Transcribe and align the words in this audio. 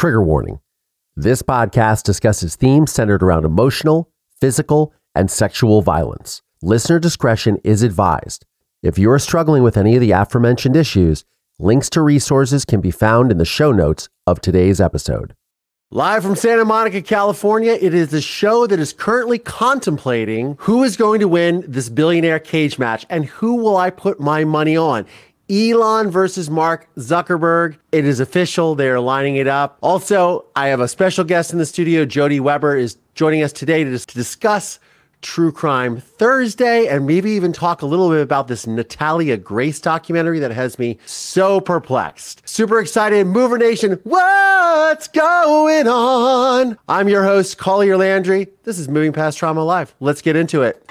Trigger 0.00 0.22
warning. 0.22 0.60
This 1.14 1.42
podcast 1.42 2.04
discusses 2.04 2.56
themes 2.56 2.90
centered 2.90 3.22
around 3.22 3.44
emotional, 3.44 4.10
physical, 4.40 4.94
and 5.14 5.30
sexual 5.30 5.82
violence. 5.82 6.40
Listener 6.62 6.98
discretion 6.98 7.58
is 7.64 7.82
advised. 7.82 8.46
If 8.82 8.98
you 8.98 9.10
are 9.10 9.18
struggling 9.18 9.62
with 9.62 9.76
any 9.76 9.96
of 9.96 10.00
the 10.00 10.12
aforementioned 10.12 10.74
issues, 10.74 11.26
links 11.58 11.90
to 11.90 12.00
resources 12.00 12.64
can 12.64 12.80
be 12.80 12.90
found 12.90 13.30
in 13.30 13.36
the 13.36 13.44
show 13.44 13.72
notes 13.72 14.08
of 14.26 14.40
today's 14.40 14.80
episode. 14.80 15.34
Live 15.90 16.22
from 16.22 16.34
Santa 16.34 16.64
Monica, 16.64 17.02
California, 17.02 17.72
it 17.72 17.92
is 17.92 18.08
the 18.08 18.22
show 18.22 18.66
that 18.68 18.78
is 18.78 18.94
currently 18.94 19.38
contemplating 19.38 20.56
who 20.60 20.82
is 20.82 20.96
going 20.96 21.20
to 21.20 21.28
win 21.28 21.62
this 21.68 21.90
billionaire 21.90 22.38
cage 22.38 22.78
match 22.78 23.04
and 23.10 23.26
who 23.26 23.56
will 23.56 23.76
I 23.76 23.90
put 23.90 24.18
my 24.18 24.44
money 24.44 24.78
on. 24.78 25.04
Elon 25.50 26.10
versus 26.10 26.48
Mark 26.48 26.88
Zuckerberg. 26.96 27.76
It 27.90 28.04
is 28.04 28.20
official. 28.20 28.76
They 28.76 28.88
are 28.88 29.00
lining 29.00 29.34
it 29.34 29.48
up. 29.48 29.78
Also, 29.80 30.44
I 30.54 30.68
have 30.68 30.78
a 30.78 30.86
special 30.86 31.24
guest 31.24 31.52
in 31.52 31.58
the 31.58 31.66
studio. 31.66 32.04
Jodi 32.04 32.38
Weber 32.38 32.76
is 32.76 32.96
joining 33.14 33.42
us 33.42 33.52
today 33.52 33.82
to, 33.82 33.98
to 33.98 34.14
discuss 34.14 34.78
True 35.22 35.50
Crime 35.50 35.98
Thursday 35.98 36.86
and 36.86 37.04
maybe 37.04 37.32
even 37.32 37.52
talk 37.52 37.82
a 37.82 37.86
little 37.86 38.08
bit 38.10 38.22
about 38.22 38.46
this 38.46 38.66
Natalia 38.66 39.36
Grace 39.36 39.80
documentary 39.80 40.38
that 40.38 40.52
has 40.52 40.78
me 40.78 40.98
so 41.04 41.60
perplexed. 41.60 42.48
Super 42.48 42.78
excited. 42.78 43.26
Mover 43.26 43.58
Nation, 43.58 43.98
what's 44.04 45.08
going 45.08 45.88
on? 45.88 46.78
I'm 46.88 47.08
your 47.08 47.24
host, 47.24 47.58
Collier 47.58 47.96
Landry. 47.96 48.46
This 48.62 48.78
is 48.78 48.88
Moving 48.88 49.12
Past 49.12 49.36
Trauma 49.36 49.64
Live. 49.64 49.94
Let's 49.98 50.22
get 50.22 50.36
into 50.36 50.62
it. 50.62 50.88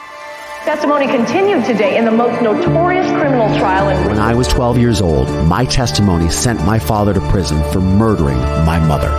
Testimony 0.66 1.08
continued 1.08 1.66
today 1.66 1.98
in 1.98 2.04
the 2.04 2.12
most 2.12 2.42
notorious 2.42 3.08
criminal 3.08 3.29
trial 3.48 3.90
in. 3.90 4.08
When 4.08 4.20
I 4.20 4.34
was 4.34 4.48
12 4.48 4.78
years 4.78 5.02
old, 5.02 5.30
my 5.46 5.66
testimony 5.66 6.30
sent 6.30 6.64
my 6.66 6.78
father 6.80 7.14
to 7.14 7.22
prison 7.30 7.64
for 7.72 7.80
murdering 7.80 8.38
my 8.66 8.80
mother. 8.80 9.10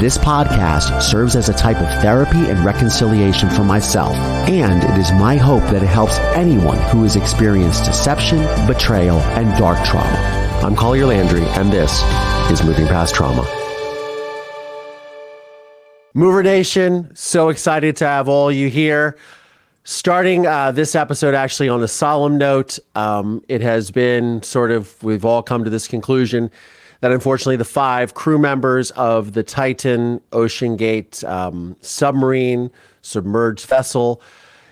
This 0.00 0.18
podcast 0.18 1.02
serves 1.02 1.36
as 1.36 1.48
a 1.48 1.52
type 1.52 1.78
of 1.78 1.88
therapy 2.02 2.50
and 2.50 2.64
reconciliation 2.64 3.50
for 3.50 3.64
myself, 3.64 4.14
and 4.48 4.82
it 4.82 4.98
is 4.98 5.10
my 5.12 5.36
hope 5.36 5.62
that 5.64 5.82
it 5.82 5.88
helps 5.88 6.18
anyone 6.36 6.78
who 6.90 7.02
has 7.02 7.16
experienced 7.16 7.84
deception, 7.84 8.38
betrayal, 8.66 9.18
and 9.18 9.56
dark 9.58 9.84
trauma. 9.84 10.60
I'm 10.62 10.76
Collier 10.76 11.06
Landry, 11.06 11.44
and 11.44 11.72
this 11.72 12.02
is 12.50 12.64
Moving 12.64 12.86
Past 12.86 13.14
Trauma. 13.14 13.42
Mover 16.14 16.42
Nation, 16.42 17.10
so 17.14 17.48
excited 17.48 17.96
to 17.96 18.06
have 18.06 18.28
all 18.28 18.50
you 18.52 18.68
here 18.68 19.16
starting 19.84 20.46
uh, 20.46 20.72
this 20.72 20.94
episode 20.94 21.34
actually 21.34 21.68
on 21.68 21.82
a 21.82 21.88
solemn 21.88 22.38
note. 22.38 22.78
Um, 22.94 23.44
it 23.48 23.60
has 23.60 23.90
been 23.90 24.42
sort 24.42 24.70
of, 24.70 25.00
we've 25.02 25.24
all 25.24 25.42
come 25.42 25.62
to 25.62 25.70
this 25.70 25.86
conclusion 25.86 26.50
that 27.00 27.12
unfortunately 27.12 27.56
the 27.56 27.66
five 27.66 28.14
crew 28.14 28.38
members 28.38 28.90
of 28.92 29.34
the 29.34 29.42
Titan 29.42 30.20
OceanGate 30.32 31.22
um, 31.28 31.76
submarine 31.82 32.70
submerged 33.02 33.66
vessel. 33.66 34.22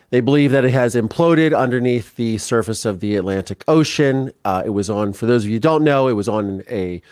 They 0.09 0.21
believe 0.21 0.51
that 0.53 0.65
it 0.65 0.73
has 0.73 0.95
imploded 0.95 1.57
underneath 1.57 2.17
the 2.17 2.39
surface 2.39 2.87
of 2.87 3.01
the 3.01 3.17
Atlantic 3.17 3.65
Ocean. 3.69 4.33
Uh, 4.47 4.63
it 4.65 4.71
was 4.71 4.89
on, 4.89 5.13
for 5.13 5.27
those 5.27 5.45
of 5.45 5.51
you 5.51 5.57
who 5.57 5.61
don't 5.61 5.85
know, 5.85 6.09
it 6.09 6.15
was 6.15 6.29
on 6.29 6.63
a 6.71 7.03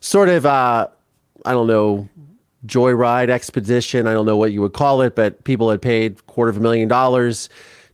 sort 0.00 0.28
of, 0.28 0.44
uh, 0.44 0.88
I 1.44 1.52
don't 1.52 1.68
know, 1.68 2.08
joyride 2.66 3.28
expedition. 3.28 4.06
I 4.06 4.12
don't 4.12 4.26
know 4.26 4.36
what 4.36 4.52
you 4.52 4.60
would 4.62 4.72
call 4.72 5.02
it, 5.02 5.14
but 5.14 5.44
people 5.44 5.70
had 5.70 5.82
paid 5.82 6.26
quarter 6.26 6.50
of 6.50 6.56
a 6.56 6.60
million 6.60 6.88
dollars 6.88 7.48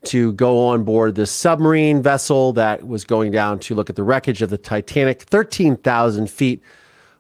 to 0.04 0.32
go 0.32 0.66
on 0.66 0.84
board 0.84 1.14
this 1.14 1.30
submarine 1.30 2.02
vessel 2.02 2.52
that 2.54 2.86
was 2.86 3.04
going 3.04 3.32
down 3.32 3.58
to 3.58 3.74
look 3.74 3.90
at 3.90 3.96
the 3.96 4.02
wreckage 4.02 4.40
of 4.40 4.48
the 4.48 4.56
Titanic, 4.56 5.22
13,000 5.22 6.30
feet 6.30 6.62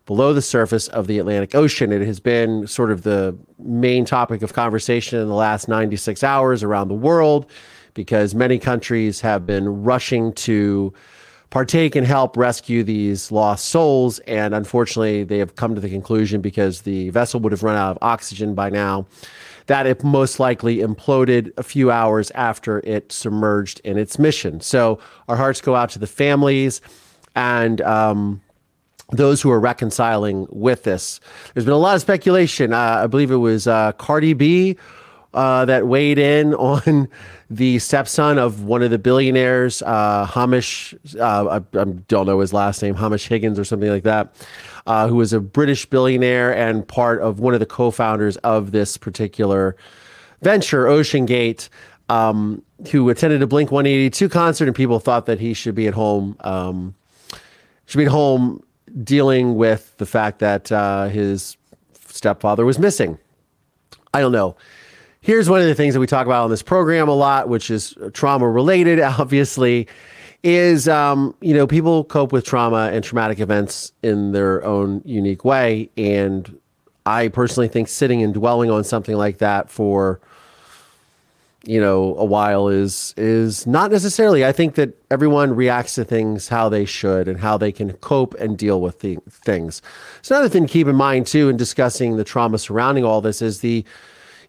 below 0.06 0.32
the 0.32 0.42
surface 0.42 0.88
of 0.88 1.06
the 1.06 1.18
Atlantic 1.18 1.54
Ocean. 1.54 1.92
It 1.92 2.02
has 2.02 2.20
been 2.20 2.66
sort 2.66 2.90
of 2.90 3.02
the 3.02 3.36
main 3.58 4.04
topic 4.04 4.42
of 4.42 4.54
conversation 4.54 5.20
in 5.20 5.28
the 5.28 5.34
last 5.34 5.68
96 5.68 6.24
hours 6.24 6.62
around 6.62 6.88
the 6.88 6.94
world 6.94 7.50
because 7.94 8.34
many 8.34 8.58
countries 8.58 9.20
have 9.20 9.46
been 9.46 9.82
rushing 9.82 10.32
to 10.32 10.92
partake 11.50 11.96
and 11.96 12.06
help 12.06 12.36
rescue 12.36 12.82
these 12.82 13.30
lost 13.32 13.66
souls. 13.66 14.20
And 14.20 14.54
unfortunately, 14.54 15.24
they 15.24 15.38
have 15.38 15.56
come 15.56 15.74
to 15.74 15.80
the 15.80 15.90
conclusion 15.90 16.40
because 16.40 16.82
the 16.82 17.10
vessel 17.10 17.40
would 17.40 17.52
have 17.52 17.62
run 17.62 17.76
out 17.76 17.90
of 17.90 17.98
oxygen 18.02 18.54
by 18.54 18.70
now 18.70 19.06
that 19.66 19.86
it 19.86 20.02
most 20.02 20.40
likely 20.40 20.78
imploded 20.78 21.52
a 21.56 21.62
few 21.62 21.90
hours 21.90 22.30
after 22.32 22.80
it 22.80 23.12
submerged 23.12 23.80
in 23.84 23.98
its 23.98 24.18
mission. 24.18 24.60
So 24.60 24.98
our 25.28 25.36
hearts 25.36 25.60
go 25.60 25.76
out 25.76 25.90
to 25.90 25.98
the 25.98 26.08
families 26.08 26.80
and 27.36 27.80
um, 27.82 28.40
those 29.12 29.42
who 29.42 29.50
are 29.50 29.60
reconciling 29.60 30.46
with 30.50 30.84
this. 30.84 31.20
There's 31.54 31.64
been 31.64 31.74
a 31.74 31.78
lot 31.78 31.94
of 31.94 32.00
speculation. 32.00 32.72
Uh, 32.72 33.02
I 33.04 33.06
believe 33.06 33.30
it 33.30 33.36
was 33.36 33.66
uh, 33.66 33.92
Cardi 33.92 34.32
B 34.32 34.76
uh, 35.34 35.64
that 35.64 35.86
weighed 35.86 36.18
in 36.18 36.54
on 36.54 37.08
the 37.48 37.78
stepson 37.78 38.38
of 38.38 38.64
one 38.64 38.82
of 38.82 38.90
the 38.90 38.98
billionaires, 38.98 39.82
uh, 39.82 40.24
Hamish, 40.26 40.94
uh, 41.18 41.60
I, 41.74 41.78
I, 41.78 41.84
don't 41.84 42.26
know 42.26 42.40
his 42.40 42.52
last 42.52 42.82
name, 42.82 42.94
Hamish 42.94 43.26
Higgins 43.26 43.58
or 43.58 43.64
something 43.64 43.90
like 43.90 44.04
that, 44.04 44.34
uh, 44.86 45.08
who 45.08 45.16
was 45.16 45.32
a 45.32 45.40
British 45.40 45.84
billionaire 45.86 46.54
and 46.54 46.86
part 46.86 47.20
of 47.20 47.40
one 47.40 47.54
of 47.54 47.60
the 47.60 47.66
co 47.66 47.90
founders 47.90 48.36
of 48.38 48.70
this 48.70 48.96
particular 48.96 49.76
venture, 50.42 50.86
OceanGate. 50.86 51.68
Um, 52.08 52.64
who 52.90 53.08
attended 53.08 53.40
a 53.40 53.46
Blink 53.46 53.70
182 53.70 54.28
concert, 54.28 54.66
and 54.66 54.74
people 54.74 54.98
thought 54.98 55.26
that 55.26 55.38
he 55.38 55.54
should 55.54 55.76
be 55.76 55.86
at 55.86 55.94
home, 55.94 56.36
um, 56.40 56.92
should 57.86 57.98
be 57.98 58.06
at 58.06 58.10
home 58.10 58.64
dealing 59.04 59.54
with 59.54 59.96
the 59.98 60.06
fact 60.06 60.40
that 60.40 60.72
uh, 60.72 61.06
his 61.06 61.56
stepfather 62.08 62.64
was 62.64 62.80
missing. 62.80 63.16
I 64.12 64.20
don't 64.20 64.32
know 64.32 64.56
here's 65.30 65.48
one 65.48 65.60
of 65.60 65.66
the 65.68 65.76
things 65.76 65.94
that 65.94 66.00
we 66.00 66.08
talk 66.08 66.26
about 66.26 66.42
on 66.42 66.50
this 66.50 66.60
program 66.60 67.08
a 67.08 67.14
lot, 67.14 67.48
which 67.48 67.70
is 67.70 67.94
trauma 68.12 68.48
related, 68.48 68.98
obviously, 69.20 69.86
is 70.42 70.88
um, 70.88 71.36
you 71.40 71.54
know 71.54 71.68
people 71.68 72.02
cope 72.02 72.32
with 72.32 72.44
trauma 72.44 72.90
and 72.92 73.04
traumatic 73.04 73.38
events 73.38 73.92
in 74.02 74.32
their 74.32 74.64
own 74.64 75.02
unique 75.04 75.44
way, 75.44 75.88
and 75.96 76.58
I 77.06 77.28
personally 77.28 77.68
think 77.68 77.86
sitting 77.86 78.24
and 78.24 78.34
dwelling 78.34 78.72
on 78.72 78.82
something 78.82 79.14
like 79.16 79.38
that 79.38 79.70
for 79.70 80.18
you 81.64 81.80
know 81.80 82.16
a 82.16 82.24
while 82.24 82.66
is 82.66 83.14
is 83.16 83.68
not 83.68 83.92
necessarily. 83.92 84.44
I 84.44 84.50
think 84.50 84.74
that 84.74 84.98
everyone 85.12 85.54
reacts 85.54 85.94
to 85.94 86.04
things 86.04 86.48
how 86.48 86.68
they 86.68 86.84
should 86.84 87.28
and 87.28 87.38
how 87.38 87.56
they 87.56 87.70
can 87.70 87.92
cope 87.98 88.34
and 88.40 88.58
deal 88.58 88.80
with 88.80 88.98
the 88.98 89.16
things. 89.30 89.80
So 90.22 90.34
another 90.34 90.48
thing 90.48 90.66
to 90.66 90.72
keep 90.72 90.88
in 90.88 90.96
mind 90.96 91.28
too 91.28 91.48
in 91.48 91.56
discussing 91.56 92.16
the 92.16 92.24
trauma 92.24 92.58
surrounding 92.58 93.04
all 93.04 93.20
this 93.20 93.40
is 93.40 93.60
the 93.60 93.84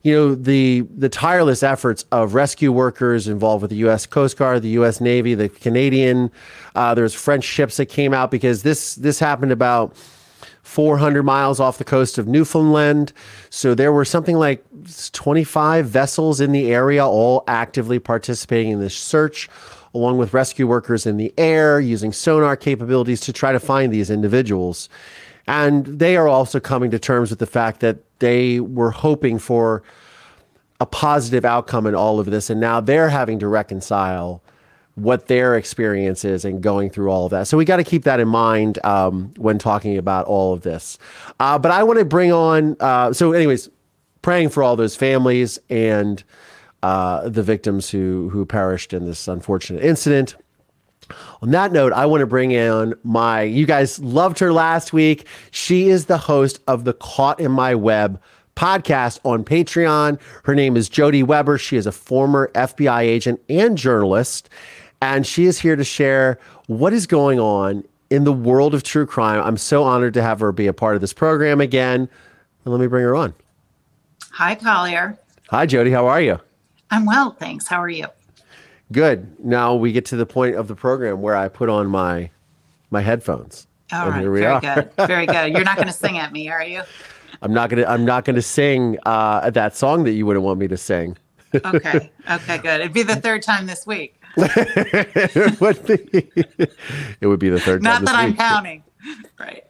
you 0.03 0.13
know 0.13 0.35
the 0.35 0.81
the 0.97 1.09
tireless 1.09 1.63
efforts 1.63 2.05
of 2.11 2.33
rescue 2.33 2.71
workers 2.71 3.27
involved 3.27 3.61
with 3.61 3.71
the 3.71 3.77
U.S. 3.77 4.05
Coast 4.05 4.37
Guard, 4.37 4.61
the 4.61 4.69
U.S. 4.69 4.99
Navy, 4.99 5.35
the 5.35 5.49
Canadian. 5.49 6.31
Uh, 6.75 6.93
there's 6.95 7.13
French 7.13 7.43
ships 7.43 7.77
that 7.77 7.87
came 7.87 8.13
out 8.13 8.31
because 8.31 8.63
this 8.63 8.95
this 8.95 9.19
happened 9.19 9.51
about 9.51 9.95
400 10.63 11.23
miles 11.23 11.59
off 11.59 11.77
the 11.77 11.83
coast 11.83 12.17
of 12.17 12.27
Newfoundland. 12.27 13.13
So 13.49 13.75
there 13.75 13.91
were 13.91 14.05
something 14.05 14.37
like 14.37 14.63
25 15.11 15.85
vessels 15.85 16.39
in 16.39 16.51
the 16.51 16.71
area, 16.71 17.05
all 17.05 17.43
actively 17.47 17.99
participating 17.99 18.71
in 18.71 18.79
this 18.79 18.95
search, 18.95 19.49
along 19.93 20.17
with 20.17 20.33
rescue 20.33 20.67
workers 20.67 21.05
in 21.05 21.17
the 21.17 21.33
air 21.37 21.79
using 21.79 22.13
sonar 22.13 22.55
capabilities 22.55 23.21
to 23.21 23.33
try 23.33 23.51
to 23.51 23.59
find 23.59 23.91
these 23.91 24.09
individuals. 24.09 24.87
And 25.47 25.85
they 25.85 26.17
are 26.17 26.27
also 26.27 26.59
coming 26.59 26.91
to 26.91 26.99
terms 26.99 27.29
with 27.29 27.39
the 27.39 27.45
fact 27.45 27.79
that 27.81 27.97
they 28.19 28.59
were 28.59 28.91
hoping 28.91 29.39
for 29.39 29.83
a 30.79 30.85
positive 30.85 31.45
outcome 31.45 31.85
in 31.85 31.95
all 31.95 32.19
of 32.19 32.27
this. 32.27 32.49
And 32.49 32.59
now 32.59 32.79
they're 32.79 33.09
having 33.09 33.39
to 33.39 33.47
reconcile 33.47 34.41
what 34.95 35.27
their 35.27 35.55
experience 35.55 36.25
is 36.25 36.43
and 36.43 36.61
going 36.61 36.89
through 36.89 37.09
all 37.09 37.25
of 37.25 37.31
that. 37.31 37.47
So 37.47 37.57
we 37.57 37.65
got 37.65 37.77
to 37.77 37.83
keep 37.83 38.03
that 38.03 38.19
in 38.19 38.27
mind 38.27 38.83
um, 38.85 39.33
when 39.37 39.57
talking 39.57 39.97
about 39.97 40.25
all 40.25 40.53
of 40.53 40.61
this. 40.61 40.97
Uh, 41.39 41.57
but 41.57 41.71
I 41.71 41.83
want 41.83 41.99
to 41.99 42.05
bring 42.05 42.31
on, 42.31 42.75
uh, 42.79 43.13
so, 43.13 43.31
anyways, 43.31 43.69
praying 44.21 44.49
for 44.49 44.63
all 44.63 44.75
those 44.75 44.95
families 44.95 45.59
and 45.69 46.23
uh, 46.83 47.29
the 47.29 47.43
victims 47.43 47.89
who 47.89 48.29
who 48.29 48.45
perished 48.45 48.93
in 48.93 49.05
this 49.05 49.27
unfortunate 49.27 49.83
incident. 49.83 50.35
On 51.41 51.51
that 51.51 51.71
note, 51.71 51.93
I 51.93 52.05
want 52.05 52.21
to 52.21 52.27
bring 52.27 52.51
in 52.51 52.93
my, 53.03 53.41
you 53.41 53.65
guys 53.65 53.99
loved 53.99 54.39
her 54.39 54.53
last 54.53 54.93
week. 54.93 55.27
She 55.51 55.89
is 55.89 56.05
the 56.05 56.17
host 56.17 56.59
of 56.67 56.83
the 56.83 56.93
Caught 56.93 57.39
in 57.39 57.51
My 57.51 57.75
Web 57.75 58.21
podcast 58.55 59.19
on 59.23 59.43
Patreon. 59.43 60.19
Her 60.43 60.55
name 60.55 60.77
is 60.77 60.89
Jodi 60.89 61.23
Weber. 61.23 61.57
She 61.57 61.77
is 61.77 61.87
a 61.87 61.91
former 61.91 62.51
FBI 62.53 63.01
agent 63.01 63.41
and 63.49 63.77
journalist, 63.77 64.49
and 65.01 65.25
she 65.25 65.45
is 65.45 65.59
here 65.59 65.75
to 65.75 65.83
share 65.83 66.39
what 66.67 66.93
is 66.93 67.07
going 67.07 67.39
on 67.39 67.83
in 68.09 68.25
the 68.25 68.33
world 68.33 68.73
of 68.73 68.83
true 68.83 69.05
crime. 69.05 69.41
I'm 69.41 69.57
so 69.57 69.83
honored 69.83 70.13
to 70.15 70.21
have 70.21 70.39
her 70.41 70.51
be 70.51 70.67
a 70.67 70.73
part 70.73 70.95
of 70.95 71.01
this 71.01 71.13
program 71.13 71.61
again. 71.61 72.09
And 72.63 72.71
let 72.71 72.79
me 72.79 72.87
bring 72.87 73.03
her 73.03 73.15
on. 73.15 73.33
Hi, 74.31 74.55
Collier. 74.55 75.17
Hi, 75.49 75.65
Jodi. 75.65 75.91
How 75.91 76.07
are 76.07 76.21
you? 76.21 76.39
I'm 76.91 77.05
well, 77.05 77.31
thanks. 77.31 77.67
How 77.67 77.81
are 77.81 77.89
you? 77.89 78.07
Good. 78.91 79.39
Now 79.39 79.75
we 79.75 79.91
get 79.91 80.05
to 80.07 80.15
the 80.15 80.25
point 80.25 80.55
of 80.55 80.67
the 80.67 80.75
program 80.75 81.21
where 81.21 81.35
I 81.35 81.47
put 81.47 81.69
on 81.69 81.87
my 81.87 82.29
my 82.89 83.01
headphones. 83.01 83.67
All 83.91 84.09
right. 84.09 84.21
Very 84.23 84.45
are. 84.45 84.61
good. 84.61 84.91
Very 85.07 85.25
good. 85.25 85.51
You're 85.53 85.63
not 85.63 85.75
going 85.77 85.87
to 85.87 85.93
sing 85.93 86.17
at 86.17 86.31
me, 86.31 86.49
are 86.49 86.63
you? 86.63 86.81
I'm 87.41 87.53
not 87.53 87.69
gonna 87.69 87.85
I'm 87.85 88.05
not 88.05 88.25
gonna 88.25 88.41
sing 88.41 88.97
uh, 89.05 89.49
that 89.51 89.75
song 89.75 90.03
that 90.03 90.11
you 90.11 90.25
wouldn't 90.25 90.45
want 90.45 90.59
me 90.59 90.67
to 90.67 90.77
sing. 90.77 91.17
Okay. 91.53 92.09
Okay, 92.29 92.57
good. 92.59 92.81
It'd 92.81 92.93
be 92.93 93.03
the 93.03 93.15
third 93.21 93.41
time 93.41 93.65
this 93.65 93.85
week. 93.85 94.21
it 94.37 95.59
would 95.59 95.85
be 95.85 96.31
it 97.19 97.27
would 97.27 97.39
be 97.39 97.49
the 97.49 97.59
third 97.59 97.83
Not 97.83 97.95
time 97.95 98.01
this 98.01 98.11
that 98.11 98.19
I'm 98.19 98.29
week. 98.29 98.39
counting. 98.39 98.83
Right. 99.39 99.63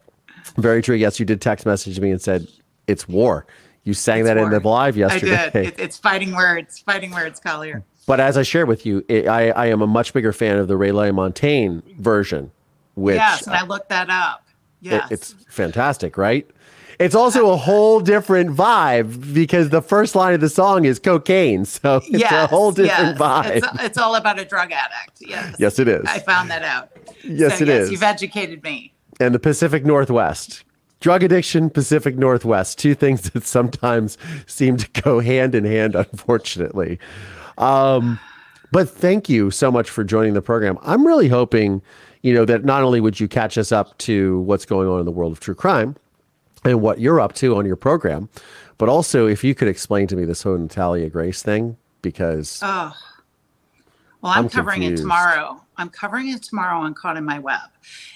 Very 0.57 0.81
true. 0.81 0.95
Yes, 0.95 1.19
you 1.19 1.25
did 1.25 1.41
text 1.41 1.65
message 1.65 1.99
me 1.99 2.11
and 2.11 2.21
said 2.21 2.47
it's 2.87 3.07
war. 3.07 3.45
You 3.83 3.93
sang 3.93 4.25
that 4.25 4.37
in 4.37 4.49
the 4.49 4.59
live 4.59 4.95
yesterday. 4.95 5.35
I 5.35 5.49
did. 5.49 5.67
It, 5.67 5.79
it's 5.79 5.97
fighting 5.97 6.35
words. 6.35 6.79
Fighting 6.79 7.11
words, 7.11 7.39
Collier. 7.39 7.83
But 8.07 8.19
as 8.19 8.37
I 8.37 8.43
shared 8.43 8.67
with 8.67 8.85
you, 8.85 9.05
it, 9.07 9.27
I, 9.27 9.49
I 9.49 9.65
am 9.67 9.81
a 9.81 9.87
much 9.87 10.13
bigger 10.13 10.33
fan 10.33 10.57
of 10.57 10.67
the 10.67 10.75
Ray 10.75 10.89
LaMontagne 10.89 11.81
version, 11.97 12.51
which 12.95 13.15
yes, 13.15 13.45
and 13.45 13.55
I 13.55 13.63
looked 13.65 13.89
that 13.89 14.09
up. 14.09 14.43
it- 14.81 15.03
it's 15.11 15.35
fantastic, 15.49 16.17
right? 16.17 16.49
It's 16.99 17.15
also 17.15 17.49
a 17.49 17.57
whole 17.57 17.99
different 17.99 18.55
vibe 18.55 19.33
because 19.33 19.69
the 19.69 19.81
first 19.81 20.13
line 20.13 20.35
of 20.35 20.41
the 20.41 20.49
song 20.49 20.85
is 20.85 20.99
cocaine. 20.99 21.65
So 21.65 21.99
it's 22.07 22.31
a 22.31 22.45
whole 22.45 22.71
different 22.71 23.17
yes. 23.17 23.19
vibe. 23.19 23.55
It's, 23.55 23.67
it's 23.83 23.97
all 23.97 24.13
about 24.13 24.39
a 24.39 24.45
drug 24.45 24.71
addict. 24.71 25.17
Yes. 25.19 25.55
yes, 25.57 25.79
it 25.79 25.87
is. 25.87 26.05
I 26.07 26.19
found 26.19 26.51
that 26.51 26.61
out. 26.61 26.91
Yes, 27.23 27.57
so, 27.57 27.63
it 27.63 27.69
yes, 27.69 27.83
is. 27.85 27.91
You've 27.91 28.03
educated 28.03 28.61
me. 28.63 28.93
and 29.19 29.33
the 29.33 29.39
Pacific 29.39 29.83
Northwest. 29.83 30.63
Drug 30.99 31.23
addiction, 31.23 31.71
Pacific 31.71 32.15
Northwest, 32.17 32.77
two 32.77 32.93
things 32.93 33.21
that 33.31 33.45
sometimes 33.45 34.19
seem 34.45 34.77
to 34.77 35.01
go 35.01 35.21
hand 35.21 35.55
in 35.55 35.65
hand, 35.65 35.95
unfortunately. 35.95 36.99
Um, 37.61 38.19
but 38.71 38.89
thank 38.89 39.29
you 39.29 39.51
so 39.51 39.71
much 39.71 39.89
for 39.89 40.03
joining 40.03 40.33
the 40.33 40.41
program. 40.41 40.77
I'm 40.81 41.05
really 41.05 41.27
hoping, 41.27 41.81
you 42.21 42.33
know, 42.33 42.45
that 42.45 42.63
not 42.65 42.83
only 42.83 43.01
would 43.01 43.19
you 43.19 43.27
catch 43.27 43.57
us 43.57 43.71
up 43.71 43.97
to 43.99 44.39
what's 44.41 44.65
going 44.65 44.87
on 44.87 44.99
in 44.99 45.05
the 45.05 45.11
world 45.11 45.31
of 45.31 45.39
true 45.39 45.55
crime 45.55 45.95
and 46.63 46.81
what 46.81 46.99
you're 46.99 47.19
up 47.19 47.33
to 47.33 47.55
on 47.57 47.65
your 47.65 47.75
program, 47.75 48.29
but 48.77 48.89
also 48.89 49.27
if 49.27 49.43
you 49.43 49.53
could 49.53 49.67
explain 49.67 50.07
to 50.07 50.15
me 50.15 50.25
this 50.25 50.43
whole 50.43 50.57
Natalia 50.57 51.09
Grace 51.09 51.43
thing, 51.43 51.77
because 52.01 52.59
Oh. 52.63 52.93
Well, 54.21 54.31
I'm, 54.33 54.43
I'm 54.45 54.49
covering 54.49 54.81
confused. 54.81 55.01
it 55.01 55.03
tomorrow. 55.03 55.61
I'm 55.77 55.89
covering 55.89 56.29
it 56.29 56.43
tomorrow 56.43 56.79
on 56.79 56.93
Caught 56.93 57.17
in 57.17 57.25
My 57.25 57.39
Web. 57.39 57.59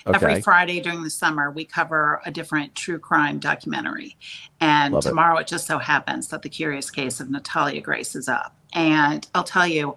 Okay. 0.05 0.15
Every 0.15 0.41
Friday 0.41 0.79
during 0.79 1.01
the 1.01 1.09
summer, 1.09 1.49
we 1.49 1.65
cover 1.65 2.21
a 2.25 2.31
different 2.31 2.75
true 2.75 2.99
crime 2.99 3.39
documentary. 3.39 4.15
And 4.61 4.93
Love 4.93 5.03
it. 5.05 5.09
tomorrow, 5.09 5.37
it 5.37 5.47
just 5.47 5.65
so 5.65 5.79
happens 5.79 6.27
that 6.27 6.43
the 6.43 6.49
curious 6.49 6.91
case 6.91 7.19
of 7.19 7.31
Natalia 7.31 7.81
Grace 7.81 8.15
is 8.15 8.29
up. 8.29 8.55
And 8.75 9.25
I'll 9.33 9.43
tell 9.43 9.67
you, 9.67 9.95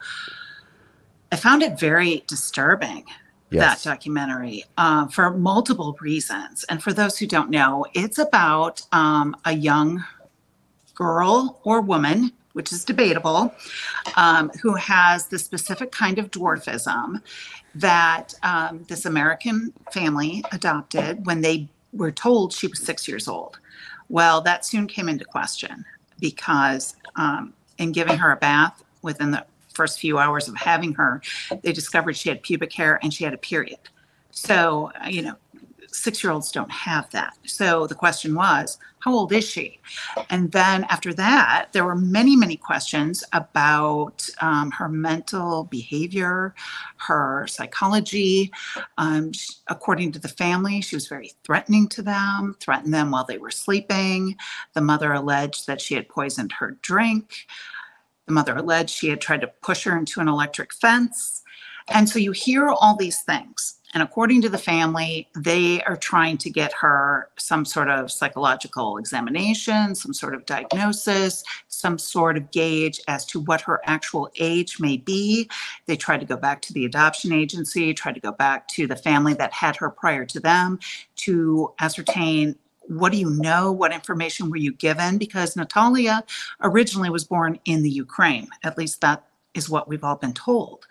I 1.30 1.36
found 1.36 1.62
it 1.62 1.78
very 1.78 2.24
disturbing. 2.26 3.04
Yes. 3.50 3.82
That 3.82 3.90
documentary 3.90 4.64
uh, 4.76 5.06
for 5.08 5.30
multiple 5.30 5.96
reasons. 6.02 6.64
And 6.64 6.82
for 6.82 6.92
those 6.92 7.16
who 7.16 7.26
don't 7.26 7.48
know, 7.48 7.86
it's 7.94 8.18
about 8.18 8.82
um, 8.92 9.34
a 9.46 9.54
young 9.54 10.04
girl 10.94 11.58
or 11.64 11.80
woman, 11.80 12.30
which 12.52 12.72
is 12.72 12.84
debatable, 12.84 13.54
um, 14.16 14.50
who 14.60 14.74
has 14.74 15.28
the 15.28 15.38
specific 15.38 15.92
kind 15.92 16.18
of 16.18 16.30
dwarfism 16.30 17.22
that 17.74 18.34
um, 18.42 18.84
this 18.88 19.06
American 19.06 19.72
family 19.92 20.44
adopted 20.52 21.24
when 21.24 21.40
they 21.40 21.68
were 21.94 22.12
told 22.12 22.52
she 22.52 22.66
was 22.66 22.80
six 22.80 23.08
years 23.08 23.28
old. 23.28 23.58
Well, 24.10 24.42
that 24.42 24.66
soon 24.66 24.86
came 24.88 25.08
into 25.08 25.24
question 25.24 25.86
because 26.20 26.96
um, 27.16 27.54
in 27.78 27.92
giving 27.92 28.18
her 28.18 28.30
a 28.32 28.36
bath 28.36 28.82
within 29.02 29.30
the 29.30 29.44
first 29.72 29.98
few 30.00 30.18
hours 30.18 30.48
of 30.48 30.56
having 30.56 30.94
her, 30.94 31.22
they 31.62 31.72
discovered 31.72 32.16
she 32.16 32.28
had 32.28 32.42
pubic 32.42 32.72
hair 32.72 32.98
and 33.02 33.14
she 33.14 33.24
had 33.24 33.32
a 33.32 33.38
period. 33.38 33.78
So, 34.30 34.90
you 35.08 35.22
know, 35.22 35.34
six 35.92 36.22
year 36.22 36.32
olds 36.32 36.52
don't 36.52 36.70
have 36.70 37.10
that. 37.10 37.34
So 37.44 37.86
the 37.86 37.94
question 37.94 38.34
was, 38.34 38.78
how 39.00 39.14
old 39.14 39.32
is 39.32 39.44
she? 39.44 39.80
And 40.28 40.50
then 40.52 40.84
after 40.90 41.14
that, 41.14 41.68
there 41.72 41.84
were 41.84 41.94
many, 41.94 42.36
many 42.36 42.56
questions 42.56 43.24
about 43.32 44.28
um, 44.40 44.70
her 44.72 44.88
mental 44.88 45.64
behavior, 45.64 46.54
her 46.96 47.46
psychology. 47.48 48.50
Um, 48.98 49.32
sh- 49.32 49.52
according 49.68 50.12
to 50.12 50.18
the 50.18 50.28
family, 50.28 50.80
she 50.80 50.96
was 50.96 51.06
very 51.06 51.32
threatening 51.44 51.88
to 51.90 52.02
them, 52.02 52.56
threatened 52.60 52.92
them 52.92 53.10
while 53.10 53.24
they 53.24 53.38
were 53.38 53.50
sleeping. 53.50 54.36
The 54.74 54.80
mother 54.80 55.12
alleged 55.12 55.66
that 55.66 55.80
she 55.80 55.94
had 55.94 56.08
poisoned 56.08 56.52
her 56.52 56.76
drink. 56.82 57.46
The 58.26 58.34
mother 58.34 58.56
alleged 58.56 58.90
she 58.90 59.08
had 59.08 59.20
tried 59.20 59.40
to 59.40 59.48
push 59.62 59.84
her 59.84 59.96
into 59.96 60.20
an 60.20 60.28
electric 60.28 60.74
fence. 60.74 61.42
And 61.88 62.08
so 62.08 62.18
you 62.18 62.32
hear 62.32 62.68
all 62.68 62.96
these 62.96 63.22
things. 63.22 63.77
And 63.94 64.02
according 64.02 64.42
to 64.42 64.48
the 64.48 64.58
family, 64.58 65.28
they 65.34 65.82
are 65.84 65.96
trying 65.96 66.36
to 66.38 66.50
get 66.50 66.72
her 66.74 67.30
some 67.38 67.64
sort 67.64 67.88
of 67.88 68.12
psychological 68.12 68.98
examination, 68.98 69.94
some 69.94 70.12
sort 70.12 70.34
of 70.34 70.44
diagnosis, 70.46 71.42
some 71.68 71.98
sort 71.98 72.36
of 72.36 72.50
gauge 72.50 73.00
as 73.08 73.24
to 73.26 73.40
what 73.40 73.62
her 73.62 73.80
actual 73.84 74.30
age 74.38 74.78
may 74.78 74.96
be. 74.98 75.48
They 75.86 75.96
tried 75.96 76.20
to 76.20 76.26
go 76.26 76.36
back 76.36 76.60
to 76.62 76.72
the 76.72 76.84
adoption 76.84 77.32
agency, 77.32 77.94
tried 77.94 78.14
to 78.14 78.20
go 78.20 78.32
back 78.32 78.68
to 78.68 78.86
the 78.86 78.96
family 78.96 79.34
that 79.34 79.52
had 79.52 79.76
her 79.76 79.90
prior 79.90 80.24
to 80.26 80.40
them 80.40 80.78
to 81.16 81.72
ascertain 81.80 82.56
what 82.88 83.12
do 83.12 83.18
you 83.18 83.30
know? 83.30 83.70
What 83.70 83.92
information 83.92 84.50
were 84.50 84.56
you 84.56 84.72
given? 84.72 85.18
Because 85.18 85.56
Natalia 85.56 86.24
originally 86.62 87.10
was 87.10 87.24
born 87.24 87.58
in 87.66 87.82
the 87.82 87.90
Ukraine. 87.90 88.48
At 88.62 88.78
least 88.78 89.02
that 89.02 89.27
is 89.54 89.68
what 89.68 89.88
we've 89.88 90.04
all 90.04 90.16
been 90.16 90.34
told. 90.34 90.86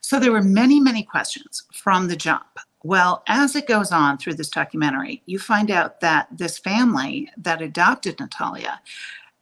So 0.00 0.18
there 0.18 0.32
were 0.32 0.42
many, 0.42 0.80
many 0.80 1.02
questions 1.02 1.64
from 1.72 2.08
the 2.08 2.16
jump. 2.16 2.58
Well, 2.82 3.22
as 3.26 3.56
it 3.56 3.66
goes 3.66 3.90
on 3.90 4.16
through 4.18 4.34
this 4.34 4.48
documentary, 4.48 5.22
you 5.26 5.38
find 5.38 5.70
out 5.70 6.00
that 6.00 6.28
this 6.30 6.58
family 6.58 7.28
that 7.36 7.60
adopted 7.60 8.20
Natalia, 8.20 8.80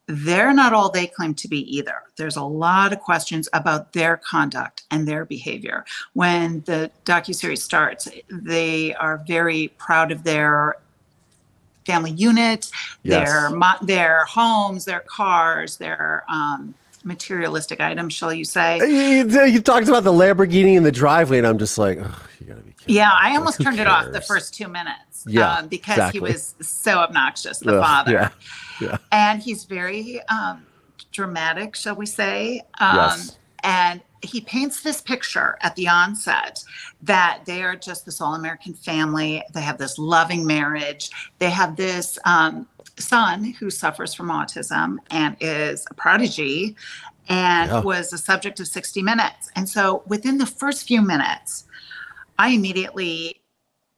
they're 0.07 0.55
not 0.55 0.73
all 0.73 0.91
they 0.91 1.07
claim 1.07 1.35
to 1.35 1.49
be 1.49 1.77
either. 1.77 2.03
There's 2.17 2.37
a 2.37 2.43
lot 2.45 2.93
of 2.93 3.01
questions 3.01 3.49
about 3.53 3.93
their 3.93 4.17
conduct 4.19 4.85
and 4.91 5.07
their 5.07 5.25
behavior. 5.25 5.85
When 6.15 6.61
the 6.67 6.91
docuseries 7.05 7.59
starts, 7.59 8.09
they 8.31 8.95
are 8.95 9.23
very 9.27 9.69
proud 9.79 10.11
of 10.13 10.25
their 10.25 10.77
family 11.87 12.13
unit, 12.13 12.71
Yes. 13.03 13.29
their 13.29 13.51
their 13.83 14.25
homes, 14.25 14.85
their 14.87 15.01
cars, 15.01 15.77
their 15.77 16.25
um, 16.29 16.75
materialistic 17.05 17.81
items, 17.81 18.13
shall 18.13 18.33
you 18.33 18.45
say? 18.45 18.79
You, 18.79 19.45
you 19.45 19.61
talked 19.61 19.89
about 19.89 20.05
the 20.05 20.13
Lamborghini 20.13 20.77
in 20.77 20.83
the 20.83 20.93
driveway, 20.93 21.39
and 21.39 21.47
I'm 21.47 21.59
just 21.59 21.79
like, 21.79 21.99
oh, 22.01 22.27
you 22.41 22.47
gotta 22.47 22.61
be 22.61 22.73
kidding. 22.73 22.97
Yeah, 22.97 23.11
I 23.13 23.37
almost 23.37 23.61
turned 23.63 23.79
it 23.79 23.87
off 23.87 24.11
the 24.13 24.21
first 24.21 24.55
two 24.55 24.69
minutes. 24.69 25.25
Yeah, 25.27 25.55
um, 25.55 25.69
because 25.69 25.97
exactly. 25.97 26.21
he 26.21 26.33
was 26.33 26.55
so 26.61 26.99
obnoxious, 26.99 27.59
the 27.59 27.77
Ugh, 27.77 27.83
father. 27.83 28.13
yeah, 28.13 28.29
yeah. 28.81 28.97
And 29.13 29.43
he's 29.43 29.65
very 29.65 30.21
um, 30.29 30.65
dramatic, 31.13 31.77
shall 31.77 31.97
we 31.97 32.07
say? 32.07 32.61
Um, 32.81 32.97
Yes. 32.97 33.37
And 33.63 34.03
he 34.23 34.43
paints 34.43 34.83
this 34.83 35.01
picture 35.01 35.57
at 35.63 35.75
the 35.75 35.89
onset 35.89 36.63
that 37.03 37.41
they 37.47 37.63
are 37.63 37.75
just 37.75 38.05
this 38.05 38.21
all 38.21 38.35
American 38.35 38.75
family. 38.75 39.43
They 39.55 39.63
have 39.63 39.79
this 39.79 39.99
loving 39.99 40.47
marriage. 40.47 41.11
They 41.39 41.49
have 41.49 41.77
this 41.77 42.19
um, 42.27 42.67
son 42.99 43.45
who 43.45 43.71
suffers 43.71 44.15
from 44.15 44.29
autism 44.29 44.97
and 45.11 45.37
is 45.41 45.87
a 45.91 45.95
prodigy 45.95 46.77
and 47.29 47.71
Yeah. 47.71 47.81
was 47.81 48.13
a 48.13 48.19
subject 48.19 48.61
of 48.61 48.69
60 48.69 49.03
Minutes. 49.03 49.51
And 49.57 49.69
so 49.69 50.03
within 50.07 50.39
the 50.39 50.47
first 50.47 50.87
few 50.87 51.01
minutes, 51.03 51.65
I 52.39 52.51
immediately 52.51 53.41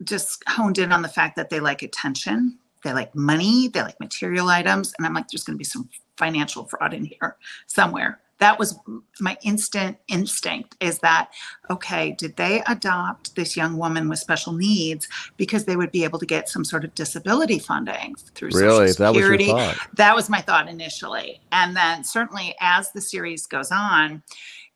just 0.05 0.43
honed 0.49 0.79
in 0.79 0.93
on 0.93 1.03
the 1.03 1.09
fact 1.09 1.37
that 1.37 1.51
they 1.51 1.61
like 1.61 1.83
attention, 1.83 2.59
they 2.85 2.93
like 2.93 3.15
money, 3.15 3.69
they 3.69 3.83
like 3.83 3.99
material 3.99 4.49
items. 4.49 4.93
And 4.99 5.07
I'm 5.07 5.15
like, 5.15 5.29
there's 5.29 5.45
going 5.45 5.55
to 5.57 5.59
be 5.59 5.65
some 5.65 5.89
financial 6.17 6.65
fraud 6.67 6.95
in 6.95 7.05
here 7.05 7.37
somewhere. 7.67 8.21
That 8.39 8.59
was 8.59 8.79
my 9.21 9.37
instant 9.43 9.97
instinct 10.09 10.77
is 10.81 10.99
that, 10.99 11.31
okay, 11.71 12.13
did 12.13 12.37
they 12.37 12.63
adopt 12.67 13.35
this 13.35 13.57
young 13.57 13.79
woman 13.79 14.09
with 14.09 14.19
special 14.19 14.53
needs 14.53 15.09
because 15.37 15.65
they 15.65 15.77
would 15.77 15.91
be 15.91 16.05
able 16.05 16.19
to 16.19 16.27
get 16.27 16.49
some 16.49 16.65
sort 16.65 16.85
of 16.85 16.95
disability 16.95 17.59
funding 17.59 18.15
through 18.35 18.51
Really? 18.53 18.89
Social 18.89 19.13
That 19.13 19.15
was 19.15 19.29
your 19.29 19.39
thought? 19.39 19.77
That 19.95 20.15
was 20.15 20.29
my 20.29 20.41
thought 20.41 20.69
initially. 20.69 21.41
And 21.53 21.75
then 21.75 22.05
certainly 22.05 22.55
as 22.61 22.93
the 22.93 23.01
series 23.01 23.47
goes 23.47 23.71
on, 23.71 24.23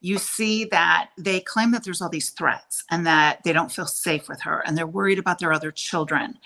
you 0.01 0.17
see 0.17 0.65
that 0.65 1.11
they 1.17 1.39
claim 1.39 1.71
that 1.71 1.83
there's 1.83 2.01
all 2.01 2.09
these 2.09 2.31
threats 2.31 2.83
and 2.89 3.05
that 3.05 3.43
they 3.43 3.53
don't 3.53 3.71
feel 3.71 3.85
safe 3.85 4.27
with 4.27 4.41
her 4.41 4.63
and 4.65 4.75
they're 4.75 4.87
worried 4.87 5.19
about 5.19 5.37
their 5.37 5.53
other 5.53 5.71
children. 5.71 6.39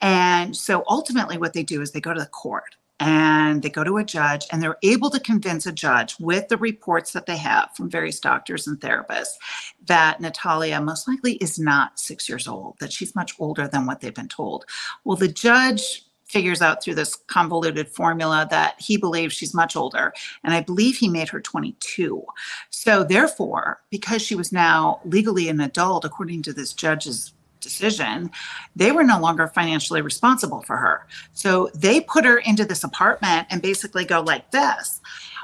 And 0.00 0.56
so 0.56 0.84
ultimately, 0.88 1.38
what 1.38 1.54
they 1.54 1.62
do 1.62 1.80
is 1.80 1.92
they 1.92 2.00
go 2.00 2.14
to 2.14 2.20
the 2.20 2.26
court 2.26 2.76
and 3.00 3.62
they 3.62 3.70
go 3.70 3.84
to 3.84 3.98
a 3.98 4.04
judge 4.04 4.46
and 4.50 4.62
they're 4.62 4.78
able 4.82 5.10
to 5.10 5.20
convince 5.20 5.66
a 5.66 5.72
judge 5.72 6.16
with 6.18 6.48
the 6.48 6.56
reports 6.56 7.12
that 7.12 7.26
they 7.26 7.36
have 7.36 7.70
from 7.76 7.90
various 7.90 8.18
doctors 8.18 8.66
and 8.66 8.80
therapists 8.80 9.34
that 9.86 10.20
Natalia 10.20 10.80
most 10.80 11.06
likely 11.06 11.34
is 11.34 11.58
not 11.58 11.98
six 11.98 12.28
years 12.28 12.48
old, 12.48 12.76
that 12.80 12.92
she's 12.92 13.14
much 13.14 13.34
older 13.38 13.68
than 13.68 13.86
what 13.86 14.00
they've 14.00 14.14
been 14.14 14.28
told. 14.28 14.64
Well, 15.04 15.16
the 15.16 15.28
judge 15.28 16.04
figures 16.28 16.60
out 16.60 16.82
through 16.82 16.94
this 16.94 17.16
convoluted 17.26 17.88
formula 17.88 18.46
that 18.50 18.74
he 18.78 18.96
believes 18.96 19.34
she's 19.34 19.54
much 19.54 19.74
older. 19.74 20.12
And 20.44 20.52
I 20.52 20.60
believe 20.60 20.96
he 20.96 21.08
made 21.08 21.28
her 21.30 21.40
22. 21.40 22.22
So, 22.70 23.02
therefore, 23.02 23.80
because 23.90 24.22
she 24.22 24.34
was 24.34 24.52
now 24.52 25.00
legally 25.04 25.48
an 25.48 25.60
adult, 25.60 26.04
according 26.04 26.42
to 26.42 26.52
this 26.52 26.72
judge's 26.74 27.32
decision, 27.60 28.30
they 28.76 28.92
were 28.92 29.04
no 29.04 29.20
longer 29.20 29.48
financially 29.48 30.00
responsible 30.00 30.62
for 30.62 30.76
her. 30.76 31.06
So 31.32 31.70
they 31.74 32.00
put 32.00 32.24
her 32.24 32.38
into 32.38 32.64
this 32.64 32.84
apartment 32.84 33.46
and 33.50 33.62
basically 33.62 34.04
go 34.04 34.20
like 34.20 34.50
this. 34.50 35.00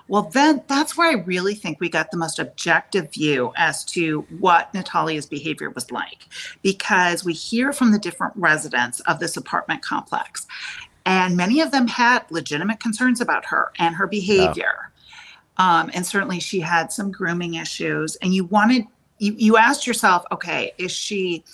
Well, 0.06 0.25
then 0.25 0.62
that's 0.66 0.99
where 0.99 1.11
I 1.11 1.23
really 1.23 1.54
think 1.54 1.80
we 1.80 1.88
got 1.88 2.11
the 2.11 2.18
most 2.18 2.38
objective 2.38 3.11
view 3.11 3.52
as 3.56 3.85
to 3.87 4.26
what 4.38 4.73
Natalia's 4.75 5.25
behavior 5.25 5.71
was 5.71 5.90
like, 5.90 6.28
because 6.61 7.25
we 7.25 7.33
hear 7.33 7.73
from 7.73 7.90
the 7.90 7.99
different 7.99 8.35
residents 8.37 9.00
of 9.00 9.18
this 9.18 9.38
apartment 9.38 9.80
complex, 9.80 10.47
and 11.06 11.38
many 11.38 11.62
of 11.62 11.71
them 11.71 11.88
had 11.88 12.30
legitimate 12.30 12.80
concerns 12.80 13.21
about 13.23 13.47
her 13.47 13.73
and 13.78 13.94
her 13.94 14.06
behavior. 14.06 14.90
Um, 15.56 15.90
and 15.94 16.04
certainly 16.04 16.40
she 16.40 16.61
had 16.61 16.92
some 16.92 17.11
grooming 17.11 17.54
issues, 17.54 18.16
and 18.16 18.35
you 18.35 18.44
wanted, 18.44 18.85
you, 19.18 19.35
you 19.38 19.56
asked 19.56 19.87
yourself, 19.87 20.25
okay, 20.33 20.73
is 20.76 20.92
she 20.92 21.44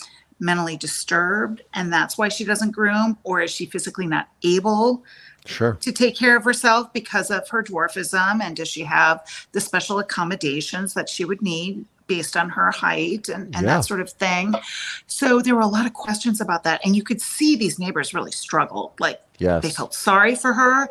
mentally 0.41 0.75
disturbed 0.75 1.61
and 1.73 1.93
that's 1.93 2.17
why 2.17 2.27
she 2.27 2.43
doesn't 2.43 2.71
groom, 2.71 3.17
or 3.23 3.39
is 3.41 3.51
she 3.51 3.65
physically 3.65 4.07
not 4.07 4.27
able? 4.43 5.03
Sure. 5.47 5.73
to 5.81 5.91
take 5.91 6.15
care 6.15 6.37
of 6.37 6.43
herself 6.43 6.93
because 6.93 7.31
of 7.31 7.49
her 7.49 7.63
dwarfism 7.63 8.43
and 8.43 8.55
does 8.55 8.67
she 8.67 8.83
have 8.83 9.23
the 9.53 9.59
special 9.59 9.97
accommodations 9.97 10.93
that 10.93 11.09
she 11.09 11.25
would 11.25 11.41
need 11.41 11.83
based 12.05 12.37
on 12.37 12.47
her 12.47 12.69
height 12.69 13.27
and, 13.27 13.45
and 13.55 13.65
Yeah. 13.65 13.77
that 13.77 13.85
sort 13.85 14.01
of 14.01 14.11
thing 14.11 14.53
so 15.07 15.41
there 15.41 15.55
were 15.55 15.61
a 15.61 15.67
lot 15.67 15.87
of 15.87 15.93
questions 15.95 16.41
about 16.41 16.63
that 16.65 16.79
and 16.85 16.95
you 16.95 17.01
could 17.01 17.19
see 17.19 17.55
these 17.55 17.79
neighbors 17.79 18.13
really 18.13 18.31
struggle 18.31 18.93
like 18.99 19.19
Yes. 19.39 19.63
they 19.63 19.71
felt 19.71 19.95
sorry 19.95 20.35
for 20.35 20.53
her 20.53 20.87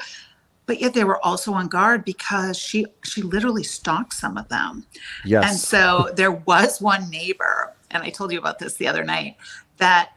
but 0.67 0.81
yet 0.81 0.95
they 0.95 1.05
were 1.05 1.25
also 1.25 1.53
on 1.53 1.69
guard 1.69 2.05
because 2.05 2.59
she 2.59 2.87
she 3.05 3.23
literally 3.23 3.63
stalked 3.63 4.15
some 4.15 4.37
of 4.37 4.49
them 4.49 4.85
Yes. 5.25 5.45
and 5.49 5.57
so 5.61 6.11
there 6.17 6.33
was 6.33 6.81
one 6.81 7.09
neighbor, 7.09 7.73
and 7.91 8.03
I 8.03 8.11
told 8.11 8.33
you 8.33 8.39
about 8.39 8.59
this 8.59 8.75
the 8.75 8.89
other 8.89 9.05
night, 9.05 9.37
that 9.79 10.11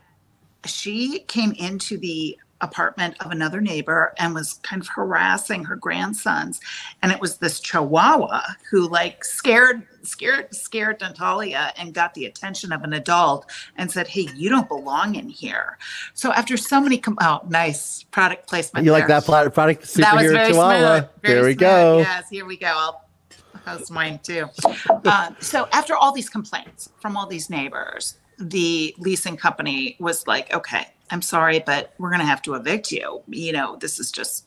she 0.65 1.19
came 1.21 1.51
into 1.53 1.97
the 1.97 2.37
apartment 2.61 3.13
of 3.19 3.29
another 3.31 3.59
neighbor 3.59 4.13
and 4.17 4.33
was 4.33 4.53
kind 4.63 4.81
of 4.81 4.87
harassing 4.87 5.65
her 5.65 5.75
grandsons. 5.75 6.61
And 7.01 7.11
it 7.11 7.19
was 7.19 7.37
this 7.37 7.59
chihuahua 7.59 8.41
who 8.71 8.87
like 8.87 9.25
scared, 9.25 9.83
scared, 10.03 10.55
scared 10.55 11.01
Natalia 11.01 11.73
and 11.77 11.93
got 11.93 12.13
the 12.13 12.25
attention 12.25 12.71
of 12.71 12.83
an 12.83 12.93
adult 12.93 13.51
and 13.75 13.91
said, 13.91 14.07
Hey, 14.07 14.29
you 14.33 14.49
don't 14.49 14.69
belong 14.69 15.15
in 15.15 15.27
here. 15.27 15.77
So 16.13 16.31
after 16.31 16.55
so 16.55 16.79
many 16.79 16.97
com- 16.97 17.17
oh, 17.19 17.41
nice 17.49 18.03
product 18.11 18.47
placement. 18.47 18.85
you 18.85 18.93
like 18.93 19.07
that 19.07 19.25
product 19.25 19.55
That 19.55 19.67
was 19.67 19.89
superhero 19.89 20.31
very 20.31 20.47
chihuahua? 20.51 20.97
smooth. 20.99 21.09
Very 21.21 21.33
there 21.33 21.43
we 21.43 21.51
smooth. 21.51 21.59
go. 21.59 21.97
Yes, 21.97 22.29
here 22.29 22.45
we 22.45 22.55
go. 22.55 22.67
I'll 22.67 23.03
post 23.65 23.91
mine 23.91 24.19
too. 24.23 24.47
Um, 25.05 25.35
so 25.39 25.67
after 25.71 25.95
all 25.95 26.11
these 26.11 26.29
complaints 26.29 26.89
from 26.99 27.17
all 27.17 27.27
these 27.27 27.49
neighbors, 27.49 28.17
the 28.39 28.95
leasing 28.97 29.37
company 29.37 29.95
was 29.99 30.27
like, 30.27 30.53
"Okay, 30.53 30.87
I'm 31.11 31.21
sorry, 31.21 31.59
but 31.59 31.93
we're 31.97 32.09
going 32.09 32.19
to 32.19 32.25
have 32.25 32.41
to 32.43 32.55
evict 32.55 32.91
you. 32.91 33.21
You 33.27 33.53
know, 33.53 33.77
this 33.77 33.99
is 33.99 34.11
just." 34.11 34.45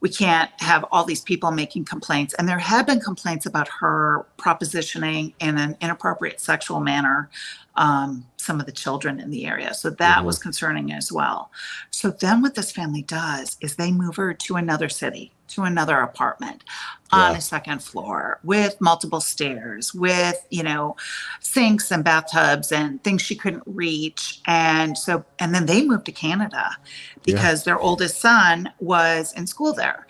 We 0.00 0.08
can't 0.08 0.50
have 0.60 0.84
all 0.90 1.04
these 1.04 1.20
people 1.20 1.52
making 1.52 1.84
complaints. 1.84 2.34
And 2.34 2.48
there 2.48 2.58
have 2.58 2.88
been 2.88 2.98
complaints 2.98 3.46
about 3.46 3.68
her 3.68 4.26
propositioning 4.36 5.32
in 5.38 5.58
an 5.58 5.76
inappropriate 5.80 6.40
sexual 6.40 6.80
manner 6.80 7.30
um, 7.76 8.26
some 8.36 8.60
of 8.60 8.66
the 8.66 8.72
children 8.72 9.20
in 9.20 9.30
the 9.30 9.46
area. 9.46 9.72
So 9.72 9.90
that 9.90 10.24
was 10.24 10.38
concerning 10.38 10.92
as 10.92 11.10
well. 11.10 11.50
So 11.90 12.10
then 12.10 12.42
what 12.42 12.54
this 12.54 12.72
family 12.72 13.02
does 13.02 13.56
is 13.60 13.76
they 13.76 13.92
move 13.92 14.16
her 14.16 14.34
to 14.34 14.56
another 14.56 14.88
city, 14.88 15.32
to 15.48 15.62
another 15.62 16.00
apartment 16.00 16.64
on 17.12 17.32
Yeah. 17.32 17.38
a 17.38 17.40
second 17.40 17.82
floor 17.82 18.40
with 18.42 18.80
multiple 18.80 19.20
stairs, 19.20 19.94
with, 19.94 20.44
you 20.50 20.62
know, 20.62 20.96
sinks 21.40 21.90
and 21.90 22.04
bathtubs 22.04 22.72
and 22.72 23.02
things 23.04 23.22
she 23.22 23.36
couldn't 23.36 23.62
reach. 23.66 24.40
And 24.46 24.98
so, 24.98 25.24
and 25.38 25.54
then 25.54 25.66
they 25.66 25.84
moved 25.84 26.06
to 26.06 26.12
Canada 26.12 26.76
because 27.24 27.64
their 27.64 27.78
oldest 27.78 28.20
son 28.20 28.70
was 28.80 29.32
in 29.34 29.46
school 29.46 29.72
there. 29.72 30.06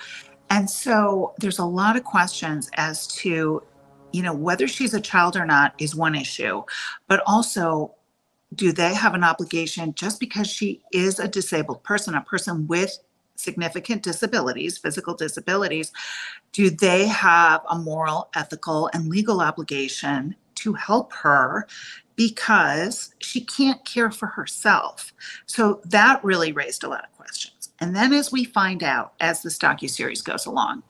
And 0.51 0.69
so 0.69 1.33
there's 1.39 1.59
a 1.59 1.65
lot 1.65 1.97
of 1.97 2.05
questions 2.05 2.71
as 2.75 3.07
to, 3.09 3.63
you 4.13 4.23
know, 4.23 4.35
whether 4.35 4.69
she's 4.69 4.95
a 4.95 5.01
child 5.01 5.37
or 5.37 5.47
not 5.47 5.75
is 5.79 5.95
one 5.95 6.15
issue, 6.15 6.63
but 7.09 7.23
also 7.27 7.95
do 8.55 8.73
they 8.73 8.95
have 8.95 9.15
an 9.15 9.25
obligation 9.25 9.95
just 9.95 10.21
because 10.21 10.47
she 10.47 10.83
is 10.93 11.19
a 11.19 11.29
disabled 11.29 11.83
person, 11.83 12.15
a 12.15 12.21
person 12.23 12.67
with 12.67 12.99
significant 13.37 14.03
disabilities, 14.03 14.79
physical 14.79 15.15
disabilities, 15.15 15.93
do 16.53 16.71
they 16.71 17.07
have 17.07 17.63
a 17.69 17.79
moral, 17.79 18.29
ethical, 18.35 18.91
and 18.93 19.09
legal 19.09 19.41
obligation 19.41 20.35
to 20.57 20.75
help 20.75 21.13
her 21.13 21.67
because 22.15 23.15
she 23.21 23.41
can't 23.41 23.85
care 23.85 24.11
for 24.11 24.27
herself? 24.27 25.13
So 25.47 25.81
that 25.87 26.23
really 26.23 26.53
raised 26.53 26.85
a 26.85 26.89
lot 26.89 27.05
of 27.05 27.13
questions. 27.13 27.71
And 27.81 27.97
then 27.97 28.13
as 28.13 28.31
we 28.31 28.45
find 28.45 28.83
out 28.83 29.15
as 29.19 29.43
this 29.43 29.59
docuseries 29.59 30.23
goes 30.23 30.47
along, 30.47 30.83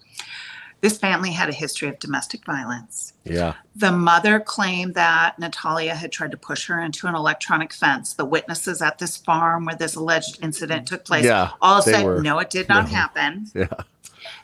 this 0.82 0.98
family 0.98 1.30
had 1.30 1.48
a 1.48 1.52
history 1.52 1.88
of 1.88 1.98
domestic 2.00 2.44
violence. 2.44 3.12
Yeah. 3.24 3.54
The 3.76 3.92
mother 3.92 4.40
claimed 4.40 4.94
that 4.96 5.38
Natalia 5.38 5.94
had 5.94 6.10
tried 6.10 6.32
to 6.32 6.36
push 6.36 6.66
her 6.66 6.80
into 6.80 7.06
an 7.06 7.14
electronic 7.14 7.72
fence. 7.72 8.14
The 8.14 8.24
witnesses 8.24 8.82
at 8.82 8.98
this 8.98 9.16
farm 9.16 9.64
where 9.64 9.76
this 9.76 9.94
alleged 9.94 10.40
incident 10.42 10.88
took 10.88 11.04
place 11.04 11.24
Yeah, 11.24 11.50
all 11.62 11.82
said, 11.82 12.04
were- 12.04 12.20
no, 12.20 12.40
it 12.40 12.50
did 12.50 12.68
not 12.68 12.86
no. 12.88 12.94
happen. 12.94 13.46
Yeah. 13.54 13.68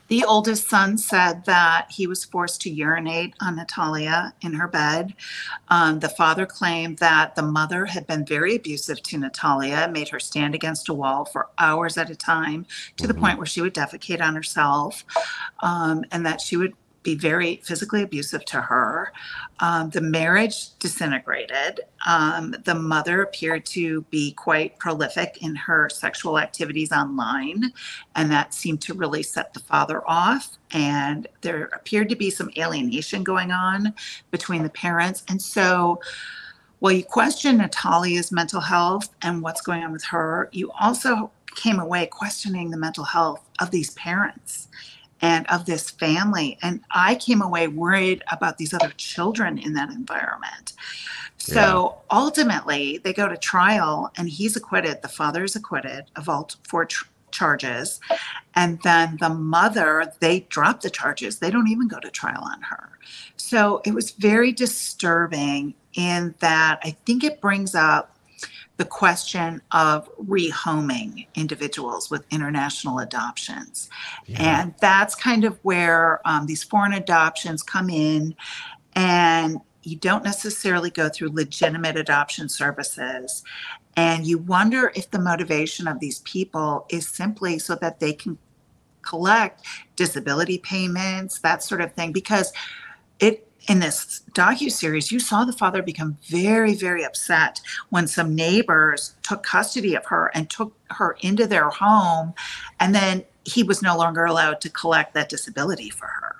The 0.09 0.25
oldest 0.25 0.69
son 0.69 0.97
said 0.97 1.45
that 1.45 1.88
he 1.91 2.07
was 2.07 2.25
forced 2.25 2.62
to 2.62 2.71
urinate 2.71 3.35
on 3.41 3.57
Natalia 3.57 4.33
in 4.41 4.55
her 4.55 4.67
bed. 4.67 5.15
Um, 5.69 6.00
the 6.00 6.09
father 6.09 6.47
claimed 6.47 6.99
that 6.99 7.37
the 7.37 7.43
mother 7.43 7.85
had 7.85 8.07
been 8.07 8.25
very 8.25 8.57
abusive 8.57 9.03
to 9.03 9.19
Natalia, 9.19 9.91
made 9.93 10.09
her 10.09 10.19
stand 10.19 10.55
against 10.55 10.88
a 10.88 10.95
wall 10.95 11.27
for 11.27 11.49
hours 11.59 11.99
at 11.99 12.11
a 12.11 12.17
time 12.17 12.67
to 12.97 13.07
the 13.07 13.15
point 13.15 13.37
where 13.37 13.47
she 13.47 13.61
would 13.61 13.75
defecate 13.75 14.23
on 14.23 14.35
herself, 14.35 15.05
um, 15.61 16.05
and 16.11 16.25
that 16.25 16.41
she 16.41 16.57
would 16.57 16.73
be 17.02 17.14
very 17.14 17.61
physically 17.64 18.02
abusive 18.02 18.45
to 18.47 18.61
her. 18.61 19.12
Um, 19.61 19.90
the 19.90 20.00
marriage 20.00 20.76
disintegrated. 20.78 21.81
Um, 22.07 22.55
the 22.64 22.75
mother 22.75 23.23
appeared 23.23 23.64
to 23.67 24.02
be 24.11 24.33
quite 24.33 24.78
prolific 24.78 25.38
in 25.40 25.55
her 25.55 25.88
sexual 25.88 26.38
activities 26.38 26.93
online, 26.93 27.73
and 28.14 28.31
that 28.31 28.55
seemed 28.55 28.81
to 28.83 28.95
really 28.95 29.23
set 29.23 29.55
the 29.55 29.61
father 29.61 30.02
off. 30.09 30.59
And 30.71 31.26
there 31.40 31.71
appeared 31.73 32.09
to 32.11 32.17
be 32.17 32.31
some 32.31 32.50
alienation 32.57 33.25
going 33.25 33.52
on 33.52 33.95
between 34.31 34.62
the 34.62 34.71
parents. 34.71 35.25
And 35.28 35.40
so, 35.40 36.00
while 36.81 36.93
you 36.93 37.05
question 37.05 37.59
Natalia's 37.59 38.31
mental 38.31 38.61
health 38.61 39.09
and 39.23 39.43
what's 39.43 39.62
going 39.62 39.83
on 39.83 39.93
with 39.93 40.05
her, 40.05 40.49
you 40.52 40.71
also 40.78 41.33
came 41.57 41.81
away 41.81 42.07
questioning 42.07 42.71
the 42.71 42.76
mental 42.76 43.02
health 43.02 43.45
of 43.59 43.73
these 43.73 43.90
parents 43.95 44.69
and 45.21 45.47
of 45.49 45.67
this 45.67 45.91
family. 45.91 46.59
And 46.63 46.81
I 46.91 47.15
came 47.17 47.43
away 47.43 47.69
worried 47.69 48.23
about 48.31 48.59
these 48.59 48.73
other 48.73 48.93
children 48.97 49.59
in 49.59 49.75
that 49.75 49.91
environment. 49.91 50.73
So 51.39 51.99
ultimately, 52.11 52.99
they 52.99 53.13
go 53.13 53.29
to 53.29 53.37
trial 53.37 54.13
and 54.17 54.29
he's 54.29 54.57
acquitted. 54.57 55.03
The 55.03 55.09
father 55.09 55.45
is 55.45 55.57
acquitted 55.57 56.05
of 56.17 56.29
all 56.29 56.51
four 56.65 56.85
tr- 56.85 57.07
charges. 57.31 58.01
And 58.55 58.81
then 58.83 59.17
the 59.21 59.29
mother, 59.31 60.13
they 60.21 60.41
drop 60.41 60.81
the 60.81 60.91
charges. 60.91 61.39
They 61.39 61.51
don't 61.51 61.69
even 61.69 61.89
go 61.89 62.01
to 62.01 62.11
trial 62.11 62.43
on 62.43 62.61
her. 62.63 62.91
So 63.37 63.81
it 63.85 63.95
was 63.95 64.11
very 64.11 64.53
disturbing 64.53 65.75
in 65.95 66.35
that 66.41 66.81
I 66.83 66.91
think 67.07 67.25
it 67.25 67.41
brings 67.41 67.75
up 67.75 68.18
the 68.79 68.85
question 68.85 69.61
of 69.73 70.09
rehoming 70.17 71.27
individuals 71.35 72.11
with 72.11 72.25
international 72.31 73.01
adoptions. 73.01 73.91
And 74.37 74.73
that's 74.81 75.15
kind 75.17 75.45
of 75.45 75.59
where 75.63 76.21
um, 76.25 76.47
these 76.47 76.63
foreign 76.63 76.93
adoptions 76.93 77.63
come 77.63 77.91
in, 77.91 78.37
and 78.95 79.59
you 79.83 79.97
don't 79.97 80.23
necessarily 80.23 80.91
go 80.91 81.09
through 81.09 81.31
legitimate 81.31 81.97
adoption 81.97 82.49
services. 82.49 83.43
And 83.97 84.25
you 84.25 84.39
wonder 84.39 84.93
if 84.95 85.11
the 85.11 85.19
motivation 85.19 85.89
of 85.89 85.99
these 85.99 86.21
people 86.21 86.87
is 86.89 87.09
simply 87.09 87.59
so 87.59 87.75
that 87.77 87.99
they 87.99 88.13
can 88.13 88.39
collect 89.03 89.67
disability 89.97 90.59
payments, 90.59 91.41
that 91.41 91.65
sort 91.65 91.81
of 91.81 91.95
thing, 91.95 92.13
because 92.13 92.53
it 93.19 93.48
in 93.69 93.81
this 93.81 94.23
docu-series 94.33 95.13
you 95.13 95.21
saw 95.21 95.45
the 95.45 95.53
father 95.53 95.83
become 95.83 96.17
very 96.29 96.75
very 96.75 97.05
upset 97.05 97.61
when 97.91 98.07
some 98.07 98.35
neighbors 98.35 99.15
took 99.23 99.43
custody 99.43 99.95
of 99.95 100.05
her 100.07 100.31
and 100.35 100.49
took 100.49 100.73
her 100.91 101.17
into 101.21 101.47
their 101.47 101.69
home 101.69 102.33
and 102.81 102.95
then 102.95 103.25
he 103.49 103.63
was 103.63 103.83
no 103.83 103.97
longer 103.97 104.25
allowed 104.25 104.61
to 104.61 104.71
collect 104.71 105.15
that 105.15 105.29
disability 105.29 105.91
for 105.91 106.07
her. 106.07 106.35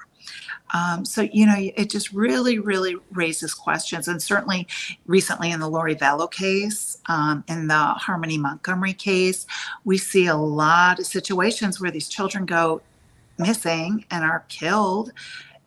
Um, 0.75 1.06
so 1.06 1.23
you 1.23 1.47
know 1.47 1.56
it 1.56 1.88
just 1.88 2.12
really 2.12 2.58
really 2.58 2.97
raises 3.12 3.54
questions 3.54 4.06
and 4.06 4.23
certainly 4.23 4.66
recently 5.06 5.50
in 5.50 5.61
the 5.61 5.68
lori 5.68 5.97
vallow 5.97 6.30
case 6.30 6.99
um, 7.06 7.42
in 7.49 7.68
the 7.68 7.75
harmony 7.75 8.37
montgomery 8.37 8.92
case 8.92 9.47
we 9.87 9.97
see 9.97 10.26
a 10.26 10.37
lot 10.37 10.99
of 10.99 11.06
situations 11.06 11.80
where 11.80 11.90
these 11.90 12.06
children 12.06 12.44
go 12.44 12.82
missing 13.38 14.04
and 14.11 14.25
are 14.25 14.44
killed 14.50 15.11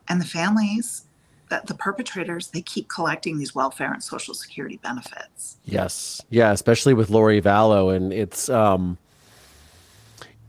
and 0.07 0.21
the 0.21 0.25
families 0.25 1.05
that 1.51 1.67
the 1.67 1.75
perpetrators 1.75 2.47
they 2.47 2.61
keep 2.61 2.89
collecting 2.89 3.37
these 3.37 3.53
welfare 3.53 3.93
and 3.93 4.03
social 4.03 4.33
security 4.33 4.79
benefits. 4.81 5.57
Yes, 5.65 6.21
yeah, 6.31 6.51
especially 6.51 6.95
with 6.95 7.11
Lori 7.11 7.39
Vallow, 7.39 7.95
and 7.95 8.11
it's 8.11 8.49
um, 8.49 8.97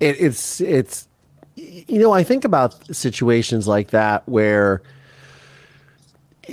it, 0.00 0.16
it's 0.18 0.60
it's 0.62 1.08
you 1.56 1.98
know 1.98 2.12
I 2.12 2.22
think 2.22 2.46
about 2.46 2.94
situations 2.94 3.68
like 3.68 3.90
that 3.90 4.26
where 4.26 4.80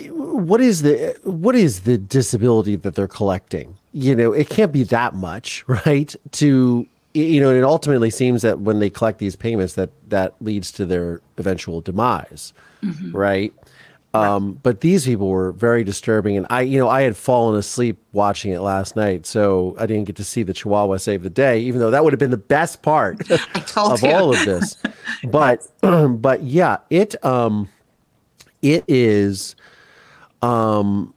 what 0.10 0.60
is 0.60 0.82
the 0.82 1.18
what 1.24 1.56
is 1.56 1.82
the 1.82 1.98
disability 1.98 2.75
that 2.75 2.96
they're 2.96 3.08
collecting 3.08 3.75
you 3.91 4.15
know 4.15 4.32
it 4.32 4.50
can't 4.50 4.72
be 4.72 4.84
that 4.84 5.15
much 5.15 5.63
right 5.86 6.15
to 6.32 6.88
you 7.13 7.41
know 7.41 7.53
it 7.53 7.63
ultimately 7.63 8.12
seems 8.12 8.44
that 8.44 8.60
when 8.60 8.79
they 8.79 8.89
collect 8.89 9.18
these 9.18 9.36
payments 9.36 9.74
that 9.74 9.89
that 10.08 10.36
leads 10.41 10.72
to 10.72 10.86
their 10.86 11.22
eventual 11.38 11.82
demise 11.82 12.53
mm-hmm. 12.84 13.15
right 13.15 13.53
um, 14.13 14.54
but 14.63 14.82
these 14.82 15.06
people 15.06 15.28
were 15.28 15.51
very 15.51 15.84
disturbing 15.84 16.36
and 16.36 16.48
i 16.50 16.62
you 16.62 16.80
know 16.80 16.89
i 16.89 17.01
had 17.01 17.16
fallen 17.16 17.58
asleep 17.58 17.98
watching 18.12 18.51
it 18.51 18.60
last 18.60 18.96
night 18.96 19.25
so 19.25 19.75
i 19.78 19.86
didn't 19.86 20.06
get 20.06 20.16
to 20.16 20.24
see 20.24 20.42
the 20.42 20.54
chihuahua 20.54 20.98
save 20.98 21.22
the 21.22 21.30
day 21.30 21.60
even 21.60 21.80
though 21.80 21.92
that 21.92 22.04
would 22.04 22.12
have 22.12 22.20
been 22.20 22.32
the 22.32 22.38
best 22.38 22.82
part 22.82 23.20
of 23.78 24.01
you. 24.01 24.10
all 24.10 24.34
of 24.34 24.46
this 24.46 24.78
but 25.25 25.68
but 26.22 26.42
yeah 26.44 26.78
it 26.89 27.24
um 27.24 27.70
it 28.62 28.84
is 28.88 29.56
um, 30.42 31.13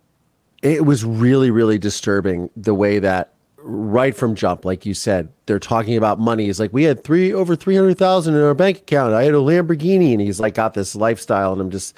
it 0.63 0.85
was 0.85 1.05
really, 1.05 1.51
really 1.51 1.79
disturbing 1.79 2.51
the 2.57 2.75
way 2.75 2.99
that 2.99 3.35
right 3.59 4.17
from 4.17 4.35
jump, 4.35 4.65
like 4.65 4.85
you 4.85 4.95
said, 4.95 5.29
they're 5.47 5.59
talking 5.59 5.97
about 5.97 6.19
money. 6.19 6.49
It's 6.49 6.59
like 6.59 6.73
we 6.73 6.85
had 6.85 7.05
three 7.05 7.33
over 7.33 7.55
three 7.55 7.77
hundred 7.77 7.99
thousand 7.99 8.35
in 8.35 8.43
our 8.43 8.55
bank 8.55 8.79
account. 8.79 9.15
I 9.15 9.25
had 9.25 9.35
a 9.35 9.39
Lamborghini, 9.39 10.13
and 10.13 10.21
he's 10.21 10.41
like 10.41 10.55
got 10.55 10.75
this 10.75 10.95
lifestyle, 10.95 11.53
and 11.53 11.61
I'm 11.61 11.71
just, 11.71 11.97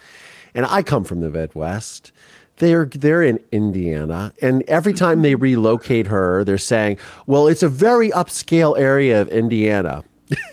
and 0.55 0.67
I 0.67 0.83
come 0.83 1.05
from 1.05 1.21
the 1.21 1.31
Midwest. 1.31 2.13
They're 2.57 2.85
they're 2.87 3.23
in 3.23 3.41
Indiana, 3.51 4.33
and 4.41 4.63
every 4.65 4.95
time 4.95 5.23
they 5.23 5.35
relocate 5.35 6.07
her, 6.07 6.45
they're 6.45 6.57
saying, 6.59 6.99
"Well, 7.27 7.49
it's 7.49 7.65
a 7.65 7.69
very 7.69 8.11
upscale 8.11 8.79
area 8.79 9.21
of 9.21 9.29
Indiana." 9.29 10.05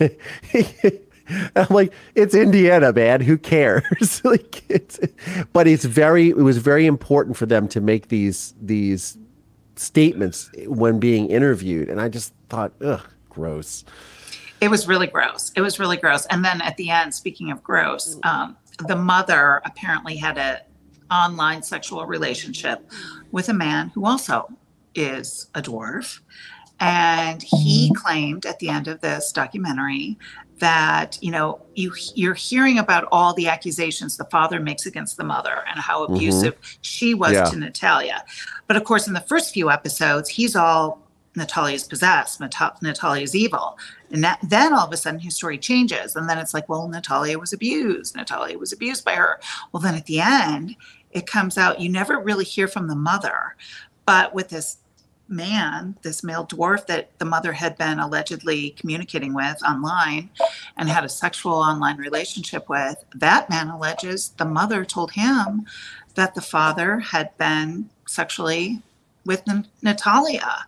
I'm 1.56 1.66
like, 1.70 1.92
it's 2.14 2.34
Indiana, 2.34 2.92
man. 2.92 3.20
Who 3.20 3.38
cares? 3.38 4.20
like, 4.24 4.68
it's, 4.68 4.98
but 5.52 5.66
it's 5.68 5.84
very. 5.84 6.30
It 6.30 6.36
was 6.36 6.58
very 6.58 6.86
important 6.86 7.36
for 7.36 7.46
them 7.46 7.68
to 7.68 7.80
make 7.80 8.08
these 8.08 8.54
these 8.60 9.16
statements 9.76 10.50
when 10.66 10.98
being 10.98 11.28
interviewed, 11.28 11.88
and 11.88 12.00
I 12.00 12.08
just 12.08 12.32
thought, 12.48 12.72
ugh, 12.82 13.06
gross. 13.30 13.84
It 14.60 14.70
was 14.70 14.86
really 14.86 15.08
gross. 15.08 15.50
It 15.56 15.60
was 15.60 15.80
really 15.80 15.96
gross. 15.96 16.24
And 16.26 16.44
then 16.44 16.60
at 16.60 16.76
the 16.76 16.90
end, 16.90 17.14
speaking 17.14 17.50
of 17.50 17.62
gross, 17.64 18.16
um, 18.22 18.56
the 18.78 18.96
mother 18.96 19.60
apparently 19.64 20.16
had 20.16 20.38
a 20.38 20.62
online 21.10 21.62
sexual 21.62 22.06
relationship 22.06 22.90
with 23.30 23.48
a 23.48 23.54
man 23.54 23.90
who 23.94 24.06
also 24.06 24.48
is 24.94 25.48
a 25.54 25.62
dwarf. 25.62 26.20
And 26.80 27.42
he 27.42 27.92
claimed 27.94 28.44
at 28.44 28.58
the 28.58 28.68
end 28.68 28.88
of 28.88 29.00
this 29.00 29.30
documentary 29.30 30.18
that 30.58 31.18
you 31.20 31.30
know 31.30 31.60
you 31.74 31.92
you're 32.14 32.34
hearing 32.34 32.78
about 32.78 33.08
all 33.10 33.34
the 33.34 33.48
accusations 33.48 34.16
the 34.16 34.24
father 34.26 34.60
makes 34.60 34.86
against 34.86 35.16
the 35.16 35.24
mother 35.24 35.64
and 35.68 35.80
how 35.80 36.04
mm-hmm. 36.04 36.14
abusive 36.14 36.54
mm-hmm. 36.54 36.78
she 36.82 37.14
was 37.14 37.32
yeah. 37.32 37.44
to 37.44 37.56
Natalia. 37.56 38.24
But 38.68 38.76
of 38.76 38.84
course 38.84 39.06
in 39.06 39.12
the 39.12 39.20
first 39.20 39.52
few 39.52 39.70
episodes 39.70 40.28
he's 40.28 40.54
all 40.54 41.01
Natalia's 41.34 41.84
possessed, 41.84 42.40
Nat- 42.40 42.82
Natalia's 42.82 43.34
evil. 43.34 43.78
And 44.10 44.22
that, 44.22 44.38
then 44.42 44.72
all 44.72 44.86
of 44.86 44.92
a 44.92 44.96
sudden 44.96 45.20
his 45.20 45.34
story 45.34 45.58
changes 45.58 46.14
and 46.16 46.28
then 46.28 46.38
it's 46.38 46.54
like 46.54 46.68
well 46.68 46.88
Natalia 46.88 47.38
was 47.38 47.52
abused. 47.52 48.16
Natalia 48.16 48.58
was 48.58 48.72
abused 48.72 49.04
by 49.04 49.14
her. 49.14 49.40
Well 49.72 49.80
then 49.80 49.94
at 49.94 50.06
the 50.06 50.20
end 50.20 50.76
it 51.10 51.26
comes 51.26 51.56
out 51.56 51.80
you 51.80 51.88
never 51.88 52.18
really 52.18 52.44
hear 52.44 52.68
from 52.68 52.88
the 52.88 52.94
mother. 52.94 53.56
But 54.04 54.34
with 54.34 54.48
this 54.48 54.78
man, 55.28 55.96
this 56.02 56.22
male 56.22 56.46
dwarf 56.46 56.86
that 56.86 57.18
the 57.18 57.24
mother 57.24 57.52
had 57.52 57.76
been 57.78 57.98
allegedly 57.98 58.70
communicating 58.70 59.34
with 59.34 59.62
online 59.64 60.30
and 60.76 60.88
had 60.88 61.04
a 61.04 61.08
sexual 61.08 61.54
online 61.54 61.96
relationship 61.96 62.68
with, 62.68 63.02
that 63.14 63.48
man 63.48 63.68
alleges 63.68 64.30
the 64.30 64.44
mother 64.44 64.84
told 64.84 65.12
him 65.12 65.66
that 66.14 66.34
the 66.34 66.40
father 66.40 66.98
had 66.98 67.36
been 67.38 67.88
sexually 68.06 68.82
with 69.24 69.42
Natalia. 69.82 70.66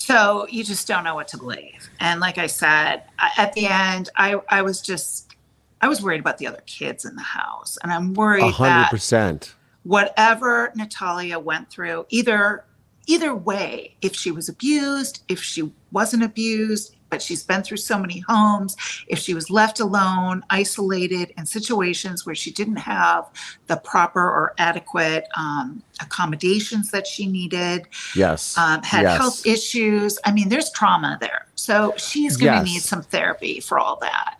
So 0.00 0.46
you 0.50 0.64
just 0.64 0.88
don't 0.88 1.04
know 1.04 1.14
what 1.14 1.28
to 1.28 1.38
believe. 1.38 1.88
And 2.00 2.20
like 2.20 2.38
I 2.38 2.46
said, 2.46 3.04
at 3.36 3.52
the 3.52 3.66
end, 3.66 4.08
I, 4.16 4.40
I 4.48 4.62
was 4.62 4.80
just, 4.80 5.36
I 5.80 5.88
was 5.88 6.02
worried 6.02 6.20
about 6.20 6.38
the 6.38 6.46
other 6.46 6.62
kids 6.66 7.04
in 7.04 7.14
the 7.14 7.22
house. 7.22 7.78
And 7.82 7.92
I'm 7.92 8.14
worried 8.14 8.42
100%. 8.42 8.58
that 8.58 9.54
whatever 9.84 10.72
Natalia 10.74 11.38
went 11.38 11.70
through, 11.70 12.06
either 12.08 12.64
either 13.06 13.34
way, 13.34 13.96
if 14.02 14.14
she 14.14 14.30
was 14.30 14.48
abused, 14.48 15.22
if 15.28 15.42
she 15.42 15.72
wasn't 15.90 16.22
abused, 16.22 16.94
but 17.10 17.20
she's 17.20 17.42
been 17.42 17.62
through 17.62 17.76
so 17.76 17.98
many 17.98 18.20
homes, 18.20 18.76
if 19.08 19.18
she 19.18 19.34
was 19.34 19.50
left 19.50 19.80
alone, 19.80 20.42
isolated 20.50 21.32
in 21.36 21.44
situations 21.44 22.24
where 22.24 22.34
she 22.34 22.50
didn't 22.50 22.76
have 22.76 23.28
the 23.66 23.76
proper 23.76 24.22
or 24.22 24.54
adequate 24.58 25.26
um, 25.36 25.82
accommodations 26.00 26.90
that 26.90 27.06
she 27.06 27.26
needed, 27.26 27.86
yes, 28.14 28.56
um, 28.56 28.82
had 28.82 29.02
yes. 29.02 29.18
health 29.18 29.46
issues. 29.46 30.18
I 30.24 30.32
mean, 30.32 30.48
there's 30.48 30.70
trauma 30.70 31.18
there. 31.20 31.46
So 31.56 31.92
she's 31.96 32.36
going 32.36 32.52
to 32.52 32.58
yes. 32.58 32.74
need 32.74 32.82
some 32.82 33.02
therapy 33.02 33.60
for 33.60 33.78
all 33.78 33.98
that 34.00 34.39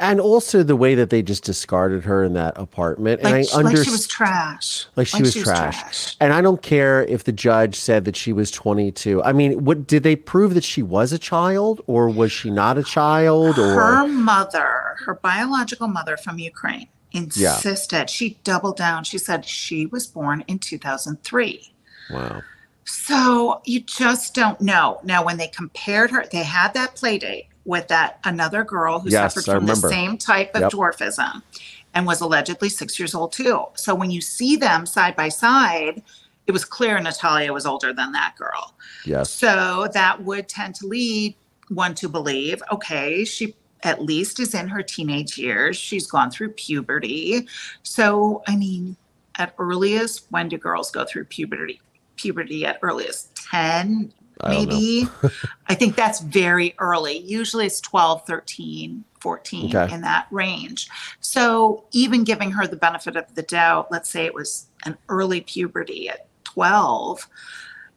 and 0.00 0.20
also 0.20 0.62
the 0.62 0.76
way 0.76 0.94
that 0.94 1.10
they 1.10 1.22
just 1.22 1.44
discarded 1.44 2.04
her 2.04 2.22
in 2.22 2.34
that 2.34 2.56
apartment. 2.56 3.22
Like, 3.22 3.34
and 3.34 3.34
I 3.34 3.38
understand 3.38 3.64
like 3.64 3.84
she 3.84 3.90
was 3.90 4.06
trash. 4.06 4.86
Like 4.96 5.06
she, 5.06 5.14
like 5.14 5.22
was, 5.22 5.32
she 5.32 5.42
trash. 5.42 5.74
was, 5.74 5.80
trash. 5.82 6.16
And 6.20 6.32
I 6.32 6.40
don't 6.40 6.62
care 6.62 7.04
if 7.04 7.24
the 7.24 7.32
judge 7.32 7.74
said 7.76 8.04
that 8.04 8.16
she 8.16 8.32
was 8.32 8.50
22. 8.50 9.22
I 9.22 9.32
mean, 9.32 9.64
what 9.64 9.86
did 9.86 10.04
they 10.04 10.16
prove 10.16 10.54
that 10.54 10.64
she 10.64 10.82
was 10.82 11.12
a 11.12 11.18
child, 11.18 11.80
or 11.86 12.08
was 12.08 12.30
she 12.30 12.50
not 12.50 12.78
a 12.78 12.84
child? 12.84 13.58
Or 13.58 13.74
her 13.74 14.06
mother, 14.06 14.96
her 15.04 15.14
biological 15.14 15.88
mother 15.88 16.16
from 16.16 16.38
Ukraine, 16.38 16.88
insisted. 17.12 17.96
Yeah. 17.96 18.06
She 18.06 18.38
doubled 18.44 18.76
down. 18.76 19.04
She 19.04 19.18
said 19.18 19.44
she 19.44 19.86
was 19.86 20.06
born 20.06 20.44
in 20.46 20.58
2003. 20.60 21.72
Wow. 22.10 22.42
So 22.84 23.60
you 23.66 23.80
just 23.80 24.34
don't 24.34 24.60
know. 24.60 25.00
Now, 25.02 25.22
when 25.24 25.36
they 25.36 25.48
compared 25.48 26.10
her, 26.10 26.24
they 26.30 26.42
had 26.42 26.72
that 26.72 26.94
play 26.94 27.18
date 27.18 27.48
with 27.68 27.86
that 27.88 28.18
another 28.24 28.64
girl 28.64 28.98
who 28.98 29.10
yes, 29.10 29.34
suffered 29.34 29.52
from 29.52 29.66
the 29.66 29.76
same 29.76 30.16
type 30.16 30.54
of 30.54 30.62
yep. 30.62 30.72
dwarfism 30.72 31.42
and 31.92 32.06
was 32.06 32.22
allegedly 32.22 32.70
six 32.70 32.98
years 32.98 33.14
old 33.14 33.30
too. 33.30 33.62
So 33.74 33.94
when 33.94 34.10
you 34.10 34.22
see 34.22 34.56
them 34.56 34.86
side 34.86 35.14
by 35.14 35.28
side, 35.28 36.02
it 36.46 36.52
was 36.52 36.64
clear 36.64 36.98
Natalia 36.98 37.52
was 37.52 37.66
older 37.66 37.92
than 37.92 38.12
that 38.12 38.36
girl. 38.38 38.72
Yes. 39.04 39.28
So 39.28 39.86
that 39.92 40.24
would 40.24 40.48
tend 40.48 40.76
to 40.76 40.86
lead 40.86 41.34
one 41.68 41.94
to 41.96 42.08
believe, 42.08 42.62
okay, 42.72 43.26
she 43.26 43.54
at 43.82 44.00
least 44.00 44.40
is 44.40 44.54
in 44.54 44.68
her 44.68 44.82
teenage 44.82 45.36
years. 45.36 45.76
She's 45.76 46.06
gone 46.06 46.30
through 46.30 46.52
puberty. 46.52 47.46
So, 47.82 48.42
I 48.48 48.56
mean, 48.56 48.96
at 49.36 49.54
earliest, 49.58 50.26
when 50.30 50.48
do 50.48 50.56
girls 50.56 50.90
go 50.90 51.04
through 51.04 51.24
puberty? 51.24 51.82
Puberty 52.16 52.64
at 52.64 52.78
earliest 52.80 53.36
10, 53.50 54.14
maybe. 54.46 55.08
I 55.68 55.74
think 55.74 55.96
that's 55.96 56.20
very 56.20 56.74
early. 56.78 57.18
Usually 57.18 57.66
it's 57.66 57.80
12, 57.80 58.26
13, 58.26 59.04
14 59.20 59.76
okay. 59.76 59.94
in 59.94 60.00
that 60.02 60.26
range. 60.30 60.88
So 61.20 61.84
even 61.92 62.24
giving 62.24 62.50
her 62.52 62.66
the 62.66 62.76
benefit 62.76 63.16
of 63.16 63.34
the 63.34 63.42
doubt, 63.42 63.90
let's 63.90 64.10
say 64.10 64.24
it 64.24 64.34
was 64.34 64.68
an 64.84 64.96
early 65.08 65.40
puberty 65.40 66.08
at 66.08 66.28
12, 66.44 67.28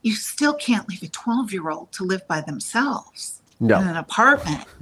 you 0.02 0.16
still 0.16 0.54
can't 0.54 0.88
leave 0.90 1.04
a 1.04 1.08
12 1.08 1.54
year 1.54 1.70
old 1.70 1.92
to 1.94 2.04
live 2.04 2.28
by 2.28 2.42
themselves 2.42 3.42
no. 3.60 3.80
in 3.80 3.88
an 3.88 3.98
apartment. 3.98 4.66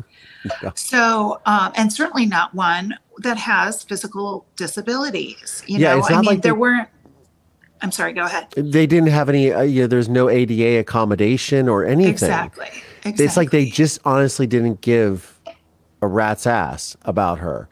So, 0.76 1.42
um, 1.46 1.74
and 1.76 1.92
certainly 1.92 2.26
not 2.26 2.56
one 2.56 2.98
that 3.18 3.38
has 3.38 3.84
physical 3.84 4.46
disabilities. 4.56 5.64
You 5.68 5.80
yeah, 5.80 5.96
know, 5.96 6.04
I 6.04 6.16
mean, 6.16 6.24
like 6.24 6.42
there 6.42 6.56
weren't 6.56 6.88
I'm 7.82 7.92
sorry, 7.92 8.14
go 8.14 8.26
ahead. 8.26 8.52
They 8.52 8.86
didn't 8.86 9.10
have 9.10 9.30
any, 9.30 9.54
uh, 9.54 9.62
you 9.62 9.82
know, 9.82 9.88
there's 9.88 10.10
no 10.10 10.30
ADA 10.30 10.80
accommodation 10.80 11.70
or 11.70 11.86
anything. 11.86 12.12
Exactly. 12.12 12.68
exactly. 13.00 13.26
It's 13.26 13.38
like 13.38 13.52
they 13.52 13.66
just 13.66 14.00
honestly 14.06 14.48
didn't 14.48 14.82
give 14.82 15.40
a 16.02 16.08
rat's 16.08 16.46
ass 16.46 16.98
about 17.04 17.40
her. 17.40 17.70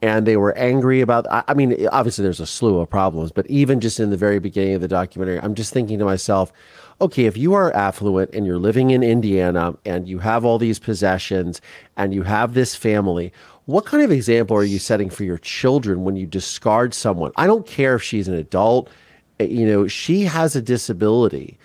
And 0.00 0.26
they 0.26 0.36
were 0.36 0.52
angry 0.58 1.00
about, 1.00 1.26
I 1.30 1.54
mean, 1.54 1.86
obviously 1.92 2.24
there's 2.24 2.40
a 2.40 2.46
slew 2.46 2.80
of 2.80 2.90
problems, 2.90 3.30
but 3.30 3.46
even 3.46 3.80
just 3.80 4.00
in 4.00 4.10
the 4.10 4.16
very 4.16 4.40
beginning 4.40 4.74
of 4.74 4.80
the 4.80 4.88
documentary, 4.88 5.38
I'm 5.38 5.54
just 5.54 5.72
thinking 5.72 6.00
to 6.00 6.04
myself, 6.04 6.52
okay, 7.00 7.26
if 7.26 7.36
you 7.36 7.54
are 7.54 7.72
affluent 7.72 8.34
and 8.34 8.44
you're 8.44 8.58
living 8.58 8.90
in 8.90 9.04
Indiana 9.04 9.74
and 9.84 10.08
you 10.08 10.18
have 10.18 10.44
all 10.44 10.58
these 10.58 10.80
possessions 10.80 11.60
and 11.96 12.12
you 12.12 12.24
have 12.24 12.54
this 12.54 12.74
family, 12.74 13.32
what 13.66 13.86
kind 13.86 14.02
of 14.02 14.10
example 14.10 14.56
are 14.56 14.64
you 14.64 14.80
setting 14.80 15.08
for 15.08 15.22
your 15.22 15.38
children 15.38 16.02
when 16.02 16.16
you 16.16 16.26
discard 16.26 16.94
someone? 16.94 17.30
I 17.36 17.46
don't 17.46 17.66
care 17.66 17.94
if 17.94 18.02
she's 18.02 18.26
an 18.26 18.34
adult 18.34 18.90
Eh, 19.40 19.44
you 19.44 19.66
know, 19.66 19.86
she 19.86 20.22
has 20.22 20.56
a 20.56 20.62
disability 20.62 21.58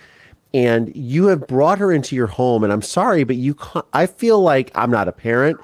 and 0.54 0.96
you 0.96 1.28
have 1.28 1.46
brought 1.48 1.78
her 1.80 1.92
into 1.92 2.16
your 2.16 2.28
home 2.28 2.64
and 2.64 2.72
I'm 2.72 2.82
sorry 2.82 3.24
but 3.24 3.36
you 3.36 3.56
can't, 3.56 3.86
I 3.94 4.06
feel 4.06 4.42
like 4.42 4.72
I'm 4.76 4.92
not 4.92 5.08
a 5.08 5.12
parent 5.12 5.60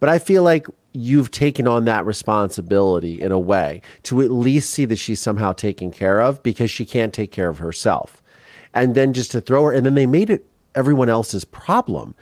but 0.00 0.08
I 0.08 0.18
feel 0.18 0.42
like 0.42 0.66
you've 0.94 1.30
taken 1.30 1.66
on 1.66 1.84
that 1.84 2.06
responsibility 2.06 3.20
in 3.20 3.32
a 3.32 3.38
way 3.38 3.82
to 4.04 4.22
at 4.22 4.30
least 4.30 4.70
see 4.70 4.84
that 4.84 4.96
she's 4.96 5.20
somehow 5.20 5.52
taken 5.52 5.90
care 5.90 6.20
of 6.20 6.42
because 6.42 6.70
she 6.70 6.86
can't 6.86 7.12
take 7.12 7.32
care 7.32 7.48
of 7.48 7.58
herself. 7.58 8.22
And 8.72 8.94
then 8.94 9.12
just 9.12 9.32
to 9.32 9.40
throw 9.40 9.64
her, 9.64 9.72
and 9.72 9.84
then 9.84 9.94
they 9.94 10.06
made 10.06 10.30
it 10.30 10.46
everyone 10.74 11.08
else's 11.08 11.44
problem. 11.44 12.14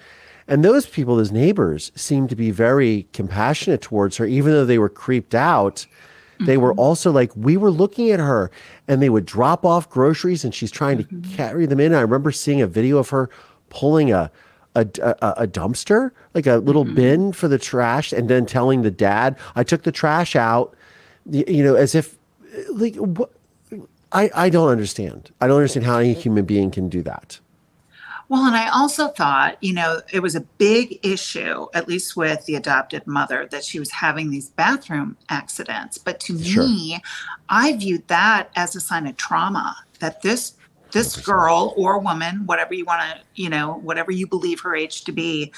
And 0.49 0.65
those 0.65 0.87
people, 0.87 1.17
those 1.17 1.33
neighbors, 1.33 1.93
seemed 1.95 2.31
to 2.31 2.37
be 2.37 2.51
very 2.51 3.07
compassionate 3.13 3.83
towards 3.83 4.17
her, 4.17 4.27
even 4.27 4.53
though 4.53 4.67
they 4.67 4.79
were 4.79 4.89
creeped 4.89 5.35
out. 5.35 5.87
They 6.45 6.57
were 6.57 6.71
mm-hmm. 6.71 6.81
also 6.81 7.11
like, 7.11 7.35
we 7.37 7.57
were 7.57 7.71
looking 7.71 8.11
at 8.11 8.21
her 8.21 8.51
and 8.89 9.01
they 9.01 9.11
would 9.11 9.27
drop 9.27 9.65
off 9.65 9.89
groceries 9.89 10.45
and 10.45 10.55
she's 10.55 10.71
trying 10.71 10.99
to 10.99 11.05
mm-hmm. 11.05 11.35
carry 11.35 11.67
them 11.67 11.81
in. 11.81 11.95
I 11.95 12.01
remember 12.01 12.33
seeing 12.33 12.61
a 12.61 12.67
video 12.67 12.99
of 12.99 13.11
her 13.11 13.31
pulling 13.71 14.13
a, 14.13 14.31
a, 14.75 14.87
a, 15.01 15.35
a 15.39 15.47
dumpster, 15.47 16.11
like 16.35 16.47
a 16.47 16.57
little 16.57 16.85
mm-hmm. 16.85 16.95
bin 16.95 17.33
for 17.33 17.49
the 17.49 17.59
trash, 17.59 18.13
and 18.13 18.29
then 18.29 18.47
telling 18.47 18.83
the 18.83 18.91
dad, 18.91 19.39
I 19.55 19.65
took 19.65 19.83
the 19.83 19.93
trash 19.93 20.35
out, 20.37 20.75
y- 21.27 21.45
you 21.47 21.63
know, 21.63 21.75
as 21.75 21.95
if, 21.95 22.17
like, 22.71 22.97
what? 22.97 23.31
I, 24.13 24.31
I 24.35 24.51
don't 24.51 24.69
understand. 24.69 25.31
I 25.41 25.47
don't 25.47 25.57
understand 25.57 25.87
how 25.87 25.99
any 25.99 26.13
human 26.13 26.45
being 26.45 26.71
can 26.71 26.91
do 26.91 27.03
that. 27.03 27.41
Well, 28.33 28.47
and 28.47 28.57
I 28.57 28.71
also 28.71 29.09
thought, 29.09 29.59
you 29.61 29.75
know, 29.75 30.01
it 30.11 30.21
was 30.21 30.35
a 30.35 30.41
big 30.41 30.99
issue, 31.03 31.67
at 31.75 31.87
least 31.87 32.17
with 32.17 32.43
the 32.47 32.55
adopted 32.55 33.07
mother, 33.07 33.47
that 33.51 33.63
she 33.63 33.79
was 33.79 33.91
having 33.91 34.31
these 34.31 34.49
bathroom 34.49 35.19
accidents. 35.29 35.99
But 35.99 36.19
to 36.21 36.43
Sure. 36.43 36.65
me, 36.65 37.03
I 37.51 37.77
viewed 37.77 38.09
that 38.09 38.49
as 38.57 38.75
a 38.75 38.81
sign 38.81 39.07
of 39.07 39.19
trauma 39.19 39.77
that 39.99 40.23
this 40.23 40.55
this 40.93 41.15
girl 41.15 41.75
or 41.77 41.99
woman, 41.99 42.47
whatever 42.47 42.73
you 42.73 42.87
want 42.87 43.03
to, 43.03 43.21
you 43.35 43.51
know, 43.51 43.81
whatever 43.83 44.11
you 44.11 44.27
believe 44.27 44.61
her 44.61 44.75
age 44.75 45.05
to 45.05 45.13
be, 45.13 45.53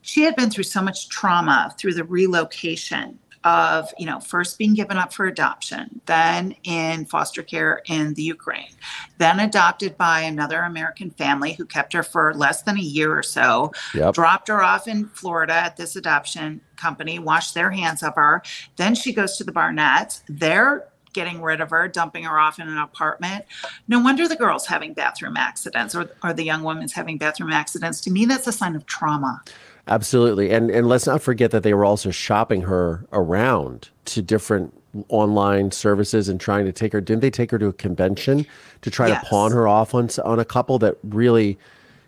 she 0.00 0.22
had 0.22 0.34
been 0.34 0.48
through 0.48 0.64
so 0.64 0.80
much 0.80 1.10
trauma 1.10 1.74
through 1.76 1.92
the 1.92 2.04
relocation 2.04 3.18
of, 3.44 3.92
you 3.98 4.06
know, 4.06 4.20
first 4.20 4.58
being 4.58 4.74
given 4.74 4.96
up 4.96 5.12
for 5.12 5.26
adoption, 5.26 6.00
then 6.06 6.54
in 6.64 7.04
foster 7.04 7.42
care 7.42 7.82
in 7.86 8.14
the 8.14 8.22
Ukraine, 8.22 8.70
then 9.18 9.38
adopted 9.40 9.96
by 9.98 10.20
another 10.20 10.60
American 10.62 11.10
family 11.10 11.52
who 11.52 11.64
kept 11.66 11.92
her 11.92 12.02
for 12.02 12.32
less 12.34 12.62
than 12.62 12.78
a 12.78 12.82
year 12.82 13.16
or 13.16 13.22
so, 13.22 13.72
Yep. 13.94 14.14
dropped 14.14 14.48
her 14.48 14.62
off 14.62 14.88
in 14.88 15.08
Florida 15.08 15.52
at 15.54 15.76
this 15.76 15.94
adoption 15.94 16.60
company, 16.76 17.18
washed 17.18 17.54
their 17.54 17.70
hands 17.70 18.02
of 18.02 18.14
her. 18.14 18.42
Then 18.76 18.94
she 18.94 19.12
goes 19.12 19.36
to 19.36 19.44
the 19.44 19.52
Barnetts. 19.52 20.22
They're 20.28 20.88
getting 21.12 21.40
rid 21.40 21.60
of 21.60 21.70
her, 21.70 21.86
dumping 21.86 22.24
her 22.24 22.38
off 22.40 22.58
in 22.58 22.66
an 22.66 22.76
apartment. 22.78 23.44
No 23.86 24.00
wonder 24.00 24.26
the 24.26 24.34
girl's 24.36 24.66
having 24.66 24.94
bathroom 24.94 25.36
accidents 25.36 25.94
or, 25.94 26.10
or 26.24 26.32
the 26.32 26.42
young 26.42 26.62
woman's 26.64 26.92
having 26.92 27.18
bathroom 27.18 27.52
accidents. 27.52 28.00
To 28.00 28.10
me, 28.10 28.24
that's 28.24 28.48
a 28.48 28.52
sign 28.52 28.74
of 28.74 28.84
trauma. 28.86 29.40
Absolutely. 29.86 30.50
And 30.50 30.70
and 30.70 30.88
let's 30.88 31.06
not 31.06 31.20
forget 31.22 31.50
that 31.50 31.62
they 31.62 31.74
were 31.74 31.84
also 31.84 32.10
shopping 32.10 32.62
her 32.62 33.04
around 33.12 33.90
to 34.06 34.22
different 34.22 34.72
online 35.08 35.70
services 35.72 36.28
and 36.28 36.40
trying 36.40 36.64
to 36.64 36.72
take 36.72 36.92
her 36.92 37.00
didn't 37.00 37.20
they 37.20 37.30
take 37.30 37.50
her 37.50 37.58
to 37.58 37.66
a 37.66 37.72
convention 37.72 38.46
to 38.80 38.90
try 38.90 39.08
Yes. 39.08 39.22
to 39.24 39.28
pawn 39.28 39.50
her 39.52 39.66
off 39.66 39.92
on 39.94 40.08
on 40.24 40.38
a 40.38 40.44
couple 40.44 40.78
that 40.78 40.96
really 41.02 41.58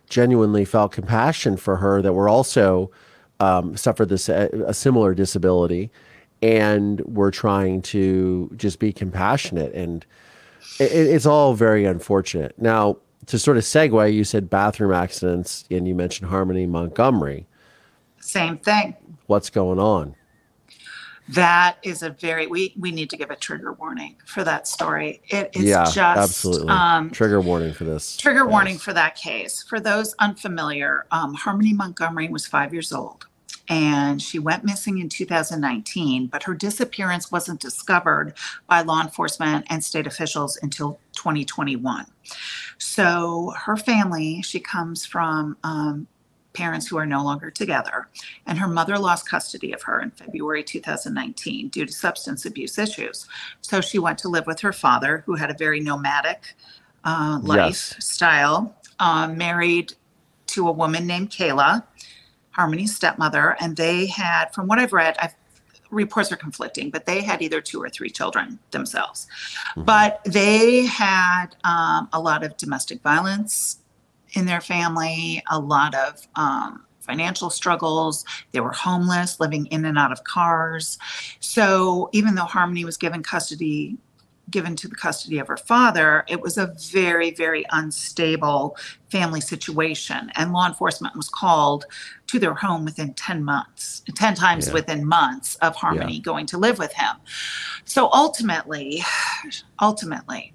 genuinely 0.08 0.64
felt 0.64 0.92
compassion 0.92 1.56
for 1.56 1.76
her 1.78 2.00
that 2.00 2.12
were 2.12 2.28
also 2.28 2.90
um, 3.40 3.76
suffered 3.76 4.08
this 4.08 4.28
a, 4.28 4.48
a 4.66 4.72
similar 4.72 5.14
disability 5.14 5.90
and 6.42 7.00
were 7.00 7.32
trying 7.32 7.82
to 7.82 8.50
just 8.56 8.78
be 8.78 8.92
compassionate 8.92 9.74
and 9.74 10.06
it, 10.78 10.92
it's 10.92 11.26
all 11.26 11.54
very 11.54 11.84
unfortunate. 11.84 12.54
Now, 12.56 12.98
to 13.26 13.38
sort 13.38 13.56
of 13.56 13.64
segue, 13.64 14.12
you 14.14 14.22
said 14.24 14.48
bathroom 14.48 14.92
accidents 14.92 15.64
and 15.70 15.88
you 15.88 15.94
mentioned 15.94 16.30
Harmony 16.30 16.66
Montgomery. 16.66 17.46
Same 18.26 18.58
thing. 18.58 18.96
What's 19.26 19.50
going 19.50 19.78
on? 19.78 20.16
That 21.28 21.78
is 21.82 22.02
a 22.02 22.10
very 22.10 22.46
we 22.46 22.74
we 22.78 22.90
need 22.92 23.10
to 23.10 23.16
give 23.16 23.30
a 23.30 23.36
trigger 23.36 23.72
warning 23.72 24.16
for 24.26 24.44
that 24.44 24.68
story. 24.68 25.22
It 25.28 25.50
is 25.54 25.64
yeah, 25.64 25.84
just 25.84 25.98
absolutely. 25.98 26.68
um 26.68 27.10
Trigger 27.10 27.40
warning 27.40 27.72
for 27.72 27.84
this. 27.84 28.16
Trigger 28.16 28.44
Yes. 28.44 28.50
warning 28.50 28.78
for 28.78 28.92
that 28.92 29.16
case. 29.16 29.62
For 29.62 29.80
those 29.80 30.14
unfamiliar, 30.18 31.06
um, 31.10 31.34
Harmony 31.34 31.72
Montgomery 31.72 32.28
was 32.28 32.46
five 32.46 32.72
years 32.72 32.92
old 32.92 33.26
and 33.68 34.22
she 34.22 34.38
went 34.38 34.64
missing 34.64 34.98
in 34.98 35.08
2019, 35.08 36.26
but 36.28 36.44
her 36.44 36.54
disappearance 36.54 37.32
wasn't 37.32 37.60
discovered 37.60 38.34
by 38.68 38.82
law 38.82 39.00
enforcement 39.02 39.66
and 39.70 39.84
state 39.84 40.06
officials 40.06 40.58
until 40.62 41.00
2021. 41.16 42.06
So 42.78 43.52
her 43.56 43.76
family, 43.76 44.42
she 44.42 44.60
comes 44.60 45.04
from 45.04 45.56
um, 45.64 46.06
parents 46.56 46.86
who 46.88 46.96
are 46.96 47.06
no 47.06 47.22
longer 47.22 47.50
together, 47.50 48.08
and 48.46 48.58
her 48.58 48.66
mother 48.66 48.98
lost 48.98 49.28
custody 49.28 49.72
of 49.72 49.82
her 49.82 50.00
in 50.00 50.10
February 50.10 50.64
2019 50.64 51.68
due 51.68 51.84
to 51.84 51.92
substance 51.92 52.46
abuse 52.46 52.78
issues. 52.78 53.28
So 53.60 53.80
she 53.80 53.98
went 53.98 54.18
to 54.20 54.28
live 54.28 54.46
with 54.46 54.60
her 54.60 54.72
father, 54.72 55.22
who 55.26 55.34
had 55.34 55.50
a 55.50 55.54
very 55.54 55.80
nomadic 55.80 56.56
uh, 57.04 57.38
Yes. 57.42 57.92
lifestyle, 57.92 58.74
um, 58.98 59.36
married 59.36 59.92
to 60.48 60.66
a 60.66 60.72
woman 60.72 61.06
named 61.06 61.30
Kayla, 61.30 61.84
Harmony's 62.52 62.96
stepmother, 62.96 63.56
and 63.60 63.76
they 63.76 64.06
had, 64.06 64.46
from 64.54 64.66
what 64.66 64.78
I've 64.78 64.94
read, 64.94 65.16
I've, 65.20 65.34
reports 65.90 66.32
are 66.32 66.36
conflicting, 66.36 66.90
but 66.90 67.04
they 67.04 67.20
had 67.20 67.42
either 67.42 67.60
two 67.60 67.80
or 67.82 67.90
three 67.90 68.10
children 68.10 68.58
themselves. 68.70 69.28
But 69.76 70.20
they 70.24 70.86
had 70.86 71.48
um, 71.64 72.08
a 72.12 72.20
lot 72.20 72.42
of 72.42 72.56
domestic 72.56 73.02
violence 73.02 73.78
in 74.34 74.46
their 74.46 74.60
family, 74.60 75.42
a 75.50 75.58
lot 75.58 75.94
of 75.94 76.26
um, 76.34 76.84
financial 77.00 77.50
struggles. 77.50 78.24
They 78.52 78.60
were 78.60 78.72
homeless, 78.72 79.38
living 79.40 79.66
in 79.66 79.84
and 79.84 79.96
out 79.98 80.12
of 80.12 80.24
cars. 80.24 80.98
So 81.40 82.08
even 82.12 82.34
though 82.34 82.42
Harmony 82.44 82.84
was 82.84 82.96
given 82.96 83.22
custody, 83.22 83.96
given 84.48 84.76
to 84.76 84.86
the 84.86 84.94
custody 84.94 85.38
of 85.38 85.48
her 85.48 85.56
father, 85.56 86.24
it 86.28 86.40
was 86.40 86.56
a 86.56 86.72
very, 86.92 87.32
very 87.32 87.64
unstable 87.70 88.76
family 89.10 89.40
situation. 89.40 90.30
And 90.36 90.52
law 90.52 90.68
enforcement 90.68 91.16
was 91.16 91.28
called 91.28 91.84
to 92.28 92.38
their 92.38 92.54
home 92.54 92.84
within 92.84 93.12
10 93.14 93.42
months, 93.42 94.02
10 94.14 94.34
times 94.36 94.68
Yeah. 94.68 94.74
within 94.74 95.04
months 95.04 95.56
of 95.56 95.74
Harmony 95.74 96.20
going 96.20 96.46
to 96.46 96.58
live 96.58 96.78
with 96.78 96.92
him. 96.92 97.16
So 97.86 98.08
ultimately, 98.12 99.04
ultimately, 99.80 100.52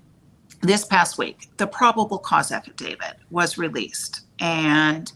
this 0.62 0.86
past 0.86 1.18
week, 1.18 1.50
the 1.58 1.68
probable 1.68 2.20
cause 2.20 2.52
affidavit 2.52 3.18
was 3.30 3.58
released, 3.58 4.22
and 4.40 5.12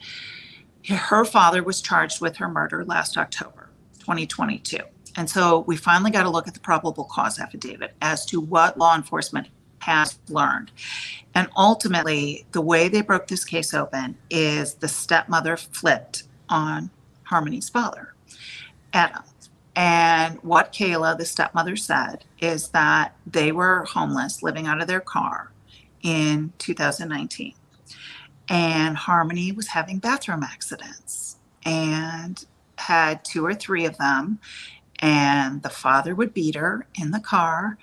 her 0.90 1.26
father 1.26 1.64
was 1.64 1.82
charged 1.82 2.22
with 2.22 2.38
her 2.38 2.48
murder 2.48 2.86
last 2.86 3.18
October 3.18 3.70
2022. 4.00 4.78
And 5.18 5.30
so 5.30 5.60
we 5.60 5.78
finally 5.78 6.12
got 6.12 6.24
to 6.24 6.30
look 6.30 6.48
at 6.48 6.54
the 6.54 6.60
probable 6.60 7.06
cause 7.06 7.40
affidavit 7.40 7.96
as 8.02 8.26
to 8.28 8.42
what 8.42 8.78
law 8.78 8.96
enforcement 8.96 9.48
has 9.80 10.20
learned. 10.30 10.72
And 11.34 11.48
ultimately, 11.56 12.46
the 12.52 12.62
way 12.62 12.90
they 12.90 13.02
broke 13.02 13.28
this 13.28 13.46
case 13.46 13.74
open 13.74 14.18
is 14.30 14.76
the 14.76 14.88
stepmother 14.88 15.58
flipped 15.58 16.24
on 16.50 16.90
Harmony's 17.24 17.70
father, 17.70 18.14
Adam. 18.94 19.24
And 19.76 20.40
what 20.42 20.72
Kayla, 20.72 21.18
the 21.18 21.26
stepmother, 21.26 21.76
said 21.76 22.24
is 22.40 22.70
that 22.70 23.16
they 23.28 23.52
were 23.52 23.84
homeless, 23.84 24.42
living 24.42 24.68
out 24.68 24.82
of 24.82 24.88
their 24.88 25.02
car 25.02 25.52
in 26.02 26.54
2019. 26.60 27.54
And 28.48 28.96
Harmony 28.96 29.52
was 29.52 29.68
having 29.68 30.00
bathroom 30.00 30.44
accidents 30.44 31.38
and 31.66 32.46
had 32.78 33.26
two 33.26 33.46
or 33.46 33.54
three 33.54 33.86
of 33.86 33.98
them. 33.98 34.40
And 35.00 35.62
the 35.62 35.70
father 35.70 36.16
would 36.16 36.34
beat 36.34 36.56
her 36.56 36.88
in 36.96 37.12
the 37.12 37.20
car. 37.20 37.78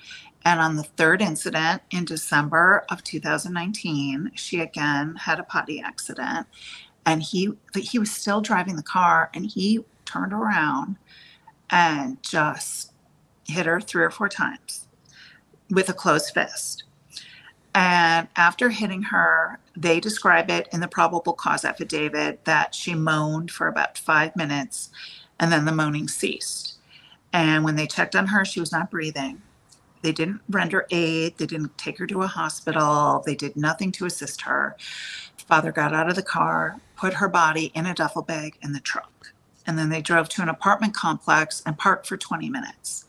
And 0.45 0.61
on 0.61 0.77
the 0.77 0.83
third 0.83 1.21
incident 1.21 1.83
in 1.91 2.05
December 2.05 2.85
of 2.91 3.05
2019, 3.05 4.33
she 4.35 4.61
again 4.61 5.17
had 5.17 5.39
a 5.39 5.45
potty 5.45 5.81
accident. 5.81 6.47
And 7.05 7.23
he 7.23 7.53
he 7.77 7.99
was 7.99 8.11
still 8.11 8.41
driving 8.41 8.77
the 8.77 8.83
car 8.83 9.31
and 9.35 9.45
he 9.45 9.85
turned 10.05 10.33
around 10.33 10.97
and 11.73 12.23
just 12.23 12.93
hit 13.49 13.67
her 13.67 13.81
three 13.81 14.05
or 14.05 14.11
four 14.11 14.29
times 14.29 14.87
with 15.71 15.89
a 15.89 15.95
closed 15.95 16.33
fist. 16.33 16.85
And 17.75 18.29
after 18.37 18.69
hitting 18.69 19.03
her, 19.05 19.59
they 19.75 19.99
describe 19.99 20.51
it 20.51 20.69
in 20.73 20.81
the 20.81 20.89
probable 20.89 21.33
cause 21.33 21.65
affidavit 21.65 22.45
that 22.45 22.75
she 22.75 22.95
moaned 22.95 23.51
for 23.51 23.67
about 23.67 23.97
five 23.97 24.37
minutes 24.37 24.91
and 25.41 25.51
then 25.51 25.65
the 25.65 25.73
moaning 25.73 26.07
ceased. 26.07 26.75
And 27.33 27.65
when 27.65 27.77
they 27.77 27.87
checked 27.87 28.15
on 28.15 28.27
her, 28.27 28.45
she 28.45 28.61
was 28.61 28.73
not 28.73 28.91
breathing. 28.91 29.41
They 30.03 30.13
didn't 30.13 30.43
render 30.51 30.87
aid. 30.91 31.39
They 31.39 31.47
didn't 31.47 31.79
take 31.79 31.99
her 31.99 32.07
to 32.09 32.23
a 32.23 32.27
hospital. 32.27 33.23
They 33.25 33.35
did 33.35 33.57
nothing 33.57 33.91
to 33.93 34.05
assist 34.05 34.43
her. 34.43 34.77
Father 35.39 35.73
got 35.73 35.95
out 35.95 36.11
of 36.11 36.17
the 36.17 36.23
car, 36.23 36.79
put 36.97 37.15
her 37.15 37.29
body 37.29 37.73
in 37.75 37.87
a 37.87 37.95
duffel 37.95 38.23
bag 38.23 38.59
in 38.63 38.73
the 38.73 38.81
trunk. 38.81 39.12
And 39.67 39.79
then 39.79 39.89
they 39.91 40.03
drove 40.03 40.29
to 40.31 40.43
an 40.43 40.49
apartment 40.49 40.95
complex 40.95 41.63
and 41.65 41.79
parked 41.79 42.07
for 42.07 42.17
20 42.17 42.49
minutes. 42.51 43.05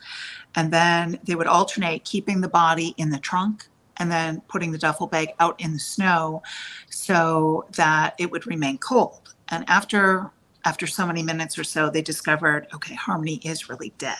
And 0.55 0.71
then 0.71 1.19
they 1.23 1.35
would 1.35 1.47
alternate 1.47 2.03
keeping 2.03 2.41
the 2.41 2.49
body 2.49 2.93
in 2.97 3.09
the 3.09 3.19
trunk 3.19 3.67
and 3.97 4.11
then 4.11 4.41
putting 4.47 4.71
the 4.71 4.77
duffel 4.77 5.07
bag 5.07 5.29
out 5.39 5.59
in 5.59 5.73
the 5.73 5.79
snow 5.79 6.41
so 6.89 7.65
that 7.75 8.15
it 8.17 8.31
would 8.31 8.47
remain 8.47 8.77
cold. 8.77 9.33
And 9.49 9.67
after 9.67 10.31
after 10.65 10.87
so 10.87 11.05
many 11.05 11.21
minutes 11.23 11.57
or 11.57 11.63
so, 11.63 11.89
they 11.89 12.01
discovered, 12.01 12.67
okay, 12.73 12.95
Harmony 12.95 13.41
is 13.43 13.69
really 13.69 13.93
dead. 13.97 14.15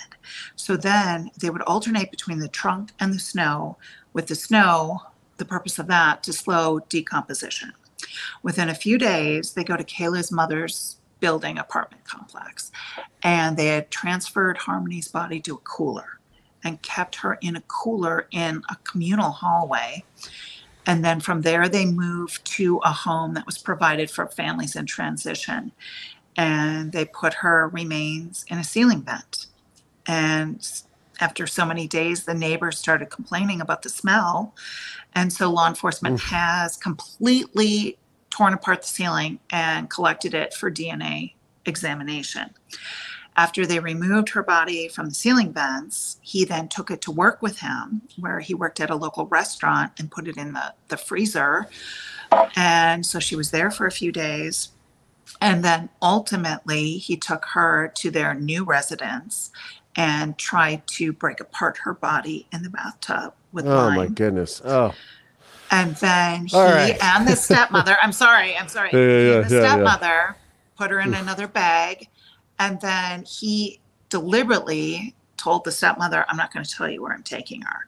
So 0.55 0.75
then 0.75 1.31
they 1.39 1.49
would 1.49 1.61
alternate 1.61 2.11
between 2.11 2.39
the 2.39 2.49
trunk 2.49 2.91
and 2.99 3.13
the 3.13 3.19
snow, 3.19 3.77
with 4.11 4.27
the 4.27 4.35
snow, 4.35 4.99
the 5.37 5.45
purpose 5.45 5.79
of 5.79 5.87
that 5.87 6.21
to 6.23 6.33
slow 6.33 6.79
decomposition. 6.89 7.71
Within 8.41 8.67
a 8.67 8.75
few 8.75 8.97
days, 8.97 9.53
they 9.53 9.63
go 9.63 9.77
to 9.77 9.83
Kayla's 9.83 10.31
mother's 10.31 10.97
building 11.23 11.57
apartment 11.57 12.03
complex 12.03 12.69
and 13.23 13.55
they 13.55 13.67
had 13.67 13.89
transferred 13.89 14.57
Harmony's 14.57 15.07
body 15.07 15.39
to 15.39 15.53
a 15.53 15.57
cooler 15.59 16.19
and 16.65 16.81
kept 16.81 17.15
her 17.15 17.37
in 17.41 17.55
a 17.55 17.61
cooler 17.61 18.27
in 18.31 18.61
a 18.69 18.75
communal 18.83 19.31
hallway. 19.31 20.03
And 20.85 21.05
then 21.05 21.21
from 21.21 21.43
there, 21.43 21.69
they 21.69 21.85
moved 21.85 22.43
to 22.57 22.81
a 22.83 22.91
home 22.91 23.35
that 23.35 23.45
was 23.45 23.57
provided 23.57 24.11
for 24.11 24.27
families 24.27 24.75
in 24.75 24.85
transition 24.85 25.71
and 26.35 26.91
they 26.91 27.05
put 27.05 27.35
her 27.35 27.69
remains 27.69 28.43
in 28.49 28.57
a 28.57 28.63
ceiling 28.65 29.01
vent. 29.01 29.47
And 30.05 30.69
after 31.21 31.47
so 31.47 31.65
many 31.65 31.87
days, 31.87 32.25
the 32.25 32.33
neighbors 32.33 32.77
started 32.77 33.09
complaining 33.09 33.61
about 33.61 33.83
the 33.83 33.89
smell. 33.89 34.53
And 35.15 35.31
so 35.31 35.49
law 35.49 35.69
enforcement 35.69 36.15
Oof. 36.15 36.23
has 36.23 36.75
completely 36.75 37.97
torn 38.33 38.53
apart 38.53 38.81
the 38.81 38.87
ceiling 38.87 39.39
and 39.51 39.91
collected 39.91 40.33
it 40.33 40.55
for 40.55 40.71
DNA 40.71 41.33
examination. 41.65 42.49
After 43.35 43.65
they 43.65 43.79
removed 43.79 44.29
her 44.29 44.41
body 44.41 44.87
from 44.87 45.09
the 45.09 45.15
ceiling 45.15 45.53
vents, 45.53 46.17
he 46.21 46.43
then 46.43 46.67
took 46.67 46.89
it 46.89 46.99
to 47.01 47.11
work 47.11 47.43
with 47.43 47.59
him, 47.59 48.01
where 48.19 48.39
he 48.39 48.55
worked 48.55 48.79
at 48.79 48.89
a 48.89 48.95
local 48.95 49.27
restaurant 49.27 49.91
and 49.99 50.09
put 50.09 50.27
it 50.27 50.37
in 50.37 50.53
the, 50.53 50.73
the 50.87 50.97
freezer. 50.97 51.67
And 52.55 53.05
so 53.05 53.19
she 53.19 53.35
was 53.35 53.51
there 53.51 53.69
for 53.69 53.85
a 53.85 53.91
few 53.91 54.11
days. 54.11 54.69
And 55.39 55.63
then 55.63 55.89
ultimately, 56.01 56.97
he 56.97 57.15
took 57.15 57.45
her 57.53 57.91
to 57.95 58.09
their 58.09 58.33
new 58.33 58.63
residence 58.63 59.51
and 59.95 60.39
tried 60.39 60.87
to 60.87 61.13
break 61.13 61.39
apart 61.39 61.77
her 61.83 61.93
body 61.93 62.47
in 62.51 62.63
the 62.63 62.69
bathtub 62.69 63.35
with 63.51 63.67
oh 63.67 63.69
lime. 63.69 63.95
my 63.95 64.07
goodness 64.07 64.59
oh 64.65 64.91
and 65.73 65.95
then 65.97 66.45
he 66.45 66.57
right. 66.57 66.97
and 67.03 67.27
the 67.27 67.35
stepmother 67.47 67.97
i'm 68.01 68.11
sorry 68.11 68.55
i'm 68.57 68.67
sorry 68.67 68.89
yeah, 68.93 69.33
yeah, 69.33 69.41
the 69.41 69.49
stepmother 69.49 70.35
put 70.77 70.91
her 70.91 70.99
in 70.99 71.13
another 71.13 71.47
bag 71.47 72.07
and 72.59 72.79
then 72.81 73.23
he 73.23 73.79
deliberately 74.09 75.15
told 75.37 75.63
the 75.63 75.71
stepmother 75.71 76.25
i'm 76.29 76.37
not 76.37 76.53
going 76.53 76.63
to 76.63 76.71
tell 76.71 76.89
you 76.89 77.01
where 77.01 77.11
i'm 77.11 77.23
taking 77.23 77.61
her 77.61 77.87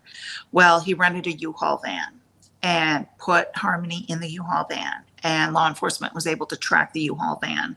well 0.52 0.80
he 0.80 0.94
rented 0.94 1.28
a 1.28 1.34
u-haul 1.38 1.78
van 1.84 2.20
and 2.64 3.06
put 3.20 3.56
harmony 3.56 4.06
in 4.10 4.20
the 4.20 4.30
u-haul 4.30 4.66
van 4.68 5.04
and 5.26 5.54
law 5.54 5.68
enforcement 5.68 6.14
was 6.14 6.28
able 6.28 6.46
to 6.46 6.56
track 6.56 6.94
the 6.94 7.02
U-Haul 7.02 7.40
van 7.42 7.76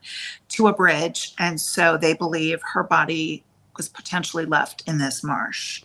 to 0.50 0.66
a 0.66 0.74
bridge. 0.74 1.34
And 1.38 1.58
so 1.58 1.96
they 1.96 2.12
believe 2.12 2.60
her 2.74 2.82
body 2.82 3.42
was 3.74 3.88
potentially 3.88 4.44
left 4.44 4.82
in 4.86 4.98
this 4.98 5.24
marsh. 5.24 5.82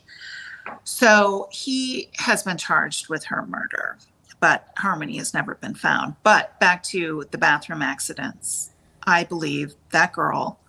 So 0.83 1.47
he 1.51 2.09
has 2.17 2.43
been 2.43 2.57
charged 2.57 3.07
with 3.07 3.23
her 3.25 3.45
murder, 3.45 3.97
but 4.43 4.67
Harmony 4.77 5.15
has 5.19 5.34
never 5.34 5.56
been 5.56 5.73
found. 5.73 6.17
But 6.21 6.60
back 6.60 6.84
to 6.84 7.23
the 7.32 7.38
bathroom 7.38 7.82
accidents. 7.82 8.71
I 9.08 9.23
believe 9.23 9.73
that 9.91 10.12
girl, 10.12 10.60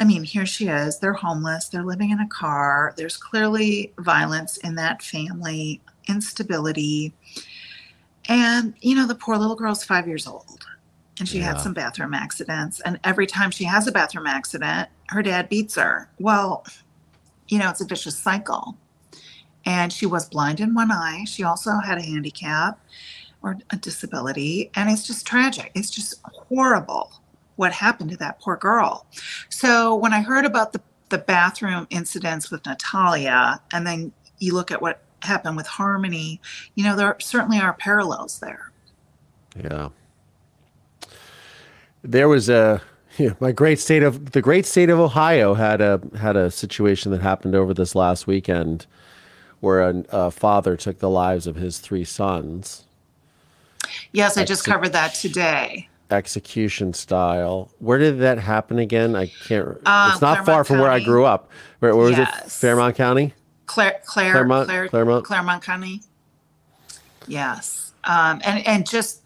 I 0.00 0.04
mean, 0.04 0.24
here 0.24 0.44
she 0.44 0.66
is. 0.66 0.98
They're 0.98 1.12
homeless. 1.12 1.68
They're 1.68 1.84
living 1.84 2.10
in 2.10 2.18
a 2.18 2.26
car. 2.26 2.92
There's 2.96 3.16
clearly 3.16 3.92
violence 3.98 4.56
in 4.56 4.74
that 4.74 5.02
family, 5.02 5.82
instability. 6.08 7.14
And, 8.28 8.74
you 8.80 8.96
know, 8.96 9.06
the 9.06 9.14
poor 9.14 9.36
little 9.36 9.54
girl's 9.54 9.84
five 9.84 10.08
years 10.08 10.26
old 10.26 10.66
and 11.20 11.28
she 11.28 11.38
yeah. 11.38 11.44
had 11.44 11.60
some 11.60 11.74
bathroom 11.74 12.12
accidents. 12.12 12.80
And 12.80 12.98
every 13.04 13.28
time 13.28 13.52
she 13.52 13.62
has 13.62 13.86
a 13.86 13.92
bathroom 13.92 14.26
accident, 14.26 14.88
her 15.10 15.22
dad 15.22 15.48
beats 15.48 15.76
her. 15.76 16.10
Well, 16.18 16.66
you 17.46 17.60
know, 17.60 17.70
it's 17.70 17.82
a 17.82 17.86
vicious 17.86 18.18
cycle. 18.18 18.76
And 19.66 19.92
she 19.92 20.06
was 20.06 20.28
blind 20.28 20.60
in 20.60 20.74
one 20.74 20.90
eye. 20.90 21.24
She 21.26 21.42
also 21.42 21.78
had 21.78 21.98
a 21.98 22.02
handicap 22.02 22.78
or 23.42 23.58
a 23.70 23.76
disability. 23.76 24.70
And 24.74 24.90
it's 24.90 25.06
just 25.06 25.26
tragic. 25.26 25.70
It's 25.74 25.90
just 25.90 26.20
horrible 26.24 27.12
what 27.56 27.72
happened 27.72 28.10
to 28.10 28.16
that 28.16 28.40
poor 28.40 28.56
girl. 28.56 29.06
So 29.48 29.94
when 29.94 30.12
I 30.12 30.22
heard 30.22 30.44
about 30.44 30.72
the, 30.72 30.80
the 31.10 31.18
bathroom 31.18 31.86
incidents 31.90 32.50
with 32.50 32.66
Natalia, 32.66 33.60
and 33.72 33.86
then 33.86 34.12
you 34.38 34.54
look 34.54 34.70
at 34.70 34.82
what 34.82 35.02
happened 35.22 35.56
with 35.56 35.66
Harmony, 35.66 36.40
you 36.74 36.84
know, 36.84 36.96
there 36.96 37.16
certainly 37.20 37.58
are 37.58 37.72
parallels 37.74 38.40
there. 38.40 38.72
Yeah. 39.62 39.90
There 42.02 42.28
was 42.28 42.48
a 42.48 42.82
yeah, 43.18 43.34
my 43.38 43.52
great 43.52 43.78
state 43.78 44.02
of 44.02 44.32
the 44.32 44.42
great 44.42 44.66
state 44.66 44.90
of 44.90 44.98
Ohio 44.98 45.54
had 45.54 45.80
a 45.80 46.00
had 46.18 46.36
a 46.36 46.50
situation 46.50 47.12
that 47.12 47.22
happened 47.22 47.54
over 47.54 47.72
this 47.72 47.94
last 47.94 48.26
weekend 48.26 48.86
where 49.64 49.80
a, 49.80 50.04
a 50.10 50.30
father 50.30 50.76
took 50.76 50.98
the 51.00 51.10
lives 51.10 51.46
of 51.46 51.56
his 51.56 51.78
three 51.78 52.04
sons. 52.04 52.84
Yes, 54.12 54.36
I 54.36 54.44
just 54.44 54.64
covered 54.64 54.92
that 54.92 55.14
today. 55.14 55.88
Execution 56.10 56.92
style. 56.92 57.70
Where 57.78 57.98
did 57.98 58.20
that 58.20 58.38
happen 58.38 58.78
again? 58.78 59.16
I 59.16 59.26
can't. 59.26 59.78
Uh, 59.84 60.10
it's 60.12 60.20
not 60.20 60.44
Claremont 60.44 60.46
far 60.46 60.64
from 60.64 60.76
County. 60.76 60.82
where 60.82 60.92
I 60.92 61.00
grew 61.00 61.24
up. 61.24 61.50
Where, 61.80 61.96
where 61.96 62.10
was 62.10 62.18
it? 62.18 62.28
Fairmont 62.28 62.94
County. 62.94 63.34
Claire, 63.66 64.00
Claire, 64.04 64.32
Claremont, 64.32 64.68
Claire, 64.68 64.88
Claremont, 64.88 65.24
Claremont 65.24 65.62
County. 65.62 66.02
Yes, 67.26 67.92
um, 68.04 68.42
and 68.44 68.66
and 68.66 68.88
just 68.88 69.22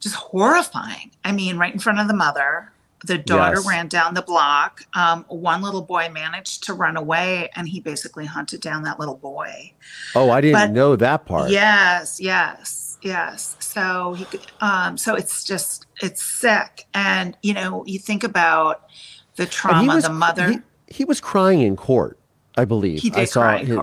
just 0.00 0.16
horrifying. 0.16 1.12
I 1.24 1.30
mean, 1.30 1.56
right 1.56 1.72
in 1.72 1.78
front 1.78 2.00
of 2.00 2.08
the 2.08 2.14
mother. 2.14 2.72
The 3.04 3.18
daughter 3.18 3.56
yes. 3.56 3.68
ran 3.68 3.88
down 3.88 4.14
the 4.14 4.22
block. 4.22 4.82
Um, 4.94 5.24
one 5.28 5.62
little 5.62 5.82
boy 5.82 6.08
managed 6.12 6.64
to 6.64 6.74
run 6.74 6.96
away, 6.96 7.48
and 7.54 7.68
he 7.68 7.80
basically 7.80 8.26
hunted 8.26 8.60
down 8.60 8.82
that 8.82 8.98
little 8.98 9.16
boy. 9.16 9.72
Oh, 10.16 10.30
I 10.30 10.40
didn't 10.40 10.54
but, 10.54 10.70
know 10.72 10.96
that 10.96 11.24
part. 11.24 11.50
Yes, 11.50 12.20
yes, 12.20 12.98
yes. 13.02 13.56
So 13.60 14.14
he, 14.14 14.26
um, 14.60 14.96
so 14.96 15.14
it's 15.14 15.44
just 15.44 15.86
it's 16.02 16.22
sick, 16.22 16.86
and 16.92 17.36
you 17.42 17.54
know, 17.54 17.84
you 17.86 18.00
think 18.00 18.24
about 18.24 18.88
the 19.36 19.46
trauma. 19.46 19.94
Was, 19.94 20.04
the 20.04 20.10
mother. 20.10 20.50
He, 20.50 20.58
he 20.88 21.04
was 21.04 21.20
crying 21.20 21.60
in 21.60 21.76
court. 21.76 22.18
I 22.56 22.64
believe. 22.64 23.00
He 23.00 23.10
did 23.10 23.20
I 23.20 23.24
saw 23.24 23.42
cry 23.42 23.58
his, 23.64 23.78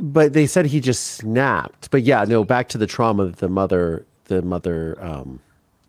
But 0.00 0.32
they 0.32 0.46
said 0.46 0.64
he 0.64 0.80
just 0.80 1.02
snapped. 1.02 1.90
But 1.90 2.02
yeah, 2.02 2.24
no, 2.24 2.44
back 2.44 2.70
to 2.70 2.78
the 2.78 2.86
trauma 2.86 3.26
that 3.26 3.36
the 3.36 3.50
mother 3.50 4.06
the 4.24 4.40
mother 4.40 4.96
um, 5.00 5.40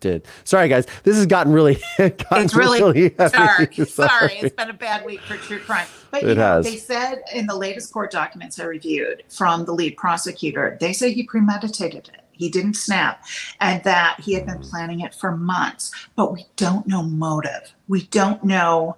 did. 0.02 0.26
Sorry, 0.44 0.68
guys. 0.68 0.86
This 1.04 1.16
has 1.16 1.24
gotten 1.24 1.52
really 1.52 1.80
gotten 1.98 2.44
it's 2.44 2.54
really, 2.54 2.82
really 2.82 3.08
dark. 3.10 3.32
Sorry. 3.32 3.86
Sorry. 3.86 4.34
it's 4.34 4.54
been 4.54 4.68
a 4.68 4.74
bad 4.74 5.06
week 5.06 5.20
for 5.22 5.36
true 5.38 5.60
crime. 5.60 5.86
But 6.10 6.24
it 6.24 6.36
know, 6.36 6.56
has. 6.56 6.66
they 6.66 6.76
said 6.76 7.22
in 7.34 7.46
the 7.46 7.56
latest 7.56 7.90
court 7.92 8.10
documents 8.10 8.58
I 8.58 8.64
reviewed 8.64 9.22
from 9.30 9.64
the 9.64 9.72
lead 9.72 9.96
prosecutor, 9.96 10.76
they 10.78 10.92
say 10.92 11.12
he 11.12 11.22
premeditated 11.22 12.08
it. 12.08 12.20
He 12.32 12.50
didn't 12.50 12.74
snap, 12.74 13.24
and 13.60 13.82
that 13.84 14.18
he 14.20 14.34
had 14.34 14.46
been 14.46 14.58
planning 14.58 15.00
it 15.00 15.14
for 15.14 15.36
months. 15.36 15.92
But 16.16 16.32
we 16.32 16.46
don't 16.56 16.86
know 16.86 17.02
motive. 17.02 17.74
We 17.88 18.02
don't 18.06 18.42
know. 18.42 18.96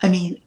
I 0.00 0.08
mean, 0.08 0.40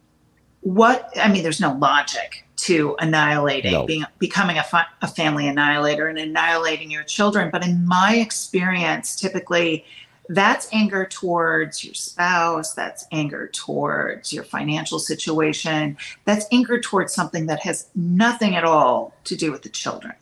what 0.62 1.12
I 1.16 1.32
mean, 1.32 1.44
there's 1.44 1.62
no 1.62 1.74
logic 1.74 2.45
to 2.66 2.96
annihilating, 2.98 3.72
no. 3.72 3.86
being 3.86 4.06
becoming 4.18 4.58
a, 4.58 4.64
fa- 4.64 4.88
a 5.04 5.08
family 5.08 5.48
annihilator 5.48 6.08
and 6.08 6.18
annihilating 6.18 6.90
your 6.90 7.04
children. 7.04 7.50
But 7.52 7.64
in 7.64 7.86
my 7.86 8.16
experience, 8.16 9.16
typically 9.16 9.86
that's 10.30 10.68
anger 10.74 11.06
towards 11.06 11.86
your 11.86 11.94
spouse, 11.94 12.74
that's 12.74 13.06
anger 13.12 13.48
towards 13.50 14.34
your 14.34 14.44
financial 14.44 14.98
situation, 14.98 15.96
that's 16.24 16.48
anger 16.52 16.80
towards 16.80 17.14
something 17.14 17.46
that 17.46 17.60
has 17.60 17.88
nothing 17.94 18.56
at 18.56 18.64
all 18.64 19.14
to 19.26 19.36
do 19.36 19.52
with 19.52 19.62
the 19.62 19.70
children. 19.70 20.16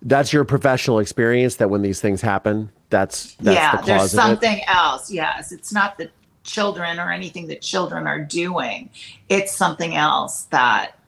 That's 0.00 0.32
your 0.32 0.44
professional 0.44 0.98
experience 1.00 1.56
that 1.56 1.68
when 1.68 1.82
these 1.82 2.00
things 2.00 2.22
happen, 2.22 2.70
that's, 2.88 3.34
that's 3.34 3.54
yeah, 3.54 3.76
the 3.76 3.86
there's 3.86 4.12
something 4.12 4.62
else. 4.66 5.10
Yes, 5.10 5.52
it's 5.52 5.74
not 5.74 5.98
the 5.98 6.08
children 6.44 6.98
or 6.98 7.10
anything 7.10 7.46
that 7.48 7.62
children 7.62 8.06
are 8.06 8.20
doing. 8.20 8.90
It's 9.28 9.54
something 9.54 9.94
else 9.94 10.44
that 10.44 10.98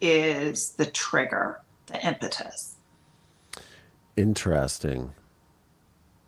is 0.00 0.70
the 0.72 0.86
trigger, 0.86 1.60
the 1.86 2.04
impetus. 2.06 2.76
Interesting. 4.16 5.12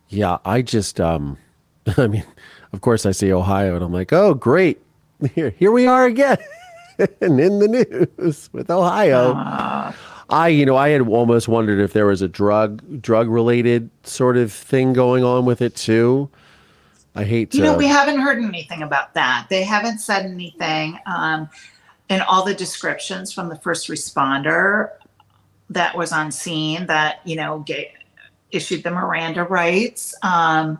Yeah, 0.09 0.37
I 0.45 0.61
just 0.61 0.99
um 0.99 1.37
I 1.97 2.07
mean, 2.07 2.25
of 2.71 2.81
course 2.81 3.05
I 3.05 3.11
see 3.11 3.31
Ohio 3.33 3.75
and 3.75 3.83
I'm 3.83 3.93
like, 3.93 4.13
"Oh, 4.13 4.33
great. 4.33 4.81
Here 5.35 5.51
here 5.51 5.71
we 5.71 5.87
are 5.87 6.05
again." 6.05 6.37
and 7.21 7.39
in 7.39 7.59
the 7.59 7.67
news 7.67 8.49
with 8.53 8.69
Ohio. 8.69 9.33
Uh, 9.33 9.91
I, 10.29 10.47
you 10.47 10.65
know, 10.65 10.77
I 10.77 10.89
had 10.89 11.01
almost 11.01 11.47
wondered 11.47 11.79
if 11.79 11.93
there 11.93 12.05
was 12.05 12.21
a 12.21 12.27
drug 12.27 13.01
drug 13.01 13.27
related 13.29 13.89
sort 14.03 14.37
of 14.37 14.51
thing 14.51 14.93
going 14.93 15.23
on 15.23 15.45
with 15.45 15.61
it 15.61 15.75
too. 15.75 16.29
I 17.15 17.23
hate 17.23 17.51
to. 17.51 17.57
You 17.57 17.63
know, 17.63 17.77
we 17.77 17.87
haven't 17.87 18.19
heard 18.19 18.43
anything 18.43 18.81
about 18.81 19.13
that. 19.13 19.47
They 19.49 19.63
haven't 19.63 19.99
said 19.99 20.25
anything. 20.25 20.97
Um, 21.05 21.49
in 22.09 22.21
all 22.21 22.43
the 22.43 22.53
descriptions 22.53 23.31
from 23.31 23.49
the 23.49 23.55
first 23.57 23.87
responder 23.87 24.89
that 25.69 25.95
was 25.95 26.11
on 26.11 26.31
scene 26.31 26.85
that, 26.87 27.19
you 27.23 27.35
know, 27.35 27.65
issued 28.51 28.83
the 28.83 28.91
Miranda 28.91 29.43
rights, 29.43 30.13
um, 30.21 30.79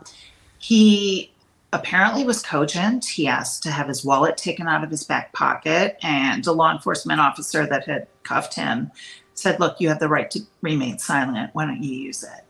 he 0.60 1.32
apparently 1.72 2.24
was 2.24 2.42
cogent. 2.42 3.06
He 3.06 3.28
asked 3.28 3.64
to 3.64 3.72
have 3.72 3.88
his 3.88 4.06
wallet 4.06 4.38
taken 4.38 4.68
out 4.68 4.84
of 4.84 4.90
his 4.90 5.04
back 5.04 5.34
pocket, 5.34 5.98
and 6.04 6.44
the 6.44 6.54
law 6.54 6.72
enforcement 6.72 7.20
officer 7.20 7.66
that 7.66 7.88
had 7.88 8.08
cuffed 8.24 8.54
him 8.54 8.92
said, 9.34 9.60
"Look, 9.60 9.80
you 9.80 9.90
have 9.90 10.00
the 10.00 10.08
right 10.08 10.30
to 10.32 10.42
remain 10.62 11.00
silent. 11.00 11.50
Why 11.54 11.66
don't 11.66 11.82
you 11.82 11.94
use 11.94 12.24
it?" 12.24 12.46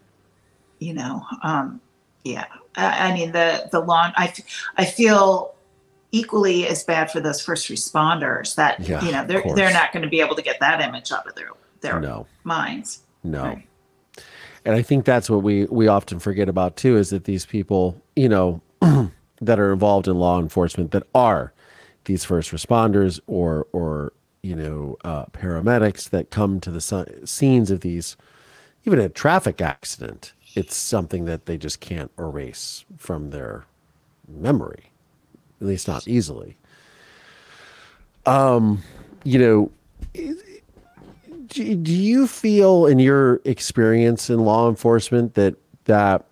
You 0.79 0.93
know, 0.93 1.25
um, 1.41 1.79
yeah. 2.23 2.45
I, 2.75 3.09
I 3.09 3.13
mean, 3.13 3.31
the 3.31 3.69
the 3.71 3.79
law. 3.79 4.11
I 4.15 4.33
I 4.77 4.85
feel 4.85 5.53
equally 6.11 6.67
as 6.67 6.83
bad 6.83 7.09
for 7.11 7.19
those 7.19 7.41
first 7.41 7.69
responders 7.69 8.55
that 8.55 8.79
Yeah, 8.87 9.03
you 9.03 9.11
know 9.11 9.25
they're 9.25 9.43
they're 9.55 9.73
not 9.73 9.91
going 9.91 10.03
to 10.03 10.09
be 10.09 10.19
able 10.21 10.35
to 10.35 10.41
get 10.43 10.59
that 10.59 10.81
image 10.81 11.11
out 11.11 11.27
of 11.27 11.35
their 11.35 11.49
their 11.81 11.99
No. 11.99 12.27
minds. 12.43 13.01
No. 13.23 13.43
Right. 13.43 13.67
And 14.65 14.75
I 14.75 14.81
think 14.81 15.05
that's 15.05 15.29
what 15.29 15.43
we 15.43 15.65
we 15.65 15.87
often 15.87 16.19
forget 16.19 16.47
about 16.49 16.77
too 16.77 16.97
is 16.97 17.09
that 17.09 17.25
these 17.25 17.45
people, 17.45 18.01
you 18.15 18.29
know, 18.29 18.61
that 19.41 19.59
are 19.59 19.73
involved 19.73 20.07
in 20.07 20.15
law 20.17 20.39
enforcement 20.39 20.91
that 20.91 21.03
are 21.13 21.51
these 22.05 22.23
first 22.23 22.51
responders 22.51 23.19
or 23.27 23.67
or 23.73 24.13
you 24.41 24.55
know 24.55 24.97
uh, 25.03 25.25
paramedics 25.27 26.09
that 26.11 26.29
come 26.31 26.59
to 26.61 26.71
the 26.71 27.21
scenes 27.25 27.71
of 27.71 27.81
these, 27.81 28.15
even 28.85 28.99
a 28.99 29.09
traffic 29.09 29.61
accident, 29.61 30.33
it's 30.55 30.75
something 30.75 31.25
that 31.25 31.45
they 31.45 31.57
just 31.57 31.79
can't 31.79 32.11
erase 32.17 32.85
from 32.97 33.29
their 33.29 33.65
memory, 34.27 34.91
at 35.59 35.67
least 35.67 35.87
not 35.87 36.07
easily. 36.07 36.57
Um, 38.25 38.81
you 39.23 39.39
know, 39.39 39.71
do, 41.47 41.75
do 41.75 41.91
you 41.93 42.27
feel 42.27 42.85
in 42.85 42.99
your 42.99 43.41
experience 43.45 44.29
in 44.29 44.39
law 44.39 44.69
enforcement 44.69 45.33
that 45.35 45.55
that 45.85 46.25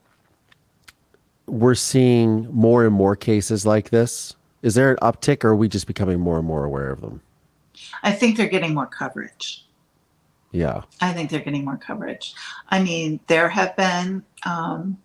we're 1.48 1.76
seeing 1.76 2.48
more 2.54 2.86
and 2.86 2.94
more 2.94 3.16
cases 3.16 3.66
like 3.66 3.90
this 3.90 4.36
is 4.62 4.76
there 4.76 4.92
an 4.92 4.98
uptick 5.02 5.44
or 5.44 5.50
are 5.50 5.56
we 5.56 5.68
just 5.68 5.86
becoming 5.86 6.18
more 6.18 6.38
and 6.38 6.48
more 6.48 6.64
aware 6.64 6.90
of 6.90 7.02
them 7.02 7.20
I 8.04 8.12
think 8.12 8.38
they're 8.38 8.48
getting 8.48 8.74
more 8.74 8.86
coverage. 8.86 9.66
Yeah 10.52 10.84
I 11.00 11.14
think 11.14 11.30
they're 11.30 11.40
getting 11.40 11.66
more 11.66 11.78
coverage. 11.78 12.34
I 12.70 12.82
mean, 12.82 13.20
there 13.28 13.50
have 13.50 13.76
been 13.76 14.24
um, 14.46 14.98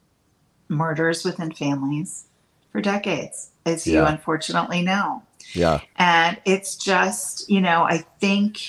murders 0.68 1.24
within 1.24 1.52
families 1.52 2.26
for 2.70 2.80
decades, 2.80 3.50
as 3.64 3.86
you 3.86 4.04
unfortunately 4.04 4.82
know. 4.82 5.22
yeah 5.54 5.80
And 5.96 6.38
it's 6.44 6.76
just, 6.76 7.48
you 7.48 7.60
know, 7.60 7.82
I 7.82 7.98
think 8.20 8.60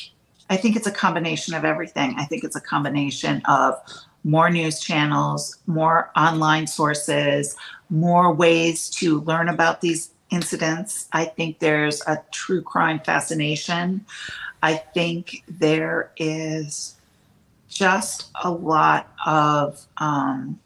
I 0.50 0.56
think 0.56 0.76
it's 0.76 0.88
a 0.88 0.92
combination 0.92 1.54
of 1.54 1.66
everything. 1.66 2.16
I 2.18 2.26
think 2.26 2.44
it's 2.44 2.56
a 2.56 2.62
combination 2.62 3.42
of 3.46 3.76
more 4.24 4.50
news 4.50 4.80
channels, 4.80 5.58
more 5.68 6.12
online 6.16 6.68
sources, 6.68 7.56
more 7.90 8.34
ways 8.34 8.90
to 8.90 9.22
learn 9.22 9.50
about 9.50 9.82
these 9.82 10.12
incidents. 10.30 11.08
I 11.14 11.26
think 11.26 11.60
there's 11.60 12.02
a 12.08 12.24
true 12.32 12.62
crime 12.62 13.00
fascination. 13.00 14.06
I 14.62 14.76
think 14.76 15.44
there 15.48 16.12
is 16.18 16.96
just 17.68 18.30
a 18.44 18.50
lot 18.50 19.12
of 19.26 19.86
um, 19.98 20.60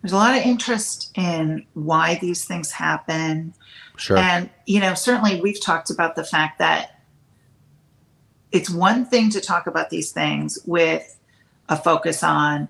there's 0.00 0.12
a 0.12 0.16
lot 0.16 0.36
of 0.36 0.42
interest 0.42 1.12
in 1.16 1.64
why 1.74 2.18
these 2.20 2.44
things 2.44 2.72
happen 2.72 3.54
sure 3.96 4.18
and, 4.18 4.50
you 4.66 4.80
know, 4.80 4.94
certainly 4.94 5.40
we've 5.40 5.60
talked 5.60 5.90
about 5.90 6.16
the 6.16 6.24
fact 6.24 6.58
that 6.58 7.00
it's 8.52 8.68
one 8.68 9.06
thing 9.06 9.30
to 9.30 9.40
talk 9.40 9.66
about 9.66 9.90
these 9.90 10.12
things 10.12 10.58
with 10.66 11.18
a 11.68 11.76
focus 11.76 12.22
on, 12.22 12.68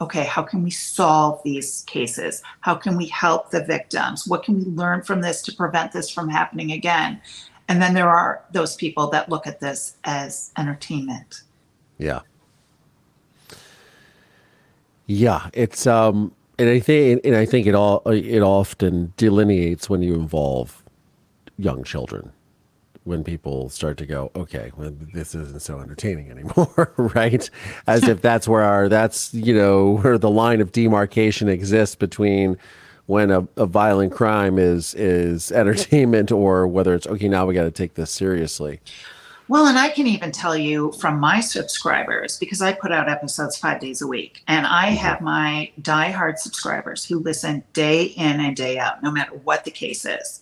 okay, 0.00 0.24
how 0.24 0.42
can 0.42 0.62
we 0.62 0.70
solve 0.70 1.40
these 1.42 1.82
cases? 1.86 2.42
How 2.60 2.74
can 2.74 2.96
we 2.96 3.06
help 3.06 3.50
the 3.50 3.64
victims? 3.64 4.26
What 4.26 4.42
can 4.42 4.58
we 4.58 4.64
learn 4.64 5.02
from 5.02 5.22
this 5.22 5.40
to 5.42 5.52
prevent 5.52 5.92
this 5.92 6.10
from 6.10 6.28
happening 6.28 6.72
again? 6.72 7.20
And 7.68 7.80
then 7.80 7.94
there 7.94 8.10
are 8.10 8.42
those 8.52 8.76
people 8.76 9.08
that 9.10 9.28
look 9.28 9.46
at 9.46 9.60
this 9.60 9.96
as 10.04 10.52
entertainment. 10.58 11.42
yeah 11.98 12.20
yeah 15.06 15.50
it's 15.52 15.86
um 15.86 16.32
and 16.58 16.68
i 16.68 16.78
think 16.78 17.20
and 17.24 17.36
i 17.36 17.44
think 17.44 17.66
it 17.66 17.74
all 17.74 18.00
it 18.06 18.40
often 18.40 19.12
delineates 19.16 19.90
when 19.90 20.02
you 20.02 20.14
involve 20.14 20.82
young 21.58 21.82
children 21.84 22.32
when 23.04 23.24
people 23.24 23.68
start 23.68 23.96
to 23.96 24.06
go 24.06 24.30
okay 24.36 24.70
well, 24.76 24.92
this 25.12 25.34
isn't 25.34 25.60
so 25.60 25.80
entertaining 25.80 26.30
anymore 26.30 26.92
right 27.14 27.50
as 27.86 28.04
if 28.04 28.22
that's 28.22 28.46
where 28.46 28.62
our 28.62 28.88
that's 28.88 29.34
you 29.34 29.54
know 29.54 29.98
where 29.98 30.18
the 30.18 30.30
line 30.30 30.60
of 30.60 30.72
demarcation 30.72 31.48
exists 31.48 31.96
between 31.96 32.56
when 33.12 33.30
a, 33.30 33.46
a 33.58 33.66
violent 33.66 34.10
crime 34.10 34.58
is 34.58 34.94
is 34.94 35.52
entertainment 35.62 36.32
or 36.32 36.66
whether 36.66 36.94
it's 36.94 37.06
okay 37.06 37.28
now 37.28 37.44
we 37.44 37.54
got 37.54 37.64
to 37.64 37.70
take 37.70 37.94
this 37.94 38.10
seriously 38.10 38.80
Well, 39.48 39.66
and 39.66 39.76
I 39.76 39.90
can 39.90 40.06
even 40.06 40.32
tell 40.32 40.56
you 40.56 40.92
from 40.92 41.20
my 41.20 41.40
subscribers, 41.40 42.38
because 42.38 42.62
I 42.62 42.72
put 42.72 42.90
out 42.90 43.10
episodes 43.10 43.58
five 43.58 43.80
days 43.80 44.00
a 44.00 44.06
week, 44.06 44.42
and 44.48 44.66
I 44.66 44.86
mm-hmm. 44.86 44.96
have 44.96 45.20
my 45.20 45.70
diehard 45.82 46.38
subscribers 46.38 47.04
who 47.04 47.18
listen 47.18 47.62
day 47.74 48.04
in 48.04 48.40
and 48.40 48.56
day 48.56 48.78
out, 48.78 49.02
no 49.02 49.10
matter 49.10 49.34
what 49.44 49.64
the 49.64 49.70
case 49.70 50.06
is. 50.06 50.40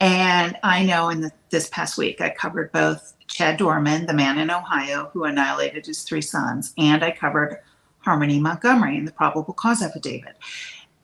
And 0.00 0.56
I 0.62 0.84
know 0.84 1.10
in 1.10 1.20
the, 1.20 1.30
this 1.50 1.68
past 1.68 1.98
week, 1.98 2.22
I 2.22 2.30
covered 2.30 2.72
both 2.72 3.12
Chad 3.26 3.58
Doerman, 3.58 4.06
the 4.06 4.14
man 4.14 4.38
in 4.38 4.50
Ohio 4.50 5.10
who 5.12 5.24
annihilated 5.24 5.84
his 5.84 6.02
three 6.04 6.22
sons, 6.22 6.72
and 6.78 7.04
I 7.04 7.10
covered 7.10 7.58
Harmony 7.98 8.40
Montgomery 8.40 8.96
in 8.96 9.04
the 9.04 9.12
probable 9.12 9.52
cause 9.52 9.82
affidavit. 9.82 10.36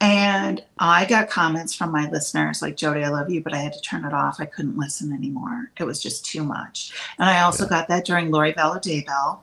And 0.00 0.62
I 0.78 1.06
got 1.06 1.30
comments 1.30 1.74
from 1.74 1.90
my 1.90 2.10
listeners 2.10 2.60
like, 2.60 2.76
Jodi, 2.76 3.04
I 3.04 3.08
love 3.08 3.30
you, 3.30 3.42
but 3.42 3.54
I 3.54 3.58
had 3.58 3.72
to 3.72 3.80
turn 3.80 4.04
it 4.04 4.12
off. 4.12 4.40
I 4.40 4.44
couldn't 4.44 4.76
listen 4.76 5.12
anymore. 5.12 5.70
It 5.78 5.84
was 5.84 6.02
just 6.02 6.26
too 6.26 6.44
much. 6.44 6.92
And 7.18 7.28
I 7.28 7.42
also 7.42 7.66
got 7.66 7.88
that 7.88 8.04
during 8.04 8.30
Lori 8.30 8.52
Vallow 8.52 8.82
Daybell. 8.82 9.38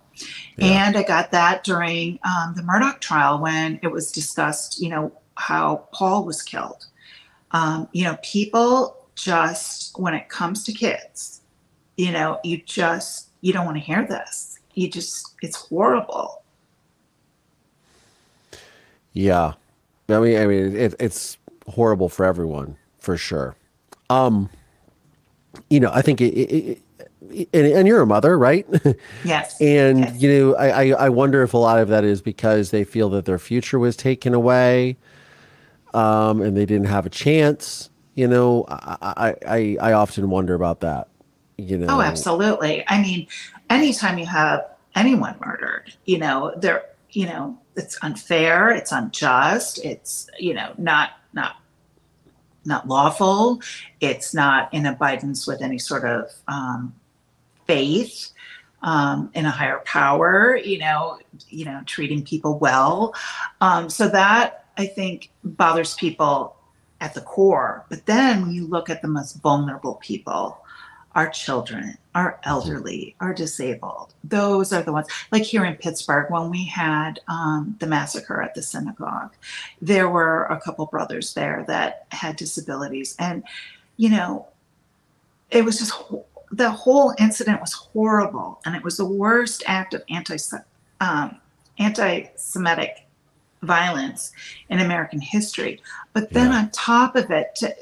Yeah. 0.57 0.87
And 0.87 0.97
I 0.97 1.03
got 1.03 1.31
that 1.31 1.63
during 1.63 2.19
um, 2.23 2.53
the 2.55 2.61
Murdaugh 2.61 2.99
trial 2.99 3.39
when 3.39 3.79
it 3.81 3.87
was 3.87 4.11
discussed, 4.11 4.79
you 4.81 4.89
know, 4.89 5.11
how 5.35 5.87
Paul 5.91 6.25
was 6.25 6.43
killed. 6.43 6.85
Um, 7.51 7.87
you 7.91 8.03
know, 8.03 8.17
people 8.21 9.07
just, 9.15 9.97
when 9.99 10.13
it 10.13 10.29
comes 10.29 10.63
to 10.65 10.73
kids, 10.73 11.41
you 11.97 12.11
know, 12.11 12.39
you 12.43 12.57
just, 12.57 13.29
you 13.41 13.51
don't 13.51 13.65
want 13.65 13.77
to 13.77 13.83
hear 13.83 14.05
this. 14.05 14.59
You 14.75 14.89
just, 14.89 15.35
it's 15.41 15.55
horrible. 15.55 16.43
Yeah, 19.13 19.53
I 20.13 20.19
mean, 20.19 20.37
I 20.37 20.45
mean, 20.45 20.75
it, 20.75 20.95
it's 20.99 21.37
horrible 21.67 22.09
for 22.09 22.25
everyone 22.25 22.77
for 22.99 23.17
sure. 23.17 23.55
Um, 24.09 24.49
you 25.69 25.79
know, 25.79 25.91
I 25.93 26.01
think 26.01 26.21
it, 26.21 26.33
it, 26.33 26.81
it 27.29 27.49
and, 27.53 27.65
and 27.67 27.87
you're 27.87 28.01
a 28.01 28.07
mother, 28.07 28.37
right? 28.37 28.65
Yes. 29.23 29.59
and 29.61 29.99
Yes. 29.99 30.21
you 30.21 30.29
know, 30.29 30.55
I, 30.55 30.67
I 30.67 31.05
I 31.05 31.09
wonder 31.09 31.43
if 31.43 31.53
a 31.53 31.57
lot 31.57 31.79
of 31.79 31.87
that 31.89 32.03
is 32.03 32.21
because 32.21 32.71
they 32.71 32.83
feel 32.83 33.09
that 33.11 33.25
their 33.25 33.39
future 33.39 33.79
was 33.79 33.95
taken 33.95 34.33
away, 34.33 34.97
um, 35.93 36.41
and 36.41 36.57
they 36.57 36.65
didn't 36.65 36.87
have 36.87 37.05
a 37.05 37.09
chance. 37.09 37.89
You 38.15 38.27
know, 38.27 38.65
I 38.67 38.97
I 39.01 39.35
I, 39.47 39.77
I 39.89 39.93
often 39.93 40.29
wonder 40.29 40.55
about 40.55 40.81
that. 40.81 41.07
You 41.57 41.77
know, 41.77 41.87
Oh, 41.89 42.01
absolutely. 42.01 42.83
I 42.87 43.01
mean, 43.01 43.27
anytime 43.69 44.17
you 44.17 44.25
have 44.25 44.65
anyone 44.95 45.35
murdered, 45.45 45.93
you 46.05 46.17
know, 46.17 46.53
there, 46.57 46.83
you 47.11 47.27
know, 47.27 47.57
it's 47.75 47.97
unfair, 48.01 48.69
it's 48.69 48.91
unjust, 48.91 49.83
it's, 49.83 50.29
you 50.39 50.53
know, 50.53 50.73
not 50.77 51.11
not 51.33 51.57
not 52.63 52.87
lawful, 52.87 53.59
it's 53.99 54.33
not 54.33 54.73
in 54.73 54.85
abidance 54.85 55.47
with 55.47 55.61
any 55.61 55.79
sort 55.79 56.05
of 56.05 56.31
um, 56.47 56.93
faith 57.65 58.31
um, 58.83 59.31
in 59.33 59.45
a 59.45 59.51
higher 59.51 59.81
power, 59.85 60.57
you 60.57 60.77
know, 60.77 61.19
you 61.49 61.65
know, 61.65 61.81
treating 61.85 62.23
people 62.23 62.59
well. 62.59 63.15
Um, 63.61 63.89
so 63.89 64.07
that 64.09 64.65
I 64.77 64.85
think 64.85 65.31
bothers 65.43 65.95
people 65.95 66.55
at 66.99 67.13
the 67.13 67.21
core. 67.21 67.85
But 67.89 68.05
then 68.05 68.43
when 68.43 68.51
you 68.51 68.67
look 68.67 68.89
at 68.89 69.01
the 69.01 69.07
most 69.07 69.41
vulnerable 69.41 69.95
people, 69.95 70.60
our 71.15 71.29
children, 71.29 71.97
our 72.15 72.39
elderly, 72.43 73.15
our 73.19 73.33
disabled. 73.33 74.13
Those 74.23 74.71
are 74.71 74.81
the 74.81 74.93
ones. 74.93 75.07
Like 75.31 75.43
here 75.43 75.65
in 75.65 75.75
Pittsburgh, 75.75 76.31
when 76.31 76.49
we 76.49 76.65
had 76.65 77.19
um, 77.27 77.75
the 77.79 77.87
massacre 77.87 78.41
at 78.41 78.55
the 78.55 78.61
synagogue, 78.61 79.33
there 79.81 80.09
were 80.09 80.45
a 80.45 80.59
couple 80.59 80.85
brothers 80.85 81.33
there 81.33 81.65
that 81.67 82.05
had 82.11 82.35
disabilities, 82.37 83.15
and 83.19 83.43
you 83.97 84.09
know, 84.09 84.47
it 85.49 85.65
was 85.65 85.79
just 85.79 85.93
the 86.51 86.69
whole 86.69 87.13
incident 87.19 87.61
was 87.61 87.73
horrible, 87.73 88.61
and 88.65 88.75
it 88.75 88.83
was 88.83 88.97
the 88.97 89.05
worst 89.05 89.63
act 89.67 89.93
of 89.93 90.03
anti 90.09 90.37
um, 91.01 91.37
anti-Semitic 91.77 93.05
violence 93.63 94.31
in 94.69 94.79
American 94.79 95.19
history. 95.21 95.81
But 96.13 96.31
then 96.31 96.51
Yeah. 96.51 96.59
on 96.59 96.69
top 96.71 97.15
of 97.15 97.31
it, 97.31 97.55
to, 97.55 97.75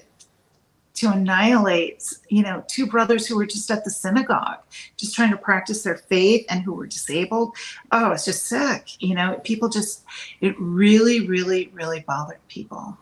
to 1.00 1.12
annihilate, 1.12 2.04
you 2.28 2.44
know, 2.44 2.64
two 2.68 2.86
brothers 2.86 3.26
who 3.26 3.36
were 3.36 3.46
just 3.46 3.72
at 3.72 3.84
the 3.84 3.90
synagogue, 3.90 4.60
just 4.98 5.16
trying 5.16 5.32
to 5.32 5.38
practice 5.38 5.84
their 5.84 5.98
faith 5.98 6.46
and 6.50 6.62
who 6.62 6.74
were 6.74 6.88
disabled. 6.88 7.56
Oh, 7.92 8.12
it's 8.12 8.26
just 8.26 8.46
sick. 8.46 9.02
You 9.02 9.16
know, 9.16 9.40
people 9.44 9.70
just, 9.70 10.04
it 10.42 10.56
really, 10.60 11.28
really, 11.28 11.70
really 11.74 12.04
bothered 12.08 12.46
people. 12.48 12.98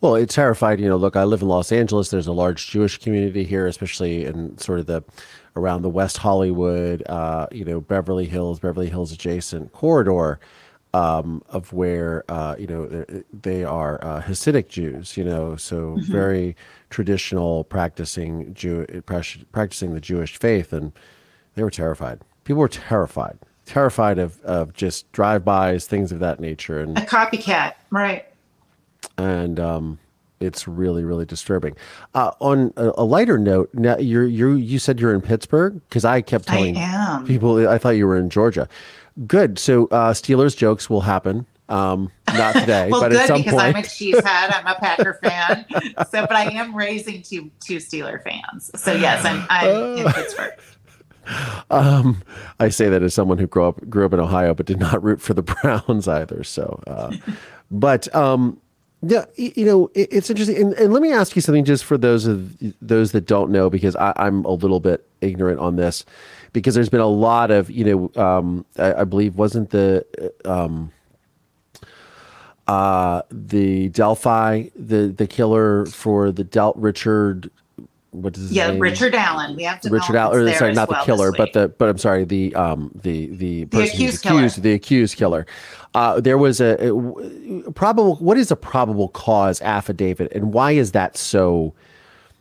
Well, 0.00 0.14
it 0.14 0.30
terrified, 0.30 0.80
you 0.80 0.88
know, 0.88 0.96
look, 0.96 1.16
I 1.16 1.24
live 1.24 1.42
in 1.42 1.48
Los 1.48 1.72
Angeles. 1.72 2.10
There's 2.10 2.26
a 2.26 2.32
large 2.32 2.70
Jewish 2.70 2.98
community 2.98 3.44
here, 3.44 3.66
especially 3.66 4.24
in 4.24 4.56
sort 4.58 4.80
of 4.80 4.86
the 4.86 5.02
around 5.54 5.82
the 5.82 5.88
West 5.90 6.18
Hollywood, 6.18 7.02
uh, 7.08 7.46
you 7.50 7.64
know, 7.64 7.80
Beverly 7.80 8.26
Hills, 8.26 8.60
Beverly 8.60 8.90
Hills 8.90 9.10
adjacent 9.10 9.72
corridor 9.72 10.38
um, 10.92 11.42
of 11.48 11.72
where, 11.72 12.24
uh, 12.30 12.56
you 12.58 12.66
know, 12.66 13.04
they 13.32 13.64
are 13.64 14.02
uh, 14.04 14.22
Hasidic 14.22 14.68
Jews, 14.68 15.16
you 15.16 15.24
know, 15.24 15.56
so 15.56 15.76
Mm-hmm. 15.96 16.12
very 16.12 16.56
traditional 16.90 17.64
practicing 17.64 18.54
Jew, 18.54 18.86
practicing 19.52 19.94
the 19.94 20.00
Jewish 20.00 20.38
faith. 20.38 20.72
And 20.72 20.92
they 21.54 21.62
were 21.62 21.70
terrified. 21.70 22.20
People 22.44 22.60
were 22.60 22.68
terrified, 22.68 23.38
terrified 23.64 24.18
of, 24.18 24.40
of 24.42 24.72
just 24.72 25.10
drive-bys, 25.12 25.86
things 25.86 26.12
of 26.12 26.20
that 26.20 26.38
nature. 26.40 26.80
And 26.80 26.96
A 26.96 27.02
copycat, 27.02 27.74
right? 27.90 28.26
and 29.18 29.58
um, 29.58 29.98
it's 30.40 30.68
really 30.68 31.04
really 31.04 31.24
disturbing. 31.24 31.74
Uh, 32.14 32.32
on 32.40 32.72
a, 32.76 32.92
a 32.98 33.04
lighter 33.04 33.38
note, 33.38 33.70
now 33.72 33.96
you're 33.96 34.26
you 34.26 34.52
you 34.52 34.78
said 34.78 35.00
you're 35.00 35.14
in 35.14 35.22
Pittsburgh 35.22 35.80
because 35.88 36.04
I 36.04 36.20
kept 36.20 36.46
telling 36.46 36.76
am. 36.76 37.26
people 37.26 37.68
I 37.68 37.78
thought 37.78 37.90
you 37.90 38.06
were 38.06 38.16
in 38.18 38.28
Georgia. 38.30 38.68
Good. 39.26 39.58
So 39.58 39.86
uh, 39.86 40.12
Steelers 40.12 40.56
jokes 40.56 40.90
will 40.90 41.00
happen. 41.02 41.46
Um, 41.68 42.10
not 42.28 42.54
today, 42.54 42.88
Well, 42.90 43.00
but 43.00 43.10
good 43.10 43.20
at 43.22 43.26
some 43.26 43.38
because 43.38 43.54
point. 43.54 43.64
I'm 43.64 43.76
a 43.76 43.86
cheesehead. 43.86 44.54
I'm 44.54 44.66
a 44.66 44.74
Packer 44.78 45.18
fan. 45.22 45.66
So, 46.10 46.26
but 46.26 46.32
I 46.32 46.44
am 46.52 46.76
raising 46.76 47.22
two 47.22 47.50
two 47.60 47.76
Steeler 47.76 48.22
fans. 48.22 48.70
So 48.76 48.92
yes, 48.92 49.24
I'm 49.24 49.44
I'm 49.50 49.98
in 49.98 50.12
Pittsburgh. 50.12 50.52
Um, 51.70 52.22
I 52.60 52.68
say 52.68 52.88
that 52.88 53.02
as 53.02 53.12
someone 53.12 53.38
who 53.38 53.48
grew 53.48 53.64
up 53.64 53.90
grew 53.90 54.06
up 54.06 54.12
in 54.12 54.20
Ohio, 54.20 54.54
but 54.54 54.64
did 54.64 54.78
not 54.78 55.02
root 55.02 55.20
for 55.20 55.34
the 55.34 55.42
Browns 55.42 56.06
either. 56.06 56.44
So, 56.44 56.80
uh, 56.86 57.16
but 57.68 58.14
um, 58.14 58.60
yeah, 59.02 59.24
you 59.36 59.64
know, 59.64 59.90
it, 59.94 60.08
it's 60.12 60.30
interesting. 60.30 60.56
And, 60.56 60.74
and 60.74 60.92
let 60.92 61.02
me 61.02 61.12
ask 61.12 61.36
you 61.36 61.42
something, 61.42 61.64
just 61.64 61.84
for 61.84 61.98
those 61.98 62.26
of 62.26 62.56
those 62.80 63.12
that 63.12 63.26
don't 63.26 63.50
know, 63.50 63.68
because 63.68 63.96
I, 63.96 64.12
I'm 64.16 64.44
a 64.44 64.52
little 64.52 64.80
bit 64.80 65.06
ignorant 65.20 65.58
on 65.58 65.76
this, 65.76 66.04
because 66.52 66.74
there's 66.74 66.88
been 66.88 67.00
a 67.00 67.06
lot 67.06 67.50
of, 67.50 67.70
you 67.70 67.84
know, 67.84 68.22
um, 68.22 68.64
I, 68.78 69.00
I 69.00 69.04
believe 69.04 69.36
wasn't 69.36 69.70
the 69.70 70.04
um, 70.44 70.92
uh, 72.68 73.22
the 73.30 73.88
Delphi 73.90 74.64
the 74.76 75.08
the 75.08 75.26
killer 75.26 75.86
for 75.86 76.32
the 76.32 76.44
Del 76.44 76.74
Richard. 76.76 77.50
What 78.10 78.36
is 78.36 78.44
his 78.44 78.52
Yeah, 78.52 78.68
name? 78.70 78.80
Richard 78.80 79.14
Allen. 79.14 79.56
We 79.56 79.64
have 79.64 79.80
to 79.82 79.90
Richard 79.90 80.16
Allen, 80.16 80.54
sorry, 80.54 80.72
not 80.74 80.88
the 80.88 80.94
killer, 80.96 81.32
but 81.32 81.52
the 81.52 81.60
the 81.62 81.68
but 81.68 81.88
I'm 81.88 81.98
sorry, 81.98 82.24
the 82.24 82.54
um 82.54 82.90
the 83.02 83.28
the 83.28 83.66
person 83.66 84.00
who's 84.00 84.14
accused 84.14 84.56
killer. 84.56 84.62
the 84.62 84.72
accused 84.72 85.16
killer. 85.16 85.46
Uh, 85.94 86.20
there 86.20 86.38
was 86.38 86.60
a 86.60 86.76
probable. 87.74 88.16
What 88.16 88.38
is 88.38 88.50
a 88.50 88.56
probable 88.56 89.08
cause 89.08 89.60
affidavit, 89.62 90.32
and 90.32 90.52
why 90.52 90.72
is 90.72 90.92
that 90.92 91.16
so? 91.16 91.74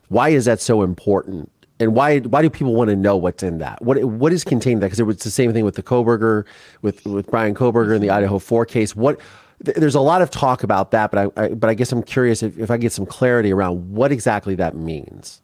Why 0.09 0.29
is 0.29 0.45
that 0.45 0.61
so 0.61 0.81
important? 0.83 1.51
And 1.79 1.93
why 1.95 2.19
why 2.19 2.41
do 2.41 2.49
people 2.49 2.73
want 2.75 2.89
to 2.89 2.95
know 2.95 3.17
what's 3.17 3.43
in 3.43 3.59
that? 3.59 3.81
What 3.81 4.03
what 4.05 4.33
is 4.33 4.43
contained 4.43 4.75
in 4.77 4.79
that? 4.81 4.87
Because 4.87 4.99
it 5.01 5.03
was 5.05 5.17
the 5.19 5.31
same 5.31 5.53
thing 5.53 5.65
with 5.65 5.75
the 5.75 5.83
Kohberger, 5.83 6.45
with 6.81 7.05
with 7.05 7.29
Brian 7.29 7.55
Kohberger 7.55 7.95
in 7.95 8.01
the 8.01 8.09
Idaho 8.11 8.39
Four 8.39 8.65
case. 8.65 8.95
What 8.95 9.19
th- 9.63 9.77
there's 9.77 9.95
a 9.95 10.01
lot 10.01 10.21
of 10.21 10.31
talk 10.31 10.63
about 10.63 10.91
that, 10.91 11.11
but 11.11 11.31
I, 11.37 11.43
I 11.43 11.47
but 11.49 11.69
I 11.69 11.73
guess 11.73 11.91
I'm 11.91 12.03
curious 12.03 12.43
if, 12.43 12.57
if 12.57 12.71
I 12.71 12.77
get 12.77 12.91
some 12.91 13.05
clarity 13.05 13.51
around 13.51 13.91
what 13.91 14.11
exactly 14.11 14.55
that 14.55 14.75
means. 14.75 15.41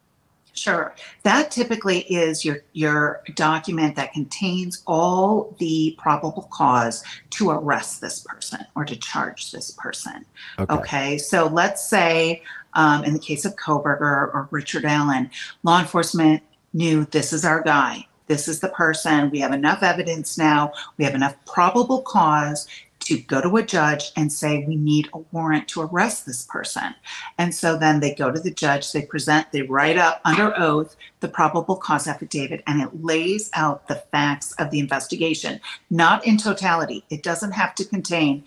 Sure. 0.53 0.93
That 1.24 1.49
typically 1.49 1.99
is 2.01 2.43
your 2.43 2.57
your 2.74 3.24
document 3.36 3.95
that 3.95 4.12
contains 4.12 4.84
all 4.86 5.55
the 5.59 5.95
probable 5.97 6.49
cause 6.51 7.03
to 7.32 7.51
arrest 7.51 8.01
this 8.01 8.20
person 8.20 8.66
or 8.76 8.84
to 8.86 8.95
charge 8.97 9.51
this 9.51 9.72
person. 9.72 10.26
Okay. 10.59 10.76
Okay. 10.76 11.18
So 11.18 11.47
let's 11.47 11.88
say 11.88 12.43
um, 12.74 13.03
in 13.03 13.14
the 13.14 13.20
case 13.20 13.45
of 13.45 13.55
Kohberger 13.55 14.01
or 14.34 14.47
Richard 14.51 14.86
Allen, 14.86 15.30
law 15.64 15.80
enforcement 15.80 16.43
knew 16.74 17.05
this 17.05 17.32
is 17.34 17.45
our 17.45 17.62
guy. 17.62 18.07
This 18.28 18.47
is 18.47 18.59
the 18.59 18.70
person. 18.70 19.30
We 19.30 19.39
have 19.39 19.53
enough 19.53 19.84
evidence 19.84 20.38
now. 20.38 20.74
We 20.97 21.05
have 21.05 21.16
enough 21.16 21.36
probable 21.45 22.01
cause 22.01 22.68
to 23.01 23.19
go 23.19 23.41
to 23.41 23.57
a 23.57 23.63
judge 23.63 24.11
and 24.15 24.31
say 24.31 24.63
we 24.65 24.75
need 24.75 25.09
a 25.13 25.19
warrant 25.31 25.67
to 25.69 25.81
arrest 25.81 26.25
this 26.25 26.45
person. 26.45 26.95
And 27.37 27.53
so 27.53 27.77
then 27.77 27.99
they 27.99 28.13
go 28.13 28.31
to 28.31 28.39
the 28.39 28.51
judge, 28.51 28.91
they 28.91 29.01
present, 29.01 29.51
they 29.51 29.63
write 29.63 29.97
up 29.97 30.21
under 30.23 30.57
oath 30.57 30.95
the 31.19 31.27
probable 31.27 31.75
cause 31.75 32.07
affidavit, 32.07 32.63
and 32.67 32.81
it 32.81 33.03
lays 33.03 33.49
out 33.53 33.87
the 33.87 34.03
facts 34.11 34.53
of 34.53 34.71
the 34.71 34.79
investigation, 34.79 35.59
not 35.89 36.25
in 36.25 36.37
totality. 36.37 37.03
It 37.09 37.23
doesn't 37.23 37.51
have 37.51 37.75
to 37.75 37.85
contain 37.85 38.43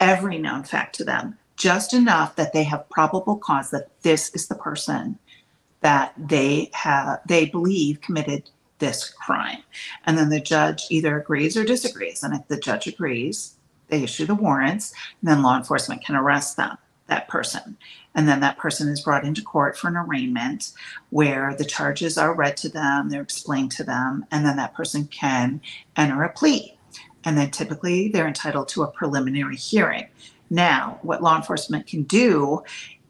every 0.00 0.38
known 0.38 0.64
fact 0.64 0.96
to 0.96 1.04
them, 1.04 1.38
just 1.56 1.92
enough 1.92 2.36
that 2.36 2.52
they 2.52 2.64
have 2.64 2.88
probable 2.88 3.36
cause 3.36 3.70
that 3.70 3.90
this 4.02 4.34
is 4.34 4.48
the 4.48 4.54
person 4.54 5.18
that 5.80 6.12
they 6.16 6.70
have 6.72 7.20
they 7.26 7.46
believe 7.46 8.00
committed 8.00 8.50
this 8.78 9.10
crime. 9.10 9.62
And 10.06 10.16
then 10.16 10.28
the 10.28 10.40
judge 10.40 10.86
either 10.90 11.18
agrees 11.18 11.56
or 11.56 11.64
disagrees. 11.64 12.22
And 12.22 12.34
if 12.34 12.46
the 12.48 12.58
judge 12.58 12.86
agrees, 12.86 13.56
they 13.88 14.02
issue 14.02 14.26
the 14.26 14.34
warrants, 14.34 14.92
and 15.20 15.30
then 15.30 15.42
law 15.42 15.56
enforcement 15.56 16.04
can 16.04 16.16
arrest 16.16 16.56
them, 16.56 16.76
that 17.06 17.28
person. 17.28 17.76
And 18.14 18.28
then 18.28 18.40
that 18.40 18.58
person 18.58 18.88
is 18.88 19.00
brought 19.00 19.24
into 19.24 19.42
court 19.42 19.76
for 19.76 19.88
an 19.88 19.96
arraignment 19.96 20.72
where 21.10 21.54
the 21.54 21.64
charges 21.64 22.18
are 22.18 22.34
read 22.34 22.56
to 22.58 22.68
them, 22.68 23.10
they're 23.10 23.22
explained 23.22 23.70
to 23.72 23.84
them, 23.84 24.26
and 24.30 24.44
then 24.44 24.56
that 24.56 24.74
person 24.74 25.06
can 25.06 25.60
enter 25.96 26.22
a 26.22 26.28
plea. 26.28 26.76
And 27.24 27.36
then 27.36 27.50
typically 27.50 28.08
they're 28.08 28.26
entitled 28.26 28.68
to 28.68 28.82
a 28.82 28.90
preliminary 28.90 29.56
hearing. 29.56 30.06
Now, 30.50 30.98
what 31.02 31.22
law 31.22 31.36
enforcement 31.36 31.86
can 31.86 32.04
do 32.04 32.64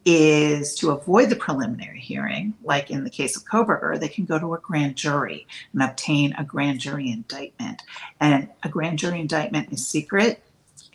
is 0.05 0.75
to 0.77 0.91
avoid 0.91 1.29
the 1.29 1.37
preliminary 1.37 2.01
hearing, 2.01 2.55
like 2.65 2.91
in 2.91 3.05
the 3.05 3.11
case 3.11 3.37
of 3.37 3.45
Kohberger, 3.45 4.01
they 4.01 4.09
can 4.09 4.25
go 4.25 4.39
to 4.39 4.55
a 4.55 4.59
grand 4.59 4.97
jury 4.97 5.47
and 5.73 5.83
obtain 5.83 6.33
a 6.39 6.45
grand 6.45 6.81
jury 6.81 7.11
indictment. 7.11 7.83
And 8.19 8.49
a 8.63 8.69
grand 8.69 8.99
jury 8.99 9.21
indictment 9.21 9.73
is 9.73 9.87
secret, 9.87 10.43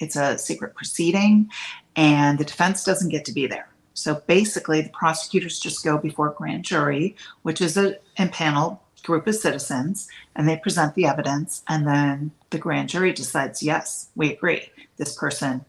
it's 0.04 0.16
a 0.16 0.38
secret 0.38 0.76
proceeding, 0.76 1.50
and 1.96 2.38
the 2.38 2.46
defense 2.46 2.84
doesn't 2.84 3.10
get 3.10 3.26
to 3.26 3.32
be 3.32 3.48
there. 3.48 3.68
So 3.94 4.22
basically, 4.28 4.82
the 4.82 4.90
prosecutors 4.90 5.60
just 5.60 5.84
go 5.84 5.98
before 5.98 6.30
a 6.30 6.34
grand 6.34 6.66
jury, 6.66 7.16
which 7.44 7.62
is 7.62 7.78
a 7.78 7.98
impaneled 8.18 8.78
group 9.04 9.28
of 9.28 9.36
citizens, 9.36 10.08
and 10.36 10.48
they 10.48 10.58
present 10.58 10.96
the 10.96 11.06
evidence, 11.06 11.64
and 11.68 11.88
then 11.88 12.32
the 12.50 12.58
grand 12.58 12.90
jury 12.90 13.14
decides, 13.14 13.62
yes, 13.62 14.10
we 14.16 14.32
agree, 14.32 14.70
this 14.98 15.16
person 15.16 15.64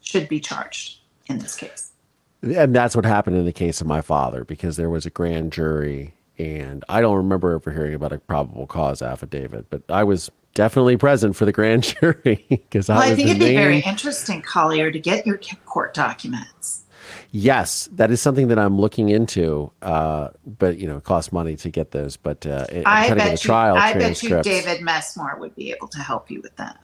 should 0.00 0.28
be 0.28 0.40
charged 0.40 0.98
in 1.26 1.38
this 1.38 1.56
case. 1.56 1.92
And 2.42 2.74
that's 2.74 2.94
what 2.94 3.04
happened 3.04 3.36
in 3.36 3.44
the 3.44 3.52
case 3.52 3.80
of 3.80 3.86
my 3.86 4.00
father 4.00 4.44
because 4.44 4.76
there 4.76 4.90
was 4.90 5.06
a 5.06 5.10
grand 5.10 5.52
jury, 5.52 6.14
and 6.38 6.84
I 6.88 7.00
don't 7.00 7.16
remember 7.16 7.54
ever 7.54 7.72
hearing 7.72 7.94
about 7.94 8.12
a 8.12 8.18
probable 8.18 8.66
cause 8.66 9.02
affidavit, 9.02 9.66
but 9.70 9.82
I 9.88 10.04
was 10.04 10.30
definitely 10.58 10.96
present 10.96 11.36
for 11.36 11.44
the 11.44 11.52
grand 11.52 11.84
jury 12.00 12.44
because 12.48 12.88
Well, 12.88 12.98
I 12.98 13.12
I 13.12 13.14
think 13.14 13.28
it'd 13.28 13.38
be 13.38 13.54
very 13.54 13.78
interesting, 13.78 14.42
Collier, 14.42 14.90
to 14.90 14.98
get 14.98 15.24
your 15.24 15.38
court 15.64 15.94
documents. 15.94 16.84
Yes, 17.30 17.88
that 17.92 18.10
is 18.10 18.20
something 18.20 18.48
that 18.48 18.58
I'm 18.58 18.76
looking 18.76 19.08
into, 19.08 19.70
uh, 19.82 20.30
but 20.58 20.78
you 20.78 20.88
know, 20.88 20.96
it 20.96 21.04
costs 21.04 21.32
money 21.32 21.54
to 21.56 21.70
get 21.70 21.92
those. 21.92 22.16
But 22.16 22.44
uh, 22.44 22.66
I'm 22.70 22.82
I 22.86 23.06
trying 23.06 23.18
to 23.18 23.24
get 23.24 23.26
a 23.26 23.30
bet, 23.30 23.44
you, 23.44 23.54
I 23.54 23.92
bet 23.94 24.22
you. 24.22 24.42
David 24.42 24.82
Messmore 24.82 25.36
would 25.38 25.54
be 25.54 25.70
able 25.70 25.86
to 25.88 26.00
help 26.00 26.28
you 26.28 26.40
with 26.40 26.56
that. 26.56 26.80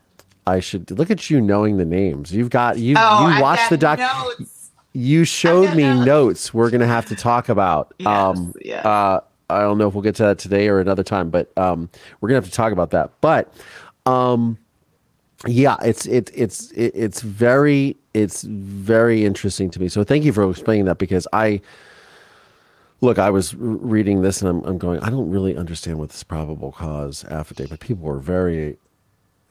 I 0.47 0.61
should 0.61 0.91
look 0.93 1.11
at 1.11 1.29
you 1.29 1.41
knowing 1.41 1.79
the 1.79 1.85
names. 1.85 2.33
You've 2.33 2.51
got 2.51 2.79
you. 2.79 2.95
Oh, 2.97 3.27
you 3.27 3.35
I've 3.35 3.43
watched 3.43 3.71
the 3.71 3.77
doc. 3.77 3.99
notes. 3.99 4.71
You 4.93 5.25
showed 5.25 5.75
me 5.75 5.83
notes. 5.83 6.55
We're 6.55 6.71
gonna 6.71 6.87
have 6.87 7.07
to 7.07 7.17
talk 7.17 7.49
about. 7.49 7.93
Yes, 7.99 8.07
um, 8.07 8.55
yes. 8.61 8.87
uh, 8.87 9.21
I 9.51 9.61
don't 9.61 9.79
know 9.79 9.89
if 9.89 9.95
we'll 9.95 10.03
get 10.03 10.15
to 10.17 10.25
that 10.25 10.39
today 10.39 10.69
or 10.69 10.81
another 10.81 11.03
time, 11.03 11.31
but 11.31 11.57
um, 11.59 11.89
we're 12.21 12.29
gonna 12.29 12.41
have 12.41 12.47
to 12.47 12.53
talk 12.53 12.73
about 12.73 12.91
that. 12.91 13.11
But 13.21 13.53
um, 14.07 14.59
yeah, 15.47 15.77
it's 15.83 16.07
it, 16.07 16.31
it's 16.35 16.71
it, 16.73 16.93
it's 16.95 17.21
very 17.21 17.97
it's 18.15 18.43
very 18.43 19.25
interesting 19.25 19.71
to 19.71 19.81
me. 19.81 19.89
So 19.89 20.05
thank 20.05 20.25
you 20.25 20.33
for 20.33 20.49
explaining 20.49 20.87
that 20.87 20.99
because 20.99 21.27
I 21.33 21.61
look, 23.01 23.19
I 23.19 23.31
was 23.31 23.55
reading 23.55 24.23
this 24.23 24.41
and 24.41 24.49
I'm, 24.49 24.65
I'm 24.65 24.79
going, 24.79 25.01
I 25.01 25.11
don't 25.11 25.31
really 25.31 25.57
understand 25.57 25.99
what 25.99 26.11
this 26.11 26.23
probable 26.23 26.73
cause 26.73 27.25
affidavit. 27.25 27.81
People 27.81 28.05
were 28.05 28.19
very 28.19 28.79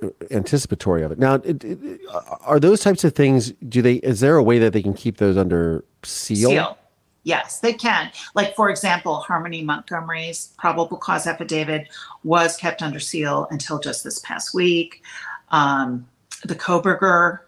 uh, 0.01 0.09
anticipatory 0.31 1.03
of 1.03 1.11
it. 1.11 1.19
Now, 1.19 1.35
it, 1.35 1.63
it, 1.63 2.01
are 2.41 2.59
those 2.59 2.81
types 2.81 3.03
of 3.03 3.13
things? 3.13 3.51
Do 3.51 3.81
they? 3.81 3.95
Is 3.95 4.19
there 4.19 4.35
a 4.35 4.43
way 4.43 4.59
that 4.59 4.73
they 4.73 4.81
can 4.81 4.93
keep 4.93 5.17
those 5.17 5.37
under 5.37 5.83
seal? 6.03 6.49
Seal. 6.49 6.77
Yes, 7.23 7.59
they 7.59 7.73
can. 7.73 8.11
Like, 8.35 8.55
for 8.55 8.69
example, 8.69 9.15
Harmony 9.15 9.63
Montgomery's 9.63 10.53
probable 10.57 10.97
cause 10.97 11.25
affidavit 11.25 11.87
was 12.23 12.57
kept 12.57 12.81
under 12.81 12.99
seal 12.99 13.47
until 13.49 13.79
just 13.79 14.03
this 14.03 14.19
past 14.19 14.53
week. 14.53 15.01
Um, 15.49 16.05
the 16.43 16.55
Kohberger 16.55 17.39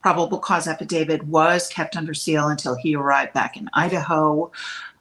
probable 0.00 0.38
cause 0.38 0.66
affidavit 0.66 1.22
was 1.24 1.68
kept 1.68 1.96
under 1.96 2.14
seal 2.14 2.48
until 2.48 2.74
he 2.74 2.96
arrived 2.96 3.34
back 3.34 3.56
in 3.56 3.68
Idaho. 3.74 4.50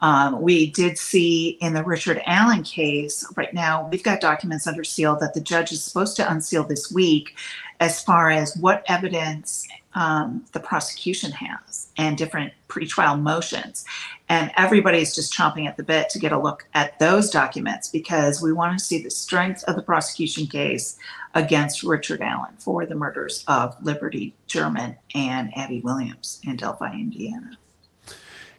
Um, 0.01 0.41
we 0.41 0.72
did 0.72 0.97
see 0.97 1.57
in 1.61 1.74
the 1.74 1.84
Richard 1.84 2.22
Allen 2.26 2.63
case, 2.63 3.26
right 3.38 3.53
now, 3.53 3.88
we've 3.89 4.03
got 4.03 4.20
documents 4.20 4.67
under 4.67 4.84
seal 4.84 5.15
that 5.17 5.34
the 5.34 5.41
judge 5.41 5.72
is 5.72 5.82
supposed 5.84 6.17
to 6.17 6.30
unseal 6.30 6.65
this 6.65 6.91
week 6.91 7.36
as 7.80 8.03
far 8.03 8.30
as 8.30 8.57
what 8.57 8.84
evidence 8.88 9.67
um, 9.95 10.43
the 10.51 10.59
prosecution 10.59 11.32
has. 11.32 11.68
And 12.00 12.18
different 12.18 12.54
pretrial 12.70 13.22
motions. 13.22 13.84
And 14.30 14.52
everybody's 14.56 15.14
just 15.14 15.34
chomping 15.34 15.68
at 15.68 15.76
the 15.76 15.84
bit 15.84 16.10
to 16.12 16.20
get 16.20 16.32
a 16.32 16.39
look 16.39 16.66
at 16.74 16.97
those 16.97 17.30
documents 17.30 17.89
because 17.89 18.41
we 18.41 18.54
want 18.54 18.80
to 18.80 18.84
see 18.84 19.04
the 19.04 19.12
strength 19.12 19.66
of 19.66 19.76
the 19.76 19.82
prosecution 19.82 20.47
case 20.47 20.97
against 21.36 21.84
Richard 21.84 22.22
Allen 22.22 22.54
for 22.58 22.86
the 22.86 22.95
murders 22.95 23.43
of 23.50 23.76
Liberty 23.84 24.34
German 24.47 24.95
and 25.14 25.56
Abby 25.58 25.82
Williams 25.82 26.39
in 26.43 26.56
Delphi, 26.56 26.93
Indiana. 26.93 27.58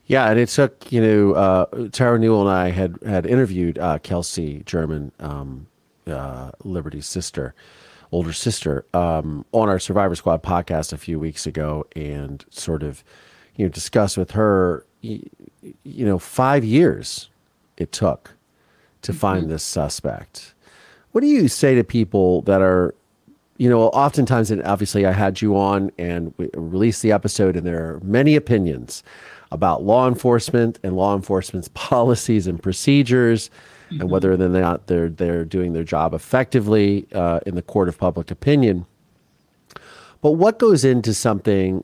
Yeah, 0.05 0.29
and 0.29 0.39
it 0.39 0.49
took 0.49 0.93
you 0.93 1.01
know 1.01 1.33
uh, 1.33 1.89
Tara 1.93 2.19
Newell 2.19 2.43
and 2.43 2.51
I 2.51 2.71
had 2.71 2.99
had 3.07 3.27
interviewed 3.27 3.79
uh, 3.79 3.99
Kelsey 4.01 4.63
German, 4.67 5.13
um, 5.21 5.69
uh, 6.07 6.51
Liberty's 6.65 7.07
sister, 7.07 7.55
older 8.11 8.33
sister, 8.33 8.85
um, 8.93 9.47
on 9.53 9.69
our 9.69 9.79
Survivor 9.79 10.17
Squad 10.17 10.43
podcast 10.43 10.93
a 10.93 10.99
few 10.99 11.21
weeks 11.21 11.47
ago, 11.47 11.87
and 11.95 12.45
sort 12.51 12.83
of 12.83 13.05
you 13.57 13.65
know 13.65 13.71
discuss 13.71 14.17
with 14.17 14.33
her, 14.33 14.87
you, 15.01 15.29
you 15.83 16.05
know, 16.05 16.19
five 16.19 16.65
years 16.65 17.31
it 17.77 17.93
took 17.93 18.35
to 19.03 19.13
mm-hmm. 19.13 19.19
find 19.19 19.51
this 19.51 19.63
suspect. 19.63 20.55
What 21.13 21.23
do 21.23 21.27
you 21.27 21.49
say 21.49 21.75
to 21.75 21.83
people 21.83 22.43
that 22.43 22.63
are, 22.63 22.95
you 23.57 23.69
know, 23.69 23.89
oftentimes, 23.89 24.51
and 24.51 24.63
obviously 24.63 25.07
I 25.07 25.13
had 25.13 25.43
you 25.43 25.57
on 25.57 25.91
and 25.99 26.33
we 26.37 26.49
released 26.55 27.03
the 27.03 27.13
episode, 27.13 27.57
and 27.57 27.67
there 27.67 27.95
are 27.95 28.01
many 28.01 28.37
opinions 28.37 29.03
about 29.53 29.83
law 29.83 30.07
enforcement 30.07 30.79
and 30.83 30.95
law 30.95 31.17
enforcement's 31.17 31.69
policies 31.75 32.47
and 32.47 32.63
procedures, 32.63 33.51
mm-hmm. 33.91 34.03
and 34.03 34.11
whether 34.11 34.33
or 34.33 34.37
not 34.37 34.87
they're 34.87 35.09
they're 35.09 35.45
doing 35.45 35.73
their 35.73 35.85
job 35.85 36.15
effectively 36.15 37.07
uh, 37.13 37.41
in 37.47 37.57
the 37.57 37.63
court 37.63 37.89
of 37.89 37.99
public 37.99 38.31
opinion. 38.31 38.87
But 40.23 40.33
what 40.33 40.59
goes 40.59 40.85
into 40.85 41.15
something 41.15 41.83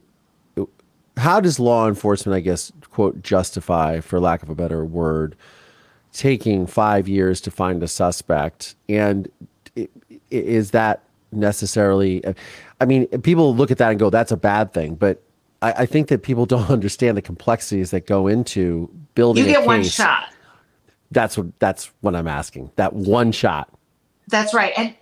how 1.16 1.40
does 1.40 1.58
law 1.58 1.88
enforcement, 1.88 2.36
I 2.36 2.40
guess, 2.40 2.72
quote, 2.90 3.22
justify, 3.22 4.00
for 4.00 4.20
lack 4.20 4.42
of 4.42 4.50
a 4.50 4.54
better 4.54 4.84
word, 4.84 5.36
taking 6.12 6.66
five 6.66 7.08
years 7.08 7.40
to 7.42 7.50
find 7.50 7.82
a 7.82 7.88
suspect? 7.88 8.74
And 8.88 9.30
is 10.30 10.72
that 10.72 11.02
necessarily, 11.32 12.24
uh, 12.24 12.34
I 12.80 12.84
mean, 12.84 13.06
people 13.20 13.54
look 13.54 13.70
at 13.70 13.78
that 13.78 13.90
and 13.90 13.98
go, 13.98 14.10
that's 14.10 14.32
a 14.32 14.36
bad 14.36 14.72
thing. 14.72 14.94
But 14.94 15.22
I, 15.62 15.72
I 15.72 15.86
think 15.86 16.08
that 16.08 16.22
people 16.22 16.46
don't 16.54 16.70
understand 16.70 17.16
the 17.16 17.22
complexities 17.22 17.90
that 17.90 18.06
go 18.06 18.26
into 18.26 18.90
building. 19.14 19.44
You 19.44 19.50
get 19.50 19.66
one 19.66 19.82
shot. 19.82 20.32
That's 21.12 21.38
what 21.38 21.58
that's 21.60 21.92
what 22.00 22.16
I'm 22.16 22.26
asking. 22.26 22.72
That 22.76 22.92
one 22.92 23.30
shot. 23.30 23.72
That's 24.26 24.52
right. 24.52 24.72
And 24.76 24.94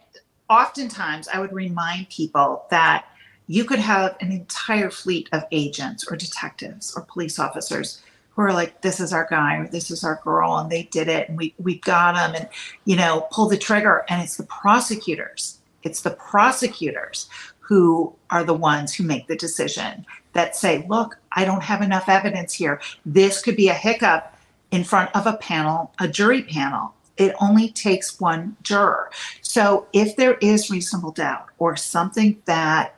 oftentimes 0.51 1.29
I 1.29 1.41
would 1.41 1.53
remind 1.53 2.11
people 2.11 2.67
that 2.71 3.07
you 3.47 3.65
could 3.65 3.79
have 3.79 4.17
an 4.21 4.33
entire 4.33 4.91
fleet 4.91 5.29
of 5.33 5.45
agents 5.53 6.07
or 6.11 6.17
detectives 6.17 6.95
or 6.97 7.03
police 7.03 7.39
officers 7.39 8.01
who 8.31 8.43
are 8.43 8.53
like, 8.53 8.81
this 8.81 9.01
is 9.01 9.13
our 9.13 9.27
guy 9.29 9.57
or 9.57 9.69
this 9.69 9.91
is 9.91 10.03
our 10.03 10.21
girl 10.25 10.57
and 10.57 10.71
they 10.71 10.85
did 10.85 11.09
it 11.09 11.29
and 11.29 11.39
we, 11.39 11.55
we 11.59 11.79
got 11.81 12.15
them 12.15 12.35
and, 12.35 12.49
you 12.85 12.97
know, 12.97 13.29
pull 13.31 13.49
the 13.49 13.59
trigger. 13.59 14.05
And 14.09 14.23
it's 14.23 14.37
the 14.37 14.45
prosecutors. 14.45 15.59
It's 15.83 16.01
the 16.01 16.13
prosecutors 16.13 17.29
who 17.61 18.15
are 18.31 18.45
the 18.45 18.55
ones 18.55 18.95
who 18.95 19.05
make 19.05 19.27
the 19.27 19.37
decision 19.37 20.05
that 20.33 20.57
say, 20.57 20.85
look, 20.89 21.17
I 21.33 21.45
don't 21.45 21.63
have 21.63 21.83
enough 21.83 22.09
evidence 22.09 22.55
here. 22.55 22.81
This 23.07 23.41
could 23.41 23.57
be 23.57 23.69
a 23.69 23.75
hiccup 23.75 24.37
in 24.71 24.85
front 24.85 25.15
of 25.15 25.27
a 25.27 25.37
panel, 25.37 25.93
a 26.01 26.09
jury 26.09 26.43
panel. 26.43 26.95
It 27.17 27.35
only 27.41 27.71
takes 27.71 28.21
one 28.21 28.57
juror. 28.63 29.11
So 29.41 29.87
if 29.93 30.17
there 30.17 30.35
is 30.35 30.71
reasonable 30.71 31.13
doubt 31.13 31.47
or 31.59 31.77
something 31.77 32.43
that 32.47 32.97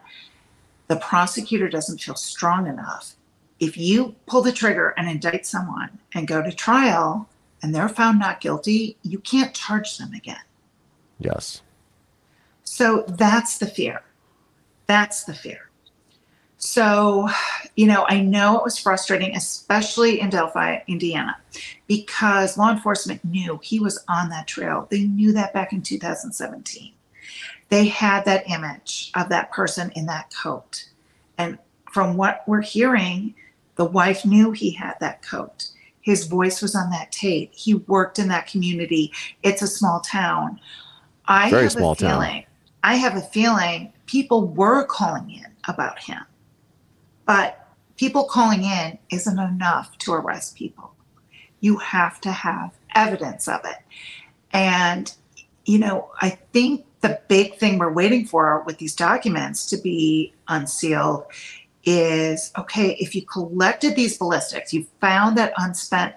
the 0.88 0.96
prosecutor 0.96 1.68
doesn't 1.68 2.00
feel 2.00 2.14
strong 2.14 2.66
enough, 2.66 3.14
if 3.58 3.76
you 3.76 4.14
pull 4.26 4.42
the 4.42 4.52
trigger 4.52 4.94
and 4.96 5.08
indict 5.08 5.46
someone 5.46 5.98
and 6.12 6.28
go 6.28 6.42
to 6.42 6.52
trial 6.52 7.28
and 7.62 7.74
they're 7.74 7.88
found 7.88 8.18
not 8.18 8.40
guilty, 8.40 8.96
you 9.02 9.18
can't 9.18 9.54
charge 9.54 9.98
them 9.98 10.12
again. 10.12 10.42
Yes. 11.18 11.62
So 12.64 13.04
that's 13.08 13.58
the 13.58 13.66
fear. 13.66 14.02
That's 14.86 15.24
the 15.24 15.34
fear. 15.34 15.70
So, 16.58 17.28
you 17.76 17.86
know, 17.86 18.06
I 18.08 18.20
know 18.20 18.58
it 18.58 18.64
was 18.64 18.78
frustrating, 18.78 19.36
especially 19.36 20.20
in 20.20 20.30
Delphi, 20.30 20.78
Indiana, 20.86 21.36
because 21.86 22.56
law 22.56 22.70
enforcement 22.70 23.24
knew 23.24 23.60
he 23.62 23.78
was 23.78 24.02
on 24.08 24.30
that 24.30 24.46
trail. 24.46 24.86
They 24.90 25.04
knew 25.04 25.32
that 25.32 25.52
back 25.52 25.72
in 25.72 25.82
2017 25.82 26.95
they 27.68 27.86
had 27.86 28.24
that 28.24 28.48
image 28.48 29.10
of 29.14 29.28
that 29.28 29.50
person 29.50 29.90
in 29.96 30.06
that 30.06 30.32
coat. 30.42 30.88
And 31.38 31.58
from 31.92 32.16
what 32.16 32.42
we're 32.46 32.62
hearing, 32.62 33.34
the 33.76 33.84
wife 33.84 34.24
knew 34.24 34.52
he 34.52 34.70
had 34.70 34.94
that 35.00 35.22
coat. 35.22 35.70
His 36.00 36.26
voice 36.26 36.62
was 36.62 36.74
on 36.76 36.90
that 36.90 37.10
tape. 37.10 37.52
He 37.52 37.74
worked 37.74 38.18
in 38.18 38.28
that 38.28 38.46
community. 38.46 39.12
It's 39.42 39.62
a 39.62 39.66
small 39.66 40.00
town. 40.00 40.60
I 41.26 41.50
Very 41.50 41.64
have 41.64 41.72
small 41.72 41.92
a 41.92 41.96
feeling, 41.96 42.42
town. 42.42 42.44
I 42.84 42.94
have 42.94 43.16
a 43.16 43.20
feeling 43.20 43.92
people 44.06 44.46
were 44.46 44.84
calling 44.84 45.30
in 45.30 45.46
about 45.66 45.98
him. 45.98 46.22
But 47.26 47.68
people 47.96 48.24
calling 48.24 48.62
in 48.62 48.98
isn't 49.10 49.38
enough 49.38 49.98
to 49.98 50.12
arrest 50.12 50.54
people. 50.54 50.94
You 51.58 51.78
have 51.78 52.20
to 52.20 52.30
have 52.30 52.72
evidence 52.94 53.48
of 53.48 53.60
it. 53.64 53.78
And, 54.52 55.12
you 55.64 55.80
know, 55.80 56.12
I 56.20 56.30
think 56.52 56.85
the 57.00 57.20
big 57.28 57.56
thing 57.56 57.78
we're 57.78 57.92
waiting 57.92 58.26
for 58.26 58.62
with 58.66 58.78
these 58.78 58.94
documents 58.94 59.66
to 59.66 59.76
be 59.76 60.32
unsealed 60.48 61.24
is 61.84 62.50
okay, 62.58 62.96
if 62.98 63.14
you 63.14 63.22
collected 63.22 63.94
these 63.94 64.18
ballistics, 64.18 64.72
you 64.72 64.86
found 65.00 65.38
that 65.38 65.52
unspent 65.56 66.14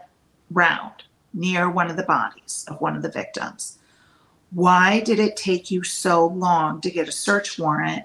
round 0.51 1.03
near 1.33 1.69
one 1.69 1.89
of 1.89 1.97
the 1.97 2.03
bodies 2.03 2.65
of 2.67 2.81
one 2.81 2.95
of 2.95 3.03
the 3.03 3.11
victims. 3.11 3.77
Why 4.51 5.01
did 5.01 5.19
it 5.19 5.37
take 5.37 5.69
you 5.69 5.83
so 5.83 6.25
long 6.25 6.81
to 6.81 6.89
get 6.89 7.07
a 7.07 7.11
search 7.11 7.59
warrant 7.59 8.03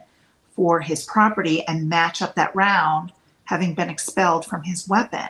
for 0.55 0.81
his 0.81 1.05
property 1.05 1.67
and 1.67 1.89
match 1.89 2.21
up 2.21 2.35
that 2.35 2.55
round 2.55 3.13
having 3.45 3.75
been 3.75 3.89
expelled 3.89 4.45
from 4.45 4.63
his 4.63 4.87
weapon? 4.87 5.29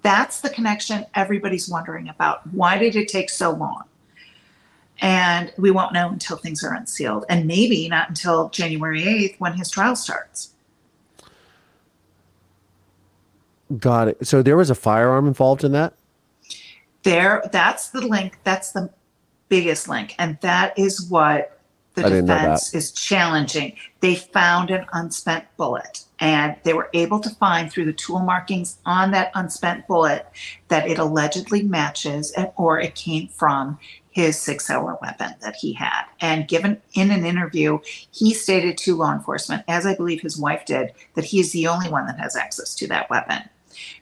That's 0.00 0.40
the 0.40 0.50
connection 0.50 1.06
everybody's 1.14 1.68
wondering 1.68 2.08
about. 2.08 2.46
Why 2.52 2.78
did 2.78 2.96
it 2.96 3.08
take 3.08 3.28
so 3.28 3.50
long? 3.50 3.84
And 5.00 5.52
we 5.58 5.70
won't 5.70 5.92
know 5.92 6.08
until 6.08 6.36
things 6.36 6.62
are 6.62 6.74
unsealed 6.74 7.24
and 7.28 7.46
maybe 7.46 7.88
not 7.88 8.08
until 8.08 8.48
January 8.50 9.02
8th 9.02 9.40
when 9.40 9.54
his 9.54 9.70
trial 9.70 9.96
starts. 9.96 10.50
Got 13.78 14.08
it. 14.08 14.26
So 14.26 14.42
there 14.42 14.56
was 14.56 14.70
a 14.70 14.74
firearm 14.74 15.26
involved 15.26 15.64
in 15.64 15.72
that? 15.72 15.94
There 17.02 17.42
that's 17.52 17.90
the 17.90 18.00
link, 18.00 18.38
that's 18.44 18.72
the 18.72 18.90
biggest 19.48 19.88
link 19.88 20.14
and 20.18 20.38
that 20.40 20.78
is 20.78 21.08
what 21.08 21.60
the 21.94 22.02
defense 22.02 22.74
is 22.74 22.90
challenging. 22.92 23.76
They 24.00 24.16
found 24.16 24.70
an 24.70 24.84
unspent 24.92 25.44
bullet 25.56 26.04
and 26.18 26.56
they 26.64 26.72
were 26.72 26.90
able 26.92 27.20
to 27.20 27.30
find 27.30 27.70
through 27.70 27.84
the 27.84 27.92
tool 27.92 28.20
markings 28.20 28.78
on 28.84 29.12
that 29.12 29.30
unspent 29.34 29.86
bullet 29.86 30.26
that 30.68 30.88
it 30.88 30.98
allegedly 30.98 31.62
matches 31.62 32.34
or 32.56 32.80
it 32.80 32.94
came 32.94 33.28
from 33.28 33.78
his 34.14 34.38
Sig 34.40 34.60
Sauer 34.60 34.96
weapon 35.02 35.34
that 35.40 35.56
he 35.56 35.72
had. 35.72 36.04
And 36.20 36.46
given 36.46 36.80
in 36.94 37.10
an 37.10 37.26
interview, 37.26 37.80
he 38.12 38.32
stated 38.32 38.78
to 38.78 38.94
law 38.94 39.12
enforcement, 39.12 39.64
as 39.66 39.84
I 39.84 39.96
believe 39.96 40.20
his 40.20 40.38
wife 40.38 40.64
did, 40.64 40.92
that 41.14 41.24
he 41.24 41.40
is 41.40 41.50
the 41.50 41.66
only 41.66 41.90
one 41.90 42.06
that 42.06 42.16
has 42.20 42.36
access 42.36 42.76
to 42.76 42.86
that 42.88 43.10
weapon. 43.10 43.42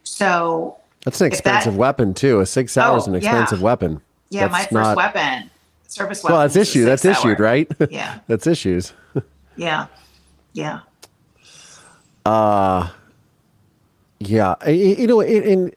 So 0.04 0.76
that's 1.06 1.22
an 1.22 1.28
expensive 1.28 1.72
that, 1.72 1.78
weapon 1.78 2.12
too. 2.12 2.40
A 2.40 2.46
Sauer 2.46 2.64
is 2.64 2.78
oh, 2.78 3.10
an 3.10 3.14
expensive 3.14 3.60
yeah. 3.60 3.64
weapon. 3.64 4.02
Yeah, 4.28 4.48
that's 4.48 4.52
my 4.52 4.60
first 4.64 4.72
not, 4.72 4.96
weapon, 4.98 5.50
service 5.88 6.22
weapon. 6.22 6.34
Well, 6.34 6.42
that's 6.42 6.56
issued. 6.56 6.86
That's 6.86 7.06
issued, 7.06 7.40
right? 7.40 7.70
Yeah, 7.88 8.18
that's 8.26 8.46
issues. 8.46 8.92
yeah, 9.56 9.86
yeah. 10.52 10.80
Uh 12.26 12.90
yeah. 14.18 14.54
You 14.68 15.06
know, 15.06 15.20
it, 15.20 15.74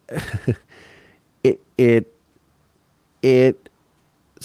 it, 1.43 1.61
it, 1.77 2.15
it 3.21 3.69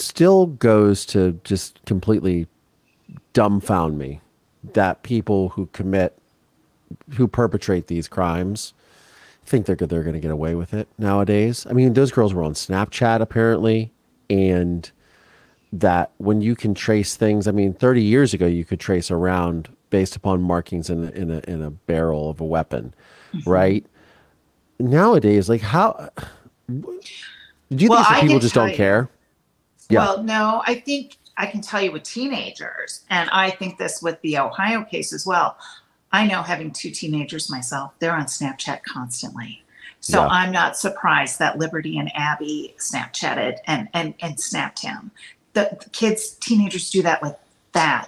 still 0.01 0.47
goes 0.47 1.05
to 1.07 1.39
just 1.43 1.79
completely 1.85 2.47
dumbfound 3.33 3.97
me 3.97 4.21
that 4.73 5.03
people 5.03 5.49
who 5.49 5.67
commit 5.67 6.17
who 7.15 7.27
perpetrate 7.27 7.87
these 7.87 8.07
crimes 8.07 8.73
think 9.45 9.65
they're 9.65 9.75
they're 9.75 10.03
going 10.03 10.13
to 10.13 10.19
get 10.19 10.31
away 10.31 10.55
with 10.55 10.73
it 10.73 10.87
nowadays. 10.97 11.65
I 11.69 11.73
mean, 11.73 11.93
those 11.93 12.11
girls 12.11 12.33
were 12.33 12.43
on 12.43 12.53
Snapchat 12.53 13.21
apparently, 13.21 13.91
and 14.29 14.89
that 15.73 16.11
when 16.17 16.41
you 16.41 16.55
can 16.55 16.73
trace 16.73 17.15
things, 17.15 17.47
I 17.47 17.51
mean, 17.51 17.73
30 17.73 18.01
years 18.01 18.33
ago 18.33 18.45
you 18.45 18.65
could 18.65 18.79
trace 18.79 19.09
around 19.09 19.69
based 19.89 20.15
upon 20.15 20.41
markings 20.41 20.89
in 20.89 21.05
a, 21.05 21.11
in 21.11 21.31
a 21.31 21.41
in 21.47 21.61
a 21.61 21.69
barrel 21.69 22.29
of 22.29 22.39
a 22.41 22.45
weapon, 22.45 22.93
mm-hmm. 23.33 23.49
right? 23.49 23.85
Nowadays, 24.79 25.49
like 25.49 25.61
how 25.61 26.09
do 26.69 26.93
you 27.69 27.89
well, 27.89 28.03
think 28.03 28.21
people 28.21 28.39
just 28.39 28.55
don't 28.55 28.71
you, 28.71 28.75
care? 28.75 29.09
Yeah. 29.91 29.99
Well, 29.99 30.23
no, 30.23 30.63
I 30.65 30.75
think 30.75 31.17
I 31.37 31.45
can 31.45 31.61
tell 31.61 31.81
you 31.81 31.91
with 31.91 32.03
teenagers, 32.03 33.01
and 33.09 33.29
I 33.31 33.49
think 33.49 33.77
this 33.77 34.01
with 34.01 34.19
the 34.21 34.37
Ohio 34.37 34.83
case 34.83 35.13
as 35.13 35.25
well. 35.25 35.57
I 36.11 36.27
know 36.27 36.41
having 36.41 36.71
two 36.71 36.91
teenagers 36.91 37.49
myself, 37.49 37.93
they're 37.99 38.13
on 38.15 38.25
Snapchat 38.25 38.83
constantly. 38.83 39.63
So 40.01 40.21
Yeah. 40.21 40.27
I'm 40.27 40.51
not 40.51 40.77
surprised 40.77 41.39
that 41.39 41.57
Liberty 41.57 41.97
and 41.97 42.11
Abby 42.15 42.75
Snapchatted 42.79 43.57
and 43.67 43.87
and 43.93 44.13
and 44.21 44.39
snapped 44.39 44.81
him. 44.81 45.11
The, 45.53 45.77
the 45.83 45.89
kids, 45.91 46.31
teenagers 46.41 46.89
do 46.89 47.01
that 47.03 47.21
with 47.21 47.35
that. 47.73 48.07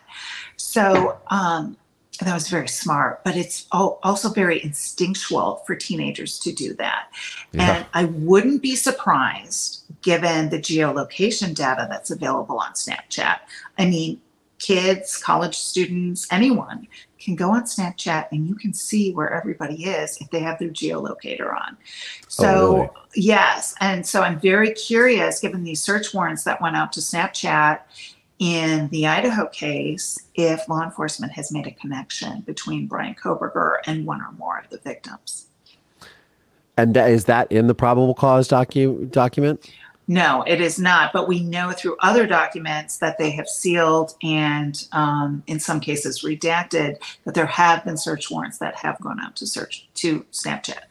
So 0.57 1.17
um, 1.27 1.77
that 2.19 2.33
was 2.33 2.49
very 2.49 2.67
smart, 2.67 3.23
but 3.23 3.35
it's 3.35 3.67
al- 3.73 3.99
also 4.03 4.29
very 4.29 4.63
instinctual 4.63 5.61
for 5.67 5.75
teenagers 5.75 6.39
to 6.39 6.51
do 6.53 6.73
that. 6.75 7.07
Yeah. 7.51 7.75
And 7.75 7.85
I 7.93 8.05
wouldn't 8.05 8.61
be 8.61 8.75
surprised 8.75 9.82
given 10.03 10.49
the 10.49 10.59
geolocation 10.59 11.55
data 11.55 11.87
that's 11.89 12.11
available 12.11 12.59
on 12.59 12.73
Snapchat. 12.73 13.39
I 13.79 13.85
mean, 13.85 14.21
kids, 14.59 15.17
college 15.17 15.57
students, 15.57 16.27
anyone 16.31 16.87
can 17.19 17.35
go 17.35 17.51
on 17.51 17.63
Snapchat 17.63 18.27
and 18.31 18.47
you 18.47 18.55
can 18.55 18.73
see 18.73 19.11
where 19.13 19.31
everybody 19.31 19.85
is 19.85 20.17
if 20.21 20.29
they 20.29 20.39
have 20.41 20.59
their 20.59 20.69
geolocator 20.69 21.53
on. 21.55 21.77
Oh, 21.77 22.25
so, 22.27 22.45
Oh, 22.45 22.75
really? 22.75 22.89
yes. 23.15 23.75
And 23.79 24.05
so 24.05 24.21
I'm 24.21 24.39
very 24.39 24.71
curious, 24.71 25.39
given 25.39 25.63
these 25.63 25.81
search 25.81 26.13
warrants 26.13 26.43
that 26.43 26.61
went 26.61 26.75
out 26.75 26.93
to 26.93 26.99
Snapchat 26.99 27.79
in 28.39 28.89
the 28.89 29.07
Idaho 29.07 29.47
case, 29.47 30.17
if 30.35 30.67
law 30.67 30.83
enforcement 30.83 31.31
has 31.33 31.51
made 31.51 31.65
a 31.65 31.71
connection 31.71 32.41
between 32.41 32.87
Brian 32.87 33.15
Kohberger 33.15 33.77
and 33.85 34.05
one 34.05 34.21
or 34.21 34.31
more 34.33 34.59
of 34.59 34.69
the 34.69 34.79
victims. 34.79 35.47
And 36.75 36.97
is 36.97 37.25
that 37.25 37.51
in 37.51 37.67
the 37.67 37.75
probable 37.75 38.15
cause 38.15 38.49
docu- 38.49 39.09
document? 39.11 39.69
No, 40.07 40.43
it 40.45 40.59
is 40.59 40.79
not. 40.79 41.13
But 41.13 41.27
we 41.27 41.41
know 41.41 41.71
through 41.71 41.95
other 41.99 42.27
documents 42.27 42.97
that 42.97 43.17
they 43.17 43.31
have 43.31 43.47
sealed 43.47 44.15
and, 44.21 44.85
um, 44.91 45.43
in 45.47 45.59
some 45.59 45.79
cases, 45.79 46.23
redacted 46.23 46.97
that 47.23 47.33
there 47.33 47.45
have 47.45 47.85
been 47.85 47.97
search 47.97 48.29
warrants 48.29 48.57
that 48.57 48.75
have 48.75 48.99
gone 48.99 49.19
out 49.21 49.35
to 49.37 49.47
search 49.47 49.87
to 49.95 50.25
Snapchat. 50.31 50.83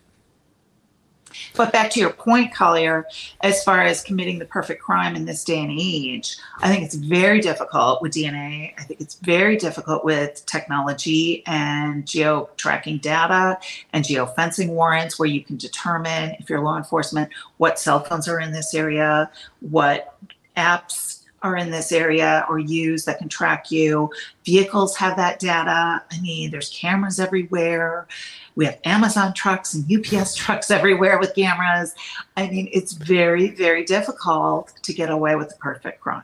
But 1.56 1.72
back 1.72 1.90
to 1.92 2.00
your 2.00 2.12
point, 2.12 2.54
Collier, 2.54 3.06
as 3.40 3.62
far 3.64 3.82
as 3.82 4.02
committing 4.02 4.38
the 4.38 4.44
perfect 4.44 4.82
crime 4.82 5.16
in 5.16 5.24
this 5.24 5.44
day 5.44 5.60
and 5.60 5.72
age, 5.72 6.36
I 6.58 6.68
think 6.68 6.84
it's 6.84 6.94
very 6.94 7.40
difficult 7.40 8.02
with 8.02 8.12
DNA. 8.12 8.74
I 8.78 8.82
think 8.82 9.00
it's 9.00 9.14
very 9.16 9.56
difficult 9.56 10.04
with 10.04 10.44
technology 10.46 11.42
and 11.46 12.06
geo 12.06 12.50
tracking 12.56 12.98
data 12.98 13.58
and 13.92 14.04
geofencing 14.04 14.68
warrants, 14.68 15.18
where 15.18 15.28
you 15.28 15.42
can 15.42 15.56
determine 15.56 16.36
if 16.38 16.48
you're 16.48 16.60
law 16.60 16.76
enforcement 16.76 17.30
what 17.56 17.78
cell 17.78 18.00
phones 18.00 18.28
are 18.28 18.40
in 18.40 18.52
this 18.52 18.74
area, 18.74 19.30
what 19.60 20.16
apps 20.56 21.22
are 21.42 21.56
in 21.56 21.70
this 21.70 21.92
area 21.92 22.46
or 22.48 22.58
used 22.58 23.06
that 23.06 23.18
can 23.18 23.28
track 23.28 23.70
you. 23.70 24.10
Vehicles 24.44 24.96
have 24.96 25.16
that 25.16 25.38
data. 25.38 26.02
I 26.10 26.20
mean, 26.20 26.50
there's 26.50 26.70
cameras 26.70 27.18
everywhere. 27.18 28.06
We 28.54 28.66
have 28.66 28.78
Amazon 28.84 29.32
trucks 29.34 29.74
and 29.74 29.84
UPS 29.90 30.34
trucks 30.36 30.70
everywhere 30.70 31.18
with 31.18 31.34
cameras. 31.34 31.94
I 32.36 32.48
mean, 32.48 32.68
it's 32.72 32.92
very, 32.92 33.50
very 33.50 33.84
difficult 33.84 34.72
to 34.82 34.92
get 34.92 35.10
away 35.10 35.36
with 35.36 35.48
the 35.48 35.56
perfect 35.56 36.00
crime. 36.00 36.22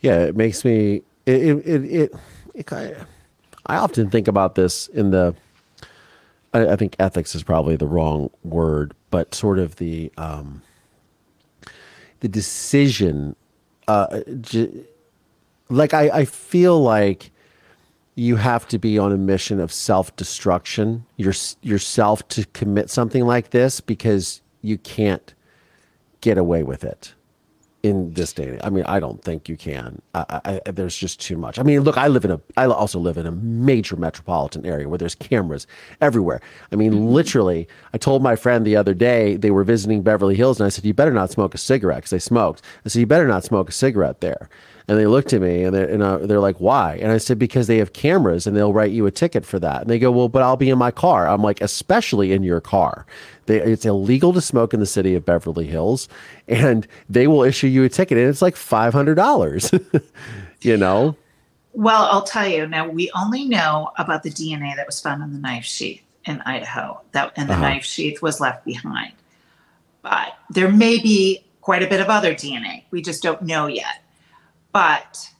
Yeah, 0.00 0.18
it 0.24 0.36
makes 0.36 0.64
me 0.64 1.02
it 1.26 1.42
it 1.42 1.66
it, 1.66 1.84
it, 1.84 2.12
it 2.54 2.72
I 3.66 3.76
often 3.76 4.10
think 4.10 4.28
about 4.28 4.56
this 4.56 4.88
in 4.88 5.10
the 5.10 5.34
I, 6.52 6.68
I 6.68 6.76
think 6.76 6.96
ethics 6.98 7.34
is 7.34 7.42
probably 7.42 7.76
the 7.76 7.86
wrong 7.86 8.30
word, 8.42 8.94
but 9.10 9.34
sort 9.34 9.58
of 9.58 9.76
the 9.76 10.12
um 10.18 10.62
the 12.20 12.28
decision 12.28 13.36
uh 13.88 14.20
j- 14.40 14.84
like 15.68 15.94
I, 15.94 16.10
I 16.10 16.24
feel 16.24 16.80
like 16.80 17.30
you 18.14 18.36
have 18.36 18.68
to 18.68 18.78
be 18.78 18.98
on 18.98 19.12
a 19.12 19.16
mission 19.16 19.58
of 19.58 19.72
self-destruction 19.72 21.04
your, 21.16 21.32
yourself 21.62 22.26
to 22.28 22.44
commit 22.46 22.90
something 22.90 23.24
like 23.24 23.50
this 23.50 23.80
because 23.80 24.42
you 24.60 24.76
can't 24.78 25.34
get 26.20 26.36
away 26.36 26.62
with 26.62 26.84
it 26.84 27.14
in 27.82 28.12
this 28.12 28.32
day. 28.32 28.58
I 28.62 28.70
mean, 28.70 28.84
I 28.84 29.00
don't 29.00 29.22
think 29.22 29.48
you 29.48 29.56
can. 29.56 30.00
I, 30.14 30.40
I, 30.44 30.60
I- 30.66 30.70
there's 30.70 30.96
just 30.96 31.20
too 31.20 31.36
much. 31.36 31.58
I 31.58 31.62
mean, 31.62 31.80
look, 31.80 31.98
I 31.98 32.08
live 32.08 32.24
in 32.24 32.30
a. 32.30 32.40
I 32.56 32.66
also 32.66 33.00
live 33.00 33.16
in 33.16 33.26
a 33.26 33.32
major 33.32 33.96
metropolitan 33.96 34.64
area 34.64 34.88
where 34.88 34.98
there's 34.98 35.14
cameras 35.16 35.66
everywhere. 36.00 36.40
I 36.70 36.76
mean, 36.76 36.92
mm-hmm. 36.92 37.06
literally. 37.06 37.66
I 37.92 37.98
told 37.98 38.22
my 38.22 38.36
friend 38.36 38.64
the 38.64 38.76
other 38.76 38.94
day 38.94 39.36
they 39.36 39.50
were 39.50 39.64
visiting 39.64 40.02
Beverly 40.02 40.36
Hills, 40.36 40.60
and 40.60 40.66
I 40.66 40.68
said, 40.68 40.84
"You 40.84 40.94
better 40.94 41.12
not 41.12 41.30
smoke 41.30 41.54
a 41.54 41.58
cigarette," 41.58 41.98
because 41.98 42.10
they 42.10 42.18
smoked. 42.20 42.62
I 42.84 42.88
said, 42.88 43.00
"You 43.00 43.06
better 43.06 43.26
not 43.26 43.44
smoke 43.44 43.68
a 43.68 43.72
cigarette 43.72 44.20
there." 44.20 44.48
And 44.88 44.98
they 44.98 45.06
looked 45.06 45.32
at 45.32 45.40
me 45.40 45.62
and 45.62 45.74
they're, 45.74 45.88
and 45.88 46.02
uh, 46.02 46.18
they're 46.18 46.40
like, 46.40 46.56
why? 46.56 46.96
And 47.00 47.12
I 47.12 47.18
said, 47.18 47.38
because 47.38 47.66
they 47.68 47.78
have 47.78 47.92
cameras 47.92 48.46
and 48.46 48.56
they'll 48.56 48.72
write 48.72 48.90
you 48.90 49.06
a 49.06 49.10
ticket 49.12 49.46
for 49.46 49.58
that. 49.60 49.82
And 49.82 49.90
they 49.90 49.98
go, 49.98 50.10
well, 50.10 50.28
but 50.28 50.42
I'll 50.42 50.56
be 50.56 50.70
in 50.70 50.78
my 50.78 50.90
car. 50.90 51.28
I'm 51.28 51.42
like, 51.42 51.60
especially 51.60 52.32
in 52.32 52.42
your 52.42 52.60
car. 52.60 53.06
They, 53.46 53.60
it's 53.60 53.84
illegal 53.86 54.32
to 54.32 54.40
smoke 54.40 54.74
in 54.74 54.80
the 54.80 54.86
city 54.86 55.14
of 55.14 55.24
Beverly 55.24 55.66
Hills 55.66 56.08
and 56.48 56.86
they 57.08 57.26
will 57.26 57.42
issue 57.44 57.68
you 57.68 57.84
a 57.84 57.88
ticket 57.88 58.18
and 58.18 58.28
it's 58.28 58.42
like 58.42 58.54
$500, 58.56 60.02
you 60.62 60.76
know? 60.76 61.16
Well, 61.74 62.04
I'll 62.10 62.22
tell 62.24 62.46
you 62.48 62.66
now, 62.66 62.88
we 62.88 63.10
only 63.14 63.44
know 63.46 63.92
about 63.98 64.22
the 64.24 64.30
DNA 64.30 64.76
that 64.76 64.86
was 64.86 65.00
found 65.00 65.22
in 65.22 65.32
the 65.32 65.38
knife 65.38 65.64
sheath 65.64 66.02
in 66.26 66.40
Idaho, 66.42 67.00
that, 67.12 67.32
and 67.36 67.48
the 67.48 67.54
Uh-huh. 67.54 67.62
knife 67.62 67.84
sheath 67.84 68.20
was 68.20 68.40
left 68.40 68.64
behind. 68.64 69.12
But 70.02 70.36
there 70.50 70.70
may 70.70 70.98
be 71.00 71.42
quite 71.62 71.82
a 71.82 71.86
bit 71.86 72.00
of 72.00 72.08
other 72.08 72.34
DNA. 72.34 72.82
We 72.90 73.00
just 73.02 73.22
don't 73.22 73.42
know 73.42 73.66
yet. 73.68 74.01
But 74.72 75.30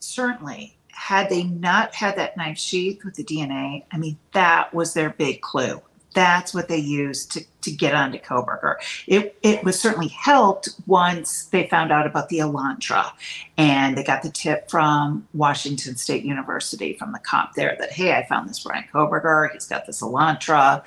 certainly, 0.00 0.76
had 0.88 1.28
they 1.28 1.44
not 1.44 1.94
had 1.94 2.16
that 2.16 2.36
knife 2.36 2.58
sheath 2.58 3.04
with 3.04 3.14
the 3.14 3.24
DNA, 3.24 3.84
I 3.92 3.98
mean, 3.98 4.18
that 4.32 4.72
was 4.72 4.94
their 4.94 5.10
big 5.10 5.40
clue. 5.40 5.80
That's 6.14 6.52
what 6.52 6.68
they 6.68 6.78
used 6.78 7.32
to, 7.32 7.44
to 7.62 7.70
get 7.70 7.94
onto 7.94 8.18
Kohberger. 8.18 8.74
It, 9.06 9.36
it 9.42 9.64
was 9.64 9.80
certainly 9.80 10.08
helped 10.08 10.68
once 10.86 11.44
they 11.46 11.66
found 11.68 11.90
out 11.90 12.06
about 12.06 12.28
the 12.28 12.38
Elantra 12.38 13.12
and 13.56 13.96
they 13.96 14.04
got 14.04 14.22
the 14.22 14.30
tip 14.30 14.70
from 14.70 15.26
Washington 15.32 15.96
State 15.96 16.24
University 16.24 16.92
from 16.94 17.12
the 17.12 17.18
cop 17.18 17.54
there 17.54 17.76
that, 17.78 17.92
hey, 17.92 18.12
I 18.12 18.26
found 18.26 18.48
this 18.48 18.62
Brian 18.62 18.84
Kohberger. 18.92 19.50
He's 19.52 19.66
got 19.66 19.86
this 19.86 20.02
Elantra. 20.02 20.82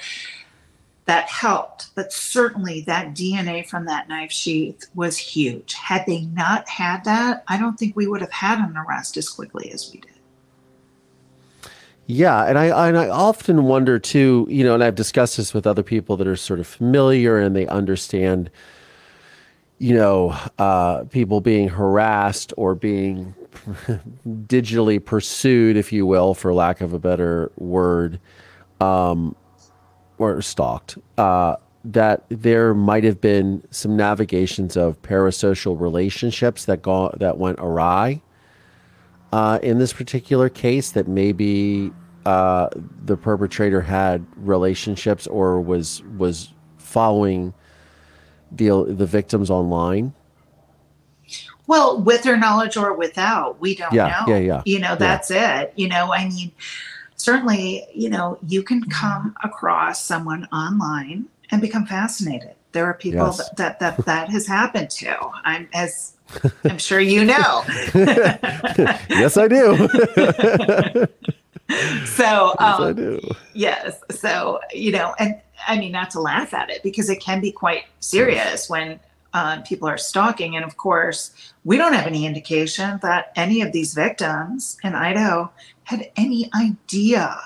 That 1.06 1.30
helped. 1.30 1.94
But 1.96 2.12
certainly 2.12 2.82
that 2.82 3.14
DNA 3.14 3.68
from 3.68 3.86
that 3.86 4.10
knife 4.10 4.32
sheath 4.32 4.86
was 4.96 5.18
huge. 5.18 5.74
Had 5.74 6.06
they 6.08 6.22
not 6.22 6.68
had 6.68 7.04
that, 7.06 7.44
I 7.48 7.58
don't 7.58 7.78
think 7.78 7.96
we 7.96 8.08
would 8.08 8.22
have 8.22 8.32
had 8.32 8.60
an 8.60 8.76
arrest 8.76 9.16
as 9.18 9.30
quickly 9.30 9.72
as 9.72 9.92
we 9.94 10.00
did. 10.00 10.12
Yeah, 12.08 12.46
and 12.46 12.58
I 12.58 12.88
and 12.88 12.98
I 12.98 13.10
often 13.10 13.64
wonder 13.64 13.98
too, 13.98 14.46
you 14.48 14.64
know, 14.64 14.76
and 14.76 14.84
I've 14.84 14.96
discussed 14.96 15.38
this 15.38 15.56
with 15.56 15.66
other 15.66 15.82
people 15.82 16.18
that 16.18 16.28
are 16.28 16.36
sort 16.36 16.60
of 16.60 16.68
familiar 16.68 17.40
and 17.40 17.56
they 17.56 17.66
understand, 17.66 18.52
you 19.80 19.96
know, 19.96 20.38
uh, 20.60 21.06
people 21.06 21.42
being 21.42 21.68
harassed 21.68 22.54
or 22.58 22.76
being 22.76 23.34
digitally 24.28 25.04
pursued, 25.04 25.78
if 25.78 25.92
you 25.92 26.06
will, 26.06 26.36
for 26.36 26.54
lack 26.54 26.80
of 26.80 26.94
a 26.94 27.00
better 27.00 27.52
word, 27.58 28.20
um, 28.80 29.36
or 30.18 30.42
stalked. 30.42 30.98
Uh, 31.18 31.56
that 31.84 32.24
there 32.30 32.74
might 32.74 33.04
have 33.04 33.22
been 33.22 33.62
some 33.70 33.96
navigations 33.96 34.76
of 34.76 35.00
parasocial 35.04 35.80
relationships 35.80 36.66
that 36.66 36.82
go 36.82 37.14
that 37.20 37.38
went 37.38 37.60
awry 37.60 38.20
uh, 39.32 39.60
in 39.62 39.78
this 39.78 39.94
particular 39.94 40.50
case 40.50 40.92
that 40.92 41.08
maybe 41.08 41.92
uh, 42.26 42.70
the 43.06 43.16
perpetrator 43.16 43.82
had 43.82 44.26
relationships 44.36 45.28
or 45.28 45.62
was 45.62 46.02
was 46.18 46.54
following 46.80 47.54
the 48.52 48.86
the 48.88 49.06
victims 49.06 49.52
online. 49.52 50.12
Well, 51.68 52.02
with 52.02 52.24
their 52.24 52.38
knowledge 52.38 52.78
or 52.78 52.94
without, 52.94 53.60
we 53.60 53.76
don't 53.76 53.92
Yeah, 53.94 54.24
know. 54.28 54.34
yeah, 54.36 54.40
yeah, 54.40 54.62
You 54.66 54.80
know, 54.80 54.96
that's 54.96 55.32
it. 55.32 55.74
You 55.76 55.88
know, 55.88 56.14
I 56.14 56.30
mean, 56.30 56.52
certainly, 57.16 57.86
you 57.94 58.10
know, 58.10 58.38
you 58.48 58.64
can 58.64 58.84
come 58.90 59.36
across 59.44 60.04
someone 60.04 60.48
online 60.52 61.26
and 61.52 61.62
become 61.62 61.86
fascinated. 61.86 62.56
There 62.72 62.86
are 62.86 62.94
people 62.94 63.28
Yes. 63.28 63.38
that, 63.52 63.58
that 63.58 63.80
that 63.80 64.06
that 64.06 64.30
has 64.30 64.48
happened 64.48 64.90
to. 64.92 65.16
I'm 65.44 65.70
as 65.74 66.14
I'm 66.66 66.78
sure 66.78 67.00
you 67.00 67.24
know. 67.24 67.64
yes, 69.10 69.38
I 69.38 69.48
do. 69.48 69.78
so 72.06 72.54
yes, 72.54 72.56
I 72.60 72.90
um, 72.90 72.96
do. 72.96 73.22
Yes. 73.54 74.00
So, 74.12 74.60
you 74.74 74.92
know, 74.92 75.16
and 75.20 75.40
I 75.68 75.78
mean, 75.78 75.92
not 75.92 76.10
to 76.12 76.20
laugh 76.20 76.54
at 76.54 76.70
it 76.70 76.84
because 76.84 77.10
it 77.10 77.22
can 77.22 77.42
be 77.42 77.52
quite 77.52 77.84
serious 78.00 78.70
when 78.70 79.00
uh, 79.36 79.60
people 79.64 79.86
are 79.88 79.98
stalking. 79.98 80.56
And 80.56 80.64
of 80.64 80.78
course, 80.78 81.32
we 81.66 81.76
don't 81.78 81.92
have 81.94 82.08
any 82.08 82.26
indication 82.26 82.98
that 83.02 83.34
any 83.36 83.62
of 83.62 83.74
these 83.74 83.94
victims 83.94 84.78
in 84.82 84.96
Idaho 84.96 85.52
had 85.84 86.10
any 86.16 86.50
idea 86.56 87.38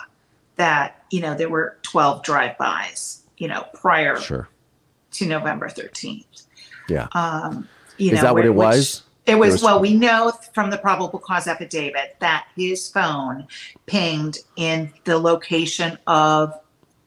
that, 0.58 1.04
you 1.10 1.20
know, 1.20 1.34
there 1.34 1.50
were 1.50 1.78
12 1.82 2.22
drive-bys, 2.22 3.24
you 3.38 3.48
know, 3.48 3.66
prior 3.74 4.18
Sure. 4.20 4.48
to 5.14 5.26
November 5.26 5.68
13th. 5.68 6.44
Yeah. 6.88 7.08
Um, 7.14 7.68
you 7.98 8.12
Is 8.12 8.18
know, 8.18 8.22
that 8.22 8.34
what 8.36 8.46
it 8.46 8.50
which- 8.50 8.58
was? 8.58 9.04
It 9.26 9.36
was, 9.40 9.54
was- 9.54 9.64
well, 9.64 9.80
we 9.80 9.94
know 9.96 10.32
from 10.54 10.70
the 10.70 10.78
probable 10.78 11.18
cause 11.20 11.48
affidavit 11.48 12.18
that 12.20 12.46
his 12.56 12.88
phone 12.88 13.48
pinged 13.88 14.38
in 14.58 14.92
the 15.06 15.18
location 15.18 15.98
of 16.06 16.54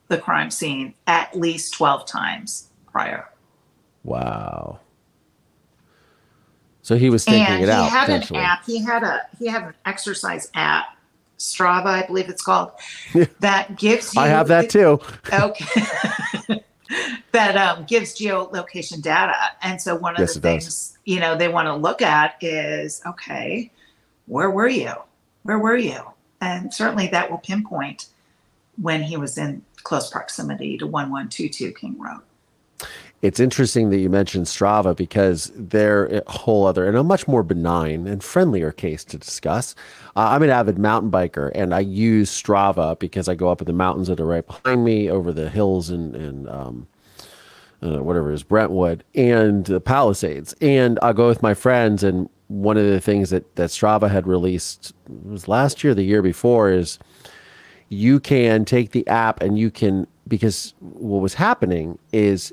the 0.09 0.19
crime 0.19 0.51
scene 0.51 0.95
at 1.07 1.37
least 1.39 1.73
12 1.75 2.05
times 2.07 2.69
prior. 2.91 3.29
Wow. 4.05 4.81
So 6.83 6.97
he 6.97 7.11
was 7.11 7.25
thinking 7.25 7.47
and 7.47 7.63
it 7.63 7.67
he 7.67 7.71
out. 7.73 7.91
had 7.91 8.11
an 8.11 8.37
app. 8.37 8.65
He 8.65 8.83
had 8.83 9.03
a 9.05 9.23
he 9.39 9.47
had 9.47 9.63
an 9.63 9.75
exercise 9.87 10.51
app, 10.55 10.97
Strava, 11.39 11.87
I 11.87 12.07
believe 12.07 12.29
it's 12.29 12.43
called, 12.43 12.73
that 13.41 13.77
gives 13.79 14.15
you. 14.15 14.21
I 14.21 14.27
have 14.29 14.49
that 14.49 14.69
too. 14.69 15.01
Okay. 15.33 15.83
that 17.33 17.57
um, 17.57 17.85
gives 17.85 18.15
geolocation 18.19 19.01
data, 19.01 19.35
and 19.63 19.81
so 19.81 19.95
one 19.95 20.15
of 20.15 20.21
Yes, 20.21 20.35
the 20.35 20.41
it 20.41 20.43
does. 20.43 20.65
things 20.65 20.99
you 21.05 21.21
know 21.21 21.37
they 21.37 21.49
want 21.49 21.67
to 21.67 21.75
look 21.75 22.03
at 22.03 22.37
is 22.43 23.01
okay, 23.07 23.71
where 24.27 24.51
were 24.51 24.69
you? 24.69 24.93
Where 25.45 25.59
were 25.61 25.77
you? 25.77 26.01
And 26.41 26.75
certainly 26.75 27.07
that 27.09 27.31
will 27.31 27.39
pinpoint 27.39 28.07
when 28.81 29.03
he 29.03 29.17
was 29.17 29.39
in 29.39 29.63
close 29.85 30.11
proximity 30.11 30.77
to 30.79 30.87
one 30.87 31.11
one 31.11 31.29
two 31.29 31.49
two 31.49 31.73
King 31.73 31.97
Road. 32.01 32.23
It's 33.23 33.39
interesting 33.39 33.91
that 33.91 33.99
you 33.99 34.11
mentioned 34.11 34.47
Strava 34.47 34.97
because 34.97 35.53
they're 35.55 36.07
a 36.07 36.23
whole 36.31 36.67
other 36.67 36.89
and 36.89 36.97
a 36.97 37.05
much 37.05 37.29
more 37.29 37.45
benign 37.45 38.09
and 38.09 38.23
friendlier 38.23 38.73
case 38.73 39.05
to 39.05 39.17
discuss. 39.17 39.77
Uh, 40.17 40.31
I'm 40.31 40.43
an 40.43 40.51
avid 40.51 40.77
mountain 40.77 41.11
biker 41.11 41.53
and 41.55 41.73
I 41.73 41.81
use 41.81 42.31
Strava 42.31 42.99
because 42.99 43.29
I 43.29 43.37
go 43.37 43.49
up 43.49 43.61
in 43.61 43.67
the 43.67 43.73
mountains 43.73 44.09
that 44.09 44.19
are 44.19 44.27
right 44.27 44.45
behind 44.45 44.85
me, 44.85 45.09
over 45.09 45.33
the 45.33 45.49
hills 45.49 45.89
and 45.89 46.17
and 46.17 46.49
um, 46.49 46.89
uh, 47.81 48.03
whatever 48.03 48.33
it 48.33 48.35
is 48.35 48.43
Brentwood 48.43 49.05
and 49.15 49.65
the 49.67 49.81
Palisades, 49.81 50.55
and 50.61 50.99
I 51.01 51.13
go 51.13 51.29
with 51.29 51.43
my 51.43 51.55
friends. 51.55 52.03
And 52.03 52.29
one 52.49 52.77
of 52.77 52.87
the 52.87 53.01
things 53.01 53.31
that 53.31 53.55
that 53.57 53.71
Strava 53.71 54.11
had 54.11 54.27
released 54.27 54.93
was 55.09 55.47
last 55.49 55.85
year, 55.85 55.95
the 55.95 56.03
year 56.03 56.23
before, 56.23 56.71
is 56.71 56.99
you 57.89 58.21
can 58.21 58.65
take 58.65 58.91
the 58.93 59.07
app 59.07 59.43
and 59.43 59.59
you 59.59 59.71
can 59.71 60.07
because 60.29 60.75
what 60.81 61.21
was 61.21 61.35
happening 61.35 61.99
is 62.13 62.53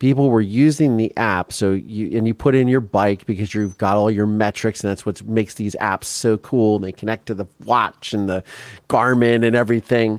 people 0.00 0.30
were 0.30 0.40
using 0.40 0.96
the 0.96 1.14
app 1.16 1.52
so 1.52 1.72
you 1.72 2.16
and 2.16 2.26
you 2.26 2.34
put 2.34 2.54
in 2.54 2.66
your 2.66 2.80
bike 2.80 3.24
because 3.26 3.54
you've 3.54 3.78
got 3.78 3.96
all 3.96 4.10
your 4.10 4.26
metrics 4.26 4.82
and 4.82 4.90
that's 4.90 5.06
what 5.06 5.22
makes 5.22 5.54
these 5.54 5.76
apps 5.76 6.04
so 6.04 6.36
cool 6.38 6.76
and 6.76 6.84
they 6.84 6.90
connect 6.90 7.26
to 7.26 7.34
the 7.34 7.46
watch 7.64 8.12
and 8.12 8.28
the 8.28 8.42
garmin 8.88 9.46
and 9.46 9.54
everything. 9.54 10.18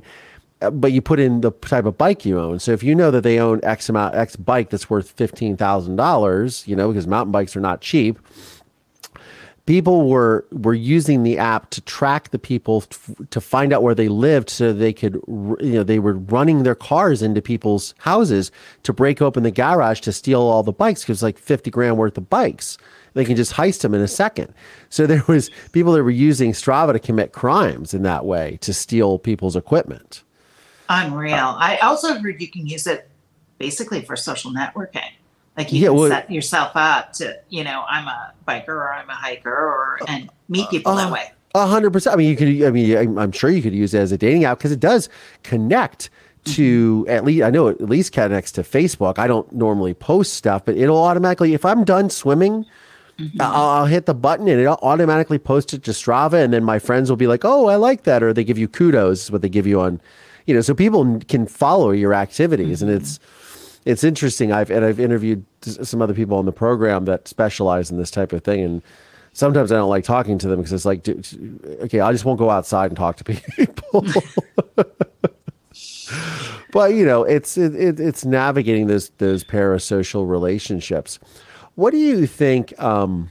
Uh, 0.62 0.70
but 0.70 0.92
you 0.92 1.02
put 1.02 1.18
in 1.18 1.40
the 1.40 1.50
type 1.50 1.84
of 1.84 1.98
bike 1.98 2.24
you 2.24 2.38
own. 2.38 2.60
So 2.60 2.70
if 2.70 2.84
you 2.84 2.94
know 2.94 3.10
that 3.10 3.22
they 3.22 3.40
own 3.40 3.60
x 3.64 3.88
amount 3.88 4.14
x 4.14 4.36
bike 4.36 4.70
that's 4.70 4.88
worth 4.88 5.14
$15000 5.16 6.66
you 6.66 6.76
know 6.76 6.88
because 6.88 7.06
mountain 7.06 7.32
bikes 7.32 7.56
are 7.56 7.60
not 7.60 7.80
cheap 7.80 8.18
people 9.66 10.08
were 10.08 10.46
were 10.50 10.74
using 10.74 11.22
the 11.22 11.38
app 11.38 11.70
to 11.70 11.80
track 11.82 12.30
the 12.30 12.38
people 12.38 12.84
f- 12.90 13.10
to 13.30 13.40
find 13.40 13.72
out 13.72 13.82
where 13.82 13.94
they 13.94 14.08
lived 14.08 14.50
so 14.50 14.72
they 14.72 14.92
could 14.92 15.14
you 15.26 15.72
know 15.72 15.82
they 15.82 15.98
were 15.98 16.14
running 16.14 16.62
their 16.62 16.74
cars 16.74 17.22
into 17.22 17.40
people's 17.40 17.94
houses 17.98 18.50
to 18.82 18.92
break 18.92 19.22
open 19.22 19.42
the 19.42 19.50
garage 19.50 20.00
to 20.00 20.12
steal 20.12 20.40
all 20.40 20.62
the 20.62 20.72
bikes 20.72 21.02
because 21.02 21.22
like 21.22 21.38
50 21.38 21.70
grand 21.70 21.96
worth 21.96 22.18
of 22.18 22.28
bikes 22.28 22.76
they 23.14 23.24
can 23.24 23.36
just 23.36 23.52
heist 23.52 23.82
them 23.82 23.94
in 23.94 24.00
a 24.00 24.08
second 24.08 24.52
so 24.88 25.06
there 25.06 25.24
was 25.28 25.50
people 25.72 25.92
that 25.92 26.02
were 26.02 26.10
using 26.10 26.52
strava 26.52 26.92
to 26.92 26.98
commit 26.98 27.32
crimes 27.32 27.94
in 27.94 28.02
that 28.02 28.24
way 28.24 28.58
to 28.62 28.72
steal 28.72 29.18
people's 29.18 29.56
equipment 29.56 30.24
Unreal. 30.88 31.56
I 31.58 31.78
also 31.78 32.18
heard 32.18 32.40
you 32.40 32.50
can 32.50 32.66
use 32.66 32.86
it 32.86 33.08
basically 33.58 34.02
for 34.02 34.14
social 34.14 34.52
networking. 34.52 35.08
Like 35.56 35.72
you 35.72 35.80
Yeah, 35.80 35.88
can 35.88 35.96
well- 35.96 36.08
set 36.08 36.30
yourself 36.30 36.72
up 36.74 37.12
to, 37.14 37.38
you 37.50 37.64
know, 37.64 37.84
I'm 37.88 38.08
a 38.08 38.32
biker 38.48 38.68
or 38.68 38.92
I'm 38.92 39.08
a 39.10 39.14
hiker 39.14 39.50
or 39.50 39.98
uh, 40.02 40.06
and 40.08 40.30
meet 40.48 40.66
uh, 40.66 40.70
people 40.70 40.96
that 40.96 41.10
uh, 41.10 41.12
way. 41.12 41.32
A 41.54 41.66
hundred 41.66 41.92
percent. 41.92 42.14
I 42.14 42.16
mean, 42.16 42.30
you 42.30 42.36
could. 42.36 42.62
I 42.66 42.70
mean, 42.70 43.18
I'm- 43.18 43.32
sure 43.32 43.50
you 43.50 43.60
could 43.60 43.74
use 43.74 43.92
it 43.92 43.98
as 43.98 44.12
a 44.12 44.18
dating 44.18 44.44
app 44.44 44.58
because 44.58 44.72
it 44.72 44.80
does 44.80 45.10
connect 45.42 46.08
mm-hmm. 46.44 46.54
to 46.54 47.06
at 47.08 47.24
least. 47.24 47.42
I 47.42 47.50
know 47.50 47.68
it 47.68 47.80
at 47.80 47.90
least 47.90 48.12
connects 48.12 48.52
to 48.52 48.62
Facebook. 48.62 49.18
I 49.18 49.26
don't 49.26 49.50
normally 49.52 49.92
post 49.92 50.32
stuff, 50.32 50.64
but 50.64 50.76
it'll 50.78 51.02
automatically. 51.02 51.52
If 51.52 51.66
I'm 51.66 51.84
done 51.84 52.08
swimming, 52.08 52.64
mm-hmm. 53.18 53.42
I'll, 53.42 53.68
I'll 53.68 53.86
hit 53.86 54.06
the 54.06 54.14
button 54.14 54.48
and 54.48 54.58
it'll 54.58 54.78
automatically 54.80 55.38
post 55.38 55.74
it 55.74 55.82
to 55.84 55.90
Strava, 55.90 56.42
and 56.42 56.54
then 56.54 56.64
my 56.64 56.78
friends 56.78 57.10
will 57.10 57.18
be 57.18 57.26
like, 57.26 57.44
"Oh, 57.44 57.66
I 57.66 57.76
like 57.76 58.04
that," 58.04 58.22
or 58.22 58.32
they 58.32 58.44
give 58.44 58.56
you 58.56 58.66
kudos. 58.66 59.30
What 59.30 59.42
they 59.42 59.50
give 59.50 59.66
you 59.66 59.78
on, 59.82 60.00
you 60.46 60.54
know, 60.54 60.62
so 60.62 60.72
people 60.72 61.20
can 61.28 61.46
follow 61.46 61.90
your 61.90 62.14
activities, 62.14 62.80
and 62.80 62.90
mm-hmm. 62.90 63.02
it's 63.02 63.20
it's 63.84 64.04
interesting. 64.04 64.52
I've 64.52 64.70
and 64.70 64.84
I've 64.84 65.00
interviewed 65.00 65.44
some 65.62 66.02
other 66.02 66.14
people 66.14 66.38
on 66.38 66.44
the 66.44 66.52
program 66.52 67.04
that 67.06 67.28
specialize 67.28 67.90
in 67.90 67.98
this 67.98 68.10
type 68.10 68.32
of 68.32 68.44
thing, 68.44 68.60
and 68.62 68.82
sometimes 69.32 69.72
I 69.72 69.76
don't 69.76 69.90
like 69.90 70.04
talking 70.04 70.38
to 70.38 70.48
them 70.48 70.60
because 70.60 70.72
it's 70.72 70.84
like, 70.84 71.06
okay, 71.08 72.00
I 72.00 72.12
just 72.12 72.24
won't 72.24 72.38
go 72.38 72.50
outside 72.50 72.90
and 72.90 72.96
talk 72.96 73.16
to 73.16 73.24
people. 73.56 74.06
but 76.72 76.94
you 76.94 77.04
know, 77.04 77.24
it's 77.24 77.58
it, 77.58 77.74
it, 77.74 77.98
it's 77.98 78.24
navigating 78.24 78.86
those 78.86 79.10
those 79.18 79.44
parasocial 79.44 80.28
relationships. 80.28 81.18
What 81.74 81.90
do 81.90 81.98
you 81.98 82.26
think? 82.26 82.78
Um, 82.80 83.30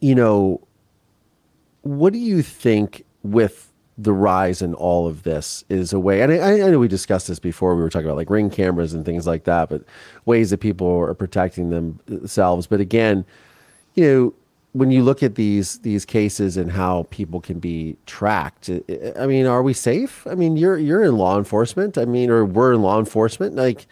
you 0.00 0.14
know, 0.14 0.66
what 1.82 2.12
do 2.12 2.18
you 2.18 2.42
think 2.42 3.04
with 3.22 3.72
the 3.98 4.12
rise 4.12 4.60
in 4.60 4.74
all 4.74 5.06
of 5.06 5.22
this 5.22 5.64
is 5.70 5.92
a 5.92 5.98
way 5.98 6.20
and 6.20 6.30
I, 6.32 6.52
I 6.66 6.70
know 6.70 6.78
we 6.78 6.88
discussed 6.88 7.28
this 7.28 7.38
before 7.38 7.74
we 7.74 7.82
were 7.82 7.88
talking 7.88 8.06
about 8.06 8.16
like 8.18 8.28
ring 8.28 8.50
cameras 8.50 8.92
and 8.92 9.04
things 9.06 9.26
like 9.26 9.44
that 9.44 9.70
but 9.70 9.82
ways 10.26 10.50
that 10.50 10.58
people 10.58 10.86
are 10.98 11.14
protecting 11.14 11.70
themselves. 11.70 12.66
But 12.66 12.80
again 12.80 13.24
you 13.94 14.04
know 14.06 14.34
when 14.72 14.90
you 14.90 15.02
look 15.02 15.22
at 15.22 15.36
these 15.36 15.78
these 15.78 16.04
cases 16.04 16.58
and 16.58 16.70
how 16.70 17.06
people 17.08 17.40
can 17.40 17.58
be 17.58 17.96
tracked 18.04 18.68
i- 18.68 19.26
mean 19.26 19.46
are 19.46 19.62
we 19.62 19.72
safe? 19.72 20.26
I 20.26 20.34
mean 20.34 20.58
you're 20.58 20.76
you're 20.76 21.02
in 21.02 21.16
law 21.16 21.38
enforcement 21.38 21.96
i 21.96 22.04
mean 22.04 22.28
or 22.28 22.44
we're 22.44 22.74
in 22.74 22.82
law 22.82 22.98
enforcement 22.98 23.54
like 23.54 23.86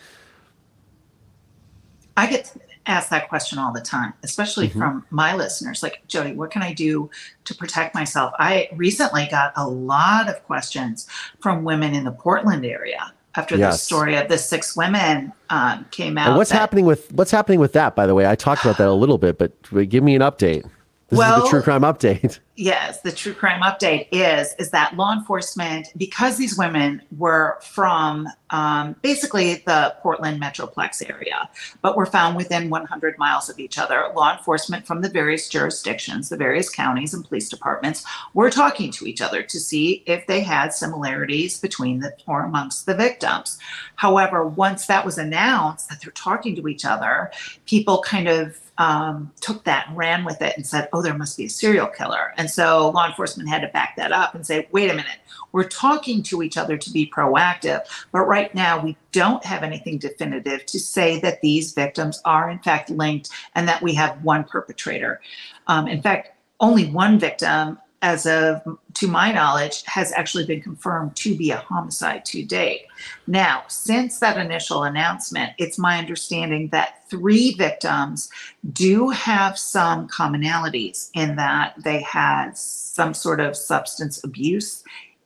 I 2.16 2.26
get 2.26 2.52
asked 2.86 3.10
that 3.10 3.28
question 3.28 3.58
all 3.58 3.72
the 3.72 3.80
time, 3.80 4.12
especially 4.22 4.68
Mm-hmm. 4.68 4.78
from 4.78 5.06
my 5.10 5.34
listeners. 5.34 5.82
Like, 5.82 6.02
Jodi, 6.08 6.32
what 6.34 6.50
can 6.50 6.62
I 6.62 6.72
do 6.72 7.10
to 7.44 7.54
protect 7.54 7.94
myself? 7.94 8.32
I 8.38 8.68
recently 8.74 9.26
got 9.30 9.52
a 9.56 9.66
lot 9.68 10.28
of 10.28 10.42
questions 10.44 11.06
from 11.40 11.64
women 11.64 11.94
in 11.94 12.04
the 12.04 12.12
Portland 12.12 12.64
area 12.64 13.12
after 13.36 13.56
the 13.56 13.72
story 13.72 14.16
of 14.16 14.28
the 14.28 14.38
six 14.38 14.76
women 14.76 15.32
um, 15.50 15.86
came 15.90 16.16
out. 16.16 16.28
and 16.28 16.36
what's 16.36 16.50
that- 16.50 16.58
happening 16.60 16.84
with 16.86 17.10
what's 17.12 17.30
happening 17.32 17.58
with 17.58 17.72
that 17.72 17.96
by 17.96 18.06
the 18.06 18.14
way 18.14 18.26
i 18.28 18.36
talked 18.36 18.62
about 18.64 18.78
that 18.78 18.86
a 18.86 18.92
little 18.92 19.18
bit 19.18 19.38
but 19.38 19.50
give 19.88 20.04
me 20.04 20.14
an 20.14 20.22
update 20.22 20.64
this 21.08 21.16
is 21.16 21.18
Well- 21.18 21.42
the 21.42 21.48
true 21.48 21.62
crime 21.62 21.82
update 21.82 22.38
Yes, 22.56 23.00
the 23.00 23.10
true 23.10 23.34
crime 23.34 23.62
update 23.62 24.06
is 24.12 24.54
is 24.60 24.70
that 24.70 24.96
law 24.96 25.12
enforcement, 25.12 25.88
because 25.96 26.36
these 26.36 26.56
women 26.56 27.02
were 27.16 27.58
from 27.62 28.28
um, 28.50 28.94
basically 29.02 29.64
the 29.66 29.96
Portland 30.00 30.40
metroplex 30.40 31.02
area, 31.10 31.48
but 31.82 31.96
were 31.96 32.06
found 32.06 32.36
within 32.36 32.70
100 32.70 33.18
miles 33.18 33.48
of 33.48 33.58
each 33.58 33.76
other. 33.76 34.04
Law 34.14 34.36
enforcement 34.36 34.86
from 34.86 35.02
the 35.02 35.08
various 35.08 35.48
jurisdictions, 35.48 36.28
the 36.28 36.36
various 36.36 36.70
counties 36.70 37.12
and 37.12 37.24
police 37.24 37.48
departments, 37.48 38.04
were 38.34 38.50
talking 38.50 38.92
to 38.92 39.04
each 39.04 39.20
other 39.20 39.42
to 39.42 39.58
see 39.58 40.04
if 40.06 40.24
they 40.28 40.40
had 40.40 40.72
similarities 40.72 41.58
between 41.58 41.98
the 41.98 42.14
or 42.28 42.44
amongst 42.44 42.86
the 42.86 42.94
victims. 42.94 43.58
However, 43.96 44.46
once 44.46 44.86
that 44.86 45.04
was 45.04 45.18
announced 45.18 45.88
that 45.88 46.00
they're 46.02 46.12
talking 46.12 46.54
to 46.54 46.68
each 46.68 46.84
other, 46.84 47.32
people 47.66 48.00
kind 48.02 48.28
of 48.28 48.60
um, 48.78 49.32
took 49.40 49.64
that 49.64 49.88
and 49.88 49.96
ran 49.96 50.24
with 50.24 50.42
it 50.42 50.56
and 50.56 50.66
said, 50.66 50.88
oh, 50.92 51.02
there 51.02 51.16
must 51.16 51.36
be 51.36 51.44
a 51.44 51.50
serial 51.50 51.86
killer. 51.86 52.32
And 52.36 52.50
so 52.50 52.90
law 52.90 53.06
enforcement 53.06 53.48
had 53.48 53.62
to 53.62 53.68
back 53.68 53.96
that 53.96 54.12
up 54.12 54.34
and 54.34 54.46
say, 54.46 54.68
wait 54.72 54.90
a 54.90 54.94
minute, 54.94 55.18
we're 55.52 55.68
talking 55.68 56.22
to 56.24 56.42
each 56.42 56.56
other 56.56 56.76
to 56.76 56.90
be 56.90 57.10
proactive. 57.14 57.82
But 58.10 58.22
right 58.22 58.52
now, 58.54 58.82
we 58.82 58.96
don't 59.12 59.44
have 59.44 59.62
anything 59.62 59.98
definitive 59.98 60.66
to 60.66 60.80
say 60.80 61.20
that 61.20 61.40
these 61.40 61.72
victims 61.72 62.20
are 62.24 62.50
in 62.50 62.58
fact 62.58 62.90
linked 62.90 63.30
and 63.54 63.68
that 63.68 63.80
we 63.80 63.94
have 63.94 64.22
one 64.24 64.44
perpetrator. 64.44 65.20
Um, 65.68 65.86
in 65.86 66.02
fact, 66.02 66.30
only 66.60 66.86
one 66.86 67.18
victim, 67.18 67.78
as 68.04 68.26
of 68.26 68.60
to 68.92 69.08
my 69.08 69.32
knowledge, 69.32 69.82
has 69.86 70.12
actually 70.12 70.44
been 70.44 70.60
confirmed 70.60 71.16
to 71.16 71.34
be 71.34 71.50
a 71.50 71.56
homicide 71.56 72.22
to 72.26 72.44
date. 72.44 72.82
Now, 73.26 73.64
since 73.68 74.18
that 74.18 74.36
initial 74.36 74.84
announcement, 74.84 75.52
it's 75.58 75.78
my 75.78 75.98
understanding 75.98 76.68
that 76.68 77.08
three 77.08 77.54
victims 77.54 78.28
do 78.74 79.08
have 79.08 79.58
some 79.58 80.06
commonalities 80.06 81.08
in 81.14 81.36
that 81.36 81.76
they 81.82 82.02
had 82.02 82.58
some 82.58 83.14
sort 83.14 83.40
of 83.40 83.56
substance 83.56 84.22
abuse 84.22 84.84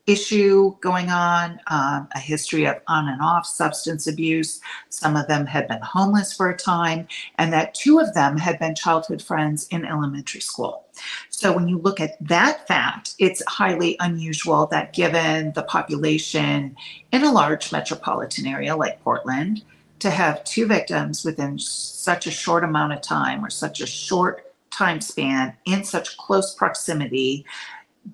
issue 0.08 0.74
going 0.80 1.10
on, 1.10 1.60
um, 1.68 2.08
a 2.14 2.18
history 2.18 2.66
of 2.66 2.76
on 2.88 3.08
and 3.08 3.20
off 3.20 3.46
substance 3.46 4.06
abuse. 4.06 4.60
Some 4.88 5.16
of 5.16 5.28
them 5.28 5.46
had 5.46 5.68
been 5.68 5.82
homeless 5.82 6.32
for 6.32 6.48
a 6.48 6.56
time, 6.56 7.06
and 7.36 7.52
that 7.52 7.74
two 7.74 8.00
of 8.00 8.14
them 8.14 8.38
had 8.38 8.58
been 8.58 8.74
childhood 8.74 9.22
friends 9.22 9.68
in 9.68 9.84
elementary 9.84 10.40
school. 10.40 10.86
So 11.28 11.52
when 11.52 11.68
you 11.68 11.78
look 11.78 12.00
at 12.00 12.16
that 12.26 12.66
fact, 12.66 13.14
it's 13.18 13.42
highly 13.46 13.96
unusual 14.00 14.66
that 14.68 14.94
given 14.94 15.52
the 15.52 15.62
population 15.62 16.74
in 17.12 17.22
a 17.22 17.30
large 17.30 17.70
metropolitan 17.70 18.46
area 18.46 18.74
like 18.74 19.02
Portland, 19.04 19.62
to 19.98 20.10
have 20.10 20.44
two 20.44 20.66
victims 20.66 21.24
within 21.24 21.58
such 21.58 22.26
a 22.26 22.30
short 22.30 22.64
amount 22.64 22.92
of 22.92 23.00
time 23.02 23.44
or 23.44 23.50
such 23.50 23.80
a 23.80 23.86
short 23.86 24.52
time 24.70 25.00
span 25.00 25.56
in 25.66 25.82
such 25.82 26.16
close 26.16 26.54
proximity 26.54 27.44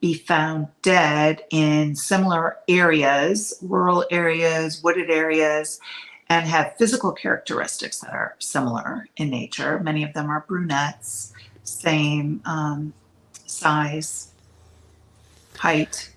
be 0.00 0.14
found 0.14 0.68
dead 0.82 1.44
in 1.50 1.96
similar 1.96 2.56
areas, 2.68 3.54
rural 3.62 4.04
areas, 4.10 4.82
wooded 4.82 5.10
areas, 5.10 5.80
and 6.28 6.46
have 6.46 6.76
physical 6.76 7.12
characteristics 7.12 7.98
that 8.00 8.12
are 8.12 8.34
similar 8.38 9.08
in 9.16 9.30
nature. 9.30 9.78
Many 9.80 10.02
of 10.02 10.14
them 10.14 10.30
are 10.30 10.44
brunettes, 10.48 11.32
same 11.64 12.40
um, 12.44 12.92
size, 13.46 14.32
height. 15.58 16.10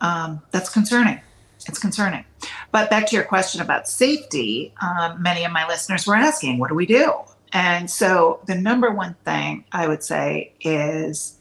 Um, 0.00 0.42
that's 0.50 0.68
concerning. 0.68 1.20
It's 1.68 1.78
concerning. 1.78 2.24
But 2.72 2.90
back 2.90 3.06
to 3.08 3.14
your 3.14 3.24
question 3.24 3.60
about 3.60 3.86
safety, 3.88 4.74
um, 4.82 5.22
many 5.22 5.44
of 5.44 5.52
my 5.52 5.66
listeners 5.68 6.06
were 6.06 6.16
asking, 6.16 6.58
what 6.58 6.68
do 6.68 6.74
we 6.74 6.86
do? 6.86 7.12
And 7.52 7.90
so 7.90 8.40
the 8.46 8.54
number 8.54 8.90
one 8.90 9.14
thing 9.24 9.64
I 9.72 9.86
would 9.86 10.02
say 10.02 10.52
is 10.60 11.38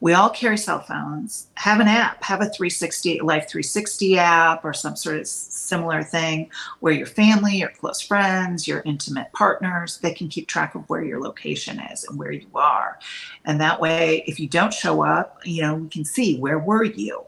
we 0.00 0.12
all 0.12 0.28
carry 0.28 0.58
cell 0.58 0.80
phones. 0.80 1.48
Have 1.54 1.80
an 1.80 1.88
app, 1.88 2.22
have 2.22 2.40
a 2.40 2.50
360 2.50 3.20
Life 3.20 3.48
360 3.48 4.18
app 4.18 4.64
or 4.64 4.74
some 4.74 4.94
sort 4.94 5.16
of 5.16 5.26
similar 5.26 6.02
thing 6.02 6.50
where 6.80 6.92
your 6.92 7.06
family, 7.06 7.56
your 7.56 7.70
close 7.70 8.00
friends, 8.00 8.68
your 8.68 8.82
intimate 8.84 9.32
partners, 9.32 9.98
they 9.98 10.12
can 10.12 10.28
keep 10.28 10.48
track 10.48 10.74
of 10.74 10.88
where 10.90 11.02
your 11.02 11.20
location 11.20 11.80
is 11.80 12.04
and 12.04 12.18
where 12.18 12.32
you 12.32 12.48
are. 12.54 12.98
And 13.44 13.60
that 13.60 13.80
way, 13.80 14.22
if 14.26 14.38
you 14.38 14.48
don't 14.48 14.72
show 14.72 15.02
up, 15.02 15.40
you 15.44 15.62
know, 15.62 15.74
we 15.74 15.88
can 15.88 16.04
see 16.04 16.38
where 16.38 16.58
were 16.58 16.84
you. 16.84 17.22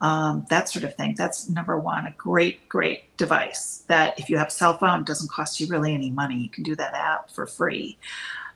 Um, 0.00 0.46
that 0.50 0.68
sort 0.68 0.84
of 0.84 0.94
thing. 0.96 1.14
That's 1.16 1.48
number 1.48 1.78
one, 1.78 2.06
a 2.06 2.12
great, 2.18 2.68
great 2.68 3.16
device 3.16 3.84
that 3.86 4.18
if 4.18 4.28
you 4.28 4.36
have 4.36 4.48
a 4.48 4.50
cell 4.50 4.76
phone, 4.76 5.02
doesn't 5.02 5.30
cost 5.30 5.60
you 5.60 5.66
really 5.66 5.94
any 5.94 6.10
money. 6.10 6.36
You 6.36 6.50
can 6.50 6.62
do 6.62 6.76
that 6.76 6.94
app 6.94 7.30
for 7.30 7.46
free. 7.46 7.96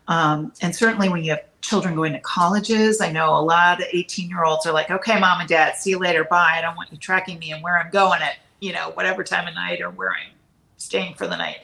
Um, 0.08 0.52
and 0.62 0.74
certainly 0.74 1.08
when 1.08 1.22
you 1.22 1.30
have 1.30 1.44
children 1.60 1.94
going 1.94 2.12
to 2.12 2.20
colleges, 2.20 3.00
I 3.00 3.10
know 3.10 3.34
a 3.34 3.42
lot 3.42 3.80
of 3.80 3.88
18 3.92 4.28
year 4.28 4.44
olds 4.44 4.66
are 4.66 4.72
like, 4.72 4.90
okay, 4.90 5.18
mom 5.18 5.40
and 5.40 5.48
dad, 5.48 5.76
see 5.76 5.90
you 5.90 5.98
later. 5.98 6.24
Bye. 6.24 6.54
I 6.56 6.60
don't 6.60 6.76
want 6.76 6.92
you 6.92 6.98
tracking 6.98 7.38
me 7.38 7.52
and 7.52 7.62
where 7.62 7.78
I'm 7.78 7.90
going 7.90 8.22
at, 8.22 8.36
you 8.60 8.72
know, 8.72 8.90
whatever 8.94 9.24
time 9.24 9.48
of 9.48 9.54
night 9.54 9.80
or 9.80 9.90
where 9.90 10.10
I'm 10.10 10.32
staying 10.76 11.14
for 11.14 11.26
the 11.26 11.36
night. 11.36 11.58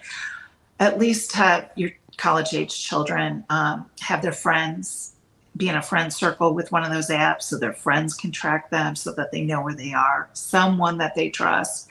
At 0.81 0.99
least 0.99 1.33
have 1.33 1.71
your 1.77 1.91
college 2.17 2.55
age 2.55 2.85
children 2.85 3.45
um, 3.51 3.87
have 4.01 4.23
their 4.23 4.33
friends 4.33 5.13
be 5.57 5.69
in 5.69 5.77
a 5.77 5.83
friend 5.83 6.13
circle 6.13 6.53
with 6.53 6.73
one 6.73 6.83
of 6.83 6.91
those 6.91 7.09
apps 7.09 7.43
so 7.43 7.57
their 7.57 7.73
friends 7.73 8.15
can 8.15 8.33
track 8.33 8.71
them 8.71 8.97
so 8.97 9.13
that 9.13 9.31
they 9.31 9.43
know 9.43 9.63
where 9.63 9.75
they 9.75 9.93
are, 9.93 10.29
someone 10.33 10.99
that 10.99 11.15
they 11.15 11.31
trust, 11.31 11.89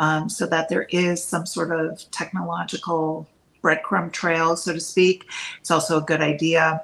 um, 0.00 0.28
so 0.28 0.46
that 0.46 0.68
there 0.68 0.82
is 0.90 1.22
some 1.22 1.46
sort 1.46 1.70
of 1.70 2.10
technological 2.10 3.28
breadcrumb 3.62 4.10
trail, 4.12 4.56
so 4.56 4.72
to 4.72 4.80
speak. 4.80 5.26
It's 5.60 5.70
also 5.70 5.98
a 5.98 6.02
good 6.02 6.20
idea 6.20 6.82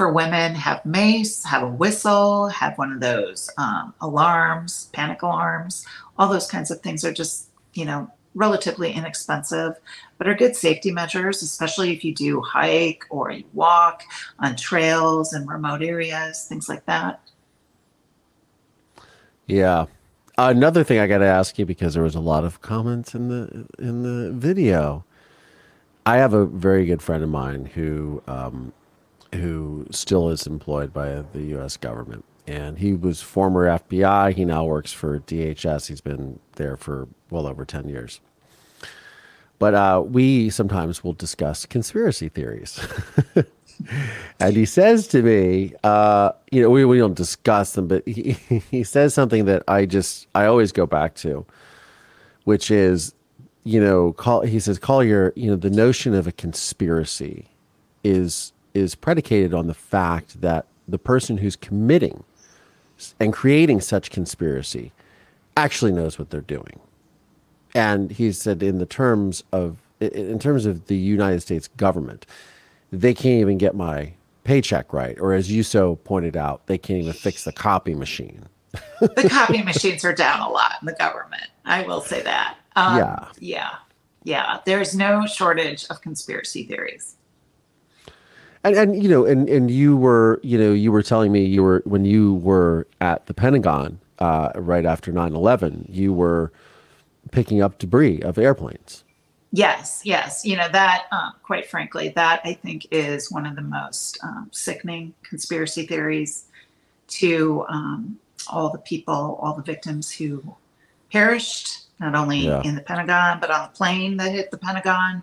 for 0.00 0.10
women 0.10 0.54
have 0.54 0.82
mace, 0.86 1.44
have 1.44 1.62
a 1.62 1.68
whistle, 1.68 2.48
have 2.48 2.78
one 2.78 2.90
of 2.90 3.00
those 3.00 3.50
um, 3.58 3.92
alarms, 4.00 4.88
panic 4.94 5.20
alarms. 5.20 5.86
All 6.16 6.26
those 6.26 6.46
kinds 6.46 6.70
of 6.70 6.80
things 6.80 7.04
are 7.04 7.12
just, 7.12 7.50
you 7.74 7.84
know, 7.84 8.10
relatively 8.34 8.92
inexpensive, 8.92 9.74
but 10.16 10.26
are 10.26 10.34
good 10.34 10.56
safety 10.56 10.90
measures, 10.90 11.42
especially 11.42 11.92
if 11.92 12.02
you 12.02 12.14
do 12.14 12.40
hike 12.40 13.04
or 13.10 13.30
you 13.30 13.44
walk 13.52 14.02
on 14.38 14.56
trails 14.56 15.34
in 15.34 15.46
remote 15.46 15.82
areas, 15.82 16.46
things 16.48 16.66
like 16.66 16.86
that. 16.86 17.20
Yeah. 19.48 19.84
Another 20.38 20.82
thing 20.82 20.98
I 20.98 21.06
got 21.06 21.18
to 21.18 21.26
ask 21.26 21.58
you 21.58 21.66
because 21.66 21.92
there 21.92 22.04
was 22.04 22.14
a 22.14 22.20
lot 22.20 22.44
of 22.44 22.62
comments 22.62 23.14
in 23.14 23.28
the 23.28 23.66
in 23.78 24.02
the 24.02 24.32
video 24.32 25.04
I 26.06 26.16
have 26.16 26.32
a 26.32 26.46
very 26.46 26.86
good 26.86 27.02
friend 27.02 27.22
of 27.22 27.28
mine 27.28 27.66
who 27.66 28.22
um, 28.26 28.72
who 29.34 29.86
still 29.90 30.28
is 30.30 30.46
employed 30.46 30.92
by 30.92 31.22
the 31.32 31.42
U.S. 31.54 31.76
government, 31.76 32.24
and 32.46 32.78
he 32.78 32.92
was 32.94 33.22
former 33.22 33.66
FBI. 33.66 34.34
He 34.34 34.44
now 34.44 34.64
works 34.64 34.92
for 34.92 35.20
DHS. 35.20 35.88
He's 35.88 36.00
been 36.00 36.40
there 36.56 36.76
for 36.76 37.08
well 37.30 37.46
over 37.46 37.64
ten 37.64 37.88
years. 37.88 38.20
But 39.58 39.74
uh, 39.74 40.02
we 40.06 40.48
sometimes 40.48 41.04
will 41.04 41.12
discuss 41.12 41.66
conspiracy 41.66 42.30
theories. 42.30 42.80
and 44.40 44.56
he 44.56 44.64
says 44.64 45.06
to 45.08 45.22
me, 45.22 45.74
uh, 45.84 46.32
you 46.50 46.62
know, 46.62 46.70
we, 46.70 46.86
we 46.86 46.96
don't 46.96 47.14
discuss 47.14 47.74
them, 47.74 47.86
but 47.86 48.06
he, 48.08 48.32
he 48.70 48.82
says 48.82 49.12
something 49.12 49.44
that 49.44 49.62
I 49.68 49.84
just, 49.84 50.28
I 50.34 50.46
always 50.46 50.72
go 50.72 50.86
back 50.86 51.14
to, 51.16 51.44
which 52.44 52.70
is 52.70 53.14
you 53.64 53.80
know, 53.80 54.12
call 54.12 54.42
he 54.42 54.58
says 54.58 54.78
Collier, 54.78 55.32
you 55.36 55.50
know, 55.50 55.56
the 55.56 55.70
notion 55.70 56.14
of 56.14 56.26
a 56.26 56.32
conspiracy 56.32 57.48
is 58.02 58.52
is 58.74 58.94
predicated 58.94 59.54
on 59.54 59.66
the 59.66 59.74
fact 59.74 60.40
that 60.40 60.66
the 60.88 60.98
person 60.98 61.38
who's 61.38 61.56
committing 61.56 62.24
and 63.18 63.32
creating 63.32 63.80
such 63.80 64.10
conspiracy 64.10 64.92
actually 65.56 65.92
knows 65.92 66.18
what 66.18 66.30
they're 66.30 66.40
doing. 66.40 66.80
And 67.74 68.10
he 68.10 68.32
said 68.32 68.62
in 68.62 68.78
the 68.78 68.86
terms 68.86 69.44
of 69.52 69.78
in 70.00 70.38
terms 70.38 70.64
of 70.64 70.86
the 70.86 70.96
United 70.96 71.40
States 71.40 71.68
government, 71.76 72.24
they 72.90 73.12
can't 73.12 73.40
even 73.40 73.58
get 73.58 73.74
my 73.74 74.14
paycheck 74.44 74.92
right. 74.92 75.18
Or 75.20 75.34
as 75.34 75.52
you 75.52 75.62
so 75.62 75.96
pointed 75.96 76.36
out, 76.36 76.66
they 76.66 76.78
can't 76.78 77.00
even 77.00 77.12
fix 77.12 77.44
the 77.44 77.52
copy 77.52 77.94
machine. 77.94 78.46
the 79.00 79.28
copy 79.28 79.62
machines 79.62 80.04
are 80.04 80.14
down 80.14 80.40
a 80.40 80.48
lot 80.48 80.76
in 80.80 80.86
the 80.86 80.94
government. 80.94 81.48
I 81.64 81.82
will 81.82 82.00
say 82.00 82.22
that. 82.22 82.56
Um, 82.76 82.98
yeah. 82.98 83.28
Yeah. 83.38 83.74
Yeah. 84.24 84.58
There's 84.64 84.94
no 84.94 85.26
shortage 85.26 85.86
of 85.90 86.00
conspiracy 86.00 86.64
theories. 86.64 87.16
And, 88.62 88.76
and 88.76 89.02
you 89.02 89.08
know 89.08 89.24
and, 89.24 89.48
and 89.48 89.70
you 89.70 89.96
were 89.96 90.38
you 90.42 90.58
know 90.58 90.72
you 90.72 90.92
were 90.92 91.02
telling 91.02 91.32
me 91.32 91.44
you 91.44 91.62
were 91.62 91.82
when 91.86 92.04
you 92.04 92.34
were 92.34 92.86
at 93.00 93.26
the 93.26 93.34
Pentagon 93.34 94.00
uh, 94.18 94.52
right 94.54 94.84
after 94.84 95.12
9-11 95.12 95.86
you 95.88 96.12
were 96.12 96.52
picking 97.32 97.62
up 97.62 97.78
debris 97.78 98.20
of 98.20 98.36
airplanes 98.36 99.02
yes 99.50 100.02
yes 100.04 100.44
you 100.44 100.58
know 100.58 100.68
that 100.68 101.06
um, 101.10 101.32
quite 101.42 101.70
frankly 101.70 102.10
that 102.10 102.42
i 102.44 102.52
think 102.52 102.86
is 102.90 103.32
one 103.32 103.46
of 103.46 103.56
the 103.56 103.62
most 103.62 104.18
um, 104.22 104.50
sickening 104.52 105.14
conspiracy 105.22 105.86
theories 105.86 106.44
to 107.08 107.64
um, 107.70 108.18
all 108.48 108.68
the 108.68 108.78
people 108.78 109.38
all 109.40 109.54
the 109.54 109.62
victims 109.62 110.10
who 110.10 110.54
perished 111.10 111.90
not 112.00 112.14
only 112.14 112.38
yeah. 112.38 112.62
in 112.62 112.74
the 112.74 112.80
Pentagon, 112.80 113.38
but 113.40 113.50
on 113.50 113.68
the 113.70 113.76
plane 113.76 114.16
that 114.16 114.32
hit 114.32 114.50
the 114.50 114.56
Pentagon. 114.56 115.22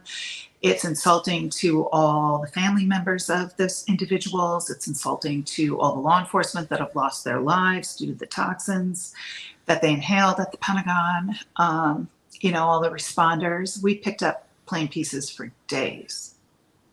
It's 0.61 0.85
insulting 0.85 1.49
to 1.51 1.87
all 1.89 2.39
the 2.39 2.47
family 2.47 2.85
members 2.85 3.29
of 3.29 3.55
those 3.57 3.85
individuals. 3.87 4.69
It's 4.69 4.87
insulting 4.87 5.43
to 5.43 5.79
all 5.79 5.93
the 5.93 6.01
law 6.01 6.19
enforcement 6.19 6.69
that 6.69 6.79
have 6.79 6.95
lost 6.95 7.23
their 7.23 7.39
lives 7.39 7.95
due 7.95 8.07
to 8.07 8.15
the 8.15 8.25
toxins 8.25 9.13
that 9.67 9.81
they 9.81 9.91
inhaled 9.91 10.39
at 10.39 10.51
the 10.51 10.57
Pentagon. 10.57 11.37
Um, 11.57 12.09
you 12.41 12.51
know, 12.51 12.63
all 12.65 12.81
the 12.81 12.89
responders. 12.89 13.81
We 13.83 13.95
picked 13.95 14.23
up 14.23 14.47
plane 14.65 14.87
pieces 14.87 15.29
for 15.29 15.51
days, 15.67 16.35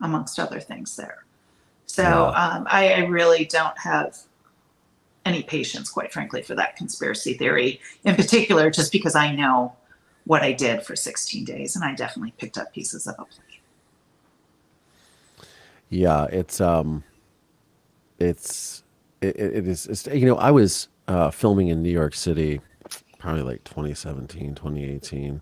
amongst 0.00 0.38
other 0.38 0.60
things 0.60 0.96
there. 0.96 1.24
So 1.86 2.02
yeah. 2.02 2.08
um, 2.28 2.66
I, 2.70 2.94
I 2.94 2.98
really 3.06 3.44
don't 3.44 3.78
have 3.78 4.18
any 5.24 5.42
patience, 5.42 5.90
quite 5.90 6.12
frankly, 6.12 6.42
for 6.42 6.54
that 6.54 6.76
conspiracy 6.76 7.34
theory 7.34 7.80
in 8.04 8.14
particular, 8.14 8.70
just 8.70 8.92
because 8.92 9.14
I 9.14 9.34
know 9.34 9.74
what 10.24 10.42
I 10.42 10.52
did 10.52 10.82
for 10.82 10.96
16 10.96 11.44
days 11.44 11.76
and 11.76 11.84
I 11.84 11.94
definitely 11.94 12.34
picked 12.38 12.58
up 12.58 12.72
pieces 12.72 13.06
of 13.06 13.14
a 13.14 13.24
plane. 13.24 13.53
Yeah, 15.94 16.24
it's, 16.24 16.60
um, 16.60 17.04
it's, 18.18 18.82
it, 19.20 19.36
it 19.36 19.68
is, 19.68 19.86
it's, 19.86 20.06
you 20.08 20.26
know, 20.26 20.36
I 20.36 20.50
was 20.50 20.88
uh, 21.06 21.30
filming 21.30 21.68
in 21.68 21.82
New 21.82 21.90
York 21.90 22.14
City 22.14 22.60
probably 23.18 23.42
like 23.42 23.64
2017, 23.64 24.54
2018. 24.54 25.40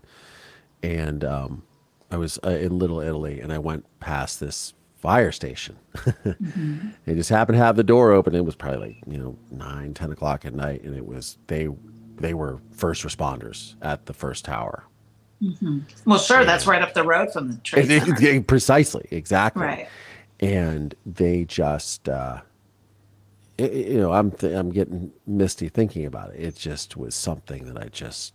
And 0.83 1.23
um, 1.25 1.63
I 2.11 2.17
was 2.17 2.39
uh, 2.45 2.51
in 2.51 2.77
Little 2.77 3.01
Italy 3.01 3.41
and 3.41 3.51
I 3.51 3.57
went 3.57 3.85
past 3.99 4.39
this 4.39 4.73
fire 4.97 5.31
station. 5.31 5.75
mm-hmm. 5.95 6.89
They 7.05 7.15
just 7.15 7.29
happened 7.29 7.57
to 7.57 7.63
have 7.63 7.75
the 7.75 7.83
door 7.83 8.11
open. 8.11 8.35
It 8.35 8.45
was 8.45 8.55
probably 8.55 8.87
like, 8.87 8.97
you 9.07 9.17
know, 9.17 9.37
nine, 9.51 9.93
10 9.93 10.11
o'clock 10.11 10.45
at 10.45 10.53
night. 10.53 10.83
And 10.83 10.95
it 10.95 11.05
was, 11.05 11.39
they, 11.47 11.67
they 12.17 12.33
were 12.33 12.61
first 12.71 13.03
responders 13.03 13.75
at 13.81 14.05
the 14.05 14.13
first 14.13 14.45
tower. 14.45 14.85
Mm-hmm. 15.41 15.79
Well, 16.05 16.19
sure, 16.19 16.41
and, 16.41 16.47
that's 16.47 16.67
right 16.67 16.81
up 16.81 16.93
the 16.93 17.03
road 17.03 17.33
from 17.33 17.49
the 17.49 17.59
center. 17.65 18.41
precisely, 18.43 19.07
exactly. 19.11 19.63
Right. 19.63 19.89
And 20.39 20.95
they 21.05 21.45
just, 21.45 22.09
uh, 22.09 22.41
it, 23.57 23.73
you 23.73 23.99
know, 23.99 24.11
I'm 24.11 24.31
th- 24.31 24.53
I'm 24.53 24.71
getting 24.71 25.11
misty 25.25 25.69
thinking 25.69 26.05
about 26.05 26.33
it. 26.33 26.39
It 26.39 26.55
just 26.55 26.97
was 26.97 27.15
something 27.15 27.65
that 27.65 27.81
I 27.81 27.87
just, 27.89 28.33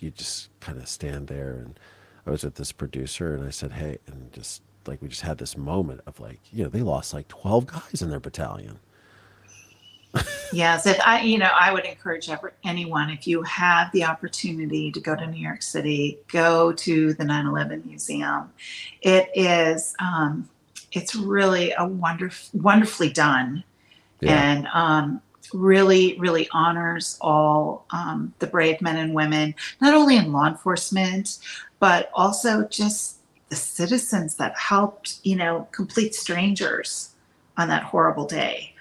you 0.00 0.10
just 0.10 0.48
kind 0.60 0.78
of 0.78 0.88
stand 0.88 1.28
there, 1.28 1.52
and 1.52 1.78
I 2.26 2.30
was 2.30 2.44
with 2.44 2.54
this 2.54 2.72
producer, 2.72 3.34
and 3.34 3.44
I 3.46 3.50
said, 3.50 3.72
hey, 3.72 3.98
and 4.06 4.32
just 4.32 4.62
like 4.86 5.02
we 5.02 5.08
just 5.08 5.22
had 5.22 5.38
this 5.38 5.56
moment 5.56 6.00
of 6.06 6.18
like, 6.20 6.40
you 6.52 6.64
know, 6.64 6.70
they 6.70 6.82
lost 6.82 7.14
like 7.14 7.28
12 7.28 7.66
guys 7.66 8.02
in 8.02 8.10
their 8.10 8.20
battalion. 8.20 8.78
yes, 10.52 10.86
if 10.86 11.00
I, 11.00 11.22
you 11.22 11.38
know, 11.38 11.50
I 11.58 11.72
would 11.72 11.84
encourage 11.84 12.28
ever, 12.28 12.52
anyone 12.64 13.08
if 13.10 13.26
you 13.26 13.42
have 13.42 13.90
the 13.92 14.04
opportunity 14.04 14.92
to 14.92 15.00
go 15.00 15.16
to 15.16 15.26
New 15.26 15.40
York 15.40 15.62
City, 15.62 16.18
go 16.28 16.72
to 16.72 17.14
the 17.14 17.24
9/11 17.24 17.86
Museum. 17.86 18.50
It 19.00 19.30
is, 19.34 19.94
um, 19.98 20.48
it's 20.92 21.14
really 21.14 21.72
a 21.76 21.86
wonderful, 21.86 22.60
wonderfully 22.60 23.10
done, 23.10 23.64
Yeah. 24.20 24.40
and 24.40 24.66
um, 24.68 25.20
really, 25.52 26.16
really 26.18 26.48
honors 26.52 27.18
all 27.20 27.84
um, 27.90 28.32
the 28.38 28.46
brave 28.46 28.80
men 28.80 28.96
and 28.96 29.14
women, 29.14 29.54
not 29.80 29.94
only 29.94 30.16
in 30.16 30.32
law 30.32 30.46
enforcement, 30.46 31.38
but 31.78 32.10
also 32.14 32.64
just 32.68 33.18
the 33.48 33.56
citizens 33.56 34.36
that 34.36 34.56
helped, 34.56 35.18
you 35.24 35.36
know, 35.36 35.68
complete 35.72 36.14
strangers 36.14 37.10
on 37.58 37.68
that 37.68 37.82
horrible 37.82 38.26
day. 38.26 38.72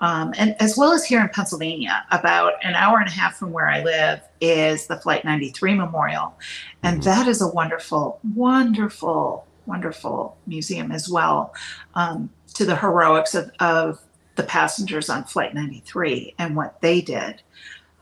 Um, 0.00 0.32
and 0.38 0.56
as 0.60 0.78
well 0.78 0.92
as 0.92 1.04
here 1.04 1.20
in 1.20 1.28
Pennsylvania, 1.28 2.04
about 2.10 2.54
an 2.62 2.74
hour 2.74 2.98
and 2.98 3.08
a 3.08 3.12
half 3.12 3.36
from 3.36 3.52
where 3.52 3.68
I 3.68 3.82
live 3.82 4.20
is 4.40 4.86
the 4.86 4.96
Flight 4.96 5.24
93 5.24 5.74
Memorial. 5.74 6.34
And 6.82 7.02
that 7.02 7.28
is 7.28 7.42
a 7.42 7.48
wonderful, 7.48 8.18
wonderful, 8.34 9.46
wonderful 9.70 10.36
museum 10.46 10.92
as 10.92 11.08
well 11.08 11.54
um, 11.94 12.28
to 12.54 12.66
the 12.66 12.76
heroics 12.76 13.34
of, 13.34 13.50
of 13.60 13.98
the 14.36 14.42
passengers 14.42 15.08
on 15.08 15.24
Flight 15.24 15.54
93 15.54 16.34
and 16.38 16.56
what 16.56 16.80
they 16.82 17.00
did 17.00 17.40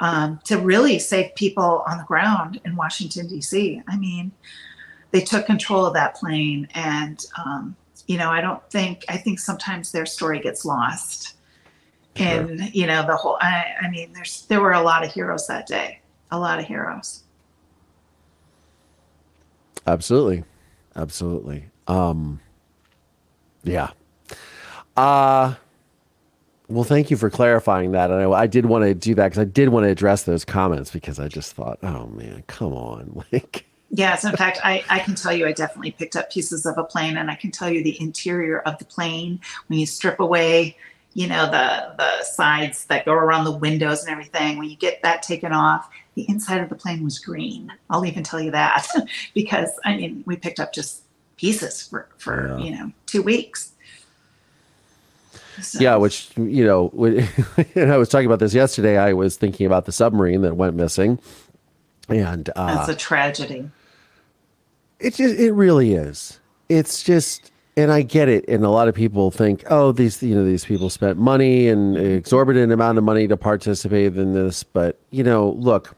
um, 0.00 0.40
to 0.44 0.58
really 0.58 0.98
save 0.98 1.34
people 1.36 1.84
on 1.86 1.98
the 1.98 2.04
ground 2.04 2.60
in 2.64 2.74
Washington, 2.74 3.28
D.C. 3.28 3.82
I 3.86 3.96
mean, 3.96 4.32
they 5.10 5.20
took 5.20 5.46
control 5.46 5.86
of 5.86 5.94
that 5.94 6.16
plane 6.16 6.68
and 6.74 7.24
um, 7.44 7.76
you 8.06 8.16
know 8.16 8.30
i 8.30 8.40
don't 8.40 8.62
think 8.70 9.04
i 9.08 9.16
think 9.16 9.38
sometimes 9.38 9.92
their 9.92 10.06
story 10.06 10.38
gets 10.38 10.64
lost 10.64 11.34
in 12.14 12.68
you 12.72 12.86
know 12.86 13.06
the 13.06 13.16
whole 13.16 13.36
I, 13.40 13.64
I 13.82 13.90
mean 13.90 14.12
there's 14.12 14.46
there 14.46 14.60
were 14.60 14.72
a 14.72 14.82
lot 14.82 15.04
of 15.04 15.12
heroes 15.12 15.46
that 15.48 15.66
day 15.66 16.00
a 16.30 16.38
lot 16.38 16.58
of 16.58 16.64
heroes 16.64 17.24
Absolutely. 19.88 20.44
Absolutely. 20.99 21.64
Um 21.86 22.40
yeah. 23.62 23.90
Uh 24.96 25.55
well, 26.68 26.84
thank 26.84 27.11
you 27.11 27.16
for 27.16 27.30
clarifying 27.30 27.92
that. 27.92 28.11
And 28.11 28.22
I, 28.22 28.30
I 28.30 28.46
did 28.46 28.66
want 28.66 28.84
to 28.84 28.92
do 28.92 29.14
that 29.14 29.28
because 29.28 29.38
I 29.38 29.44
did 29.44 29.70
want 29.70 29.84
to 29.84 29.90
address 29.90 30.24
those 30.24 30.44
comments 30.44 30.90
because 30.90 31.18
I 31.18 31.26
just 31.26 31.55
thought, 31.55 31.78
oh 31.82 32.09
man, 32.09 32.44
come 32.46 32.74
on. 32.74 33.24
Like, 33.32 33.64
yes 33.90 34.24
in 34.24 34.36
fact 34.36 34.59
I, 34.62 34.84
I 34.88 34.99
can 34.99 35.14
tell 35.14 35.32
you 35.32 35.46
i 35.46 35.53
definitely 35.53 35.92
picked 35.92 36.16
up 36.16 36.30
pieces 36.30 36.66
of 36.66 36.76
a 36.76 36.84
plane 36.84 37.16
and 37.16 37.30
i 37.30 37.34
can 37.34 37.51
tell 37.51 37.70
you 37.70 37.82
the 37.82 37.99
interior 38.01 38.61
of 38.61 38.78
the 38.78 38.84
plane 38.84 39.40
when 39.66 39.78
you 39.78 39.86
strip 39.86 40.20
away 40.20 40.76
you 41.14 41.26
know 41.26 41.46
the 41.46 41.94
the 41.96 42.22
sides 42.24 42.84
that 42.86 43.05
go 43.05 43.12
around 43.12 43.44
the 43.44 43.57
windows 43.57 44.03
and 44.03 44.11
everything 44.11 44.59
when 44.59 44.68
you 44.68 44.76
get 44.76 45.03
that 45.03 45.22
taken 45.22 45.53
off 45.53 45.88
the 46.18 46.28
inside 46.28 46.60
of 46.60 46.68
the 46.68 46.74
plane 46.74 47.04
was 47.04 47.18
green 47.18 47.72
i'll 47.90 48.04
even 48.04 48.22
tell 48.24 48.40
you 48.40 48.50
that 48.50 48.86
because 49.34 49.70
i 49.84 49.96
mean 49.96 50.22
we 50.26 50.34
picked 50.36 50.58
up 50.58 50.72
just 50.72 51.02
pieces 51.36 51.86
for 51.86 52.08
for 52.18 52.48
Yeah. 52.48 52.64
you 52.64 52.70
know 52.76 52.92
two 53.06 53.22
weeks 53.22 53.72
So- 55.60 55.80
yeah, 55.80 55.96
which, 55.96 56.30
you 56.36 56.64
know, 56.64 56.86
when, 56.92 57.26
and 57.74 57.92
I 57.92 57.96
was 57.96 58.08
talking 58.08 58.26
about 58.26 58.38
this 58.38 58.54
yesterday. 58.54 58.96
I 58.96 59.12
was 59.12 59.36
thinking 59.36 59.66
about 59.66 59.86
the 59.86 59.92
submarine 59.92 60.42
that 60.42 60.54
went 60.56 60.76
missing. 60.76 61.18
And 62.08 62.48
uh, 62.54 62.76
that's 62.76 62.88
a 62.88 62.94
tragedy 62.94 63.68
It 65.00 65.14
just 65.14 65.34
it 65.38 65.52
really 65.52 65.94
is. 65.94 66.38
It's 66.68 67.02
just 67.02 67.50
and 67.76 67.90
I 67.92 68.02
get 68.02 68.28
it 68.28 68.44
and 68.48 68.64
a 68.64 68.70
lot 68.70 68.86
of 68.88 68.94
people 68.94 69.30
think, 69.32 69.64
"Oh, 69.68 69.90
these 69.92 70.22
you 70.22 70.34
know, 70.36 70.44
these 70.44 70.64
people 70.64 70.90
spent 70.90 71.18
money 71.18 71.68
and 71.68 71.96
exorbitant 71.96 72.70
amount 72.72 72.96
of 72.98 73.02
money 73.04 73.26
to 73.28 73.36
participate 73.36 74.16
in 74.16 74.34
this." 74.34 74.62
But, 74.62 74.98
you 75.10 75.22
know, 75.24 75.50
look, 75.58 75.94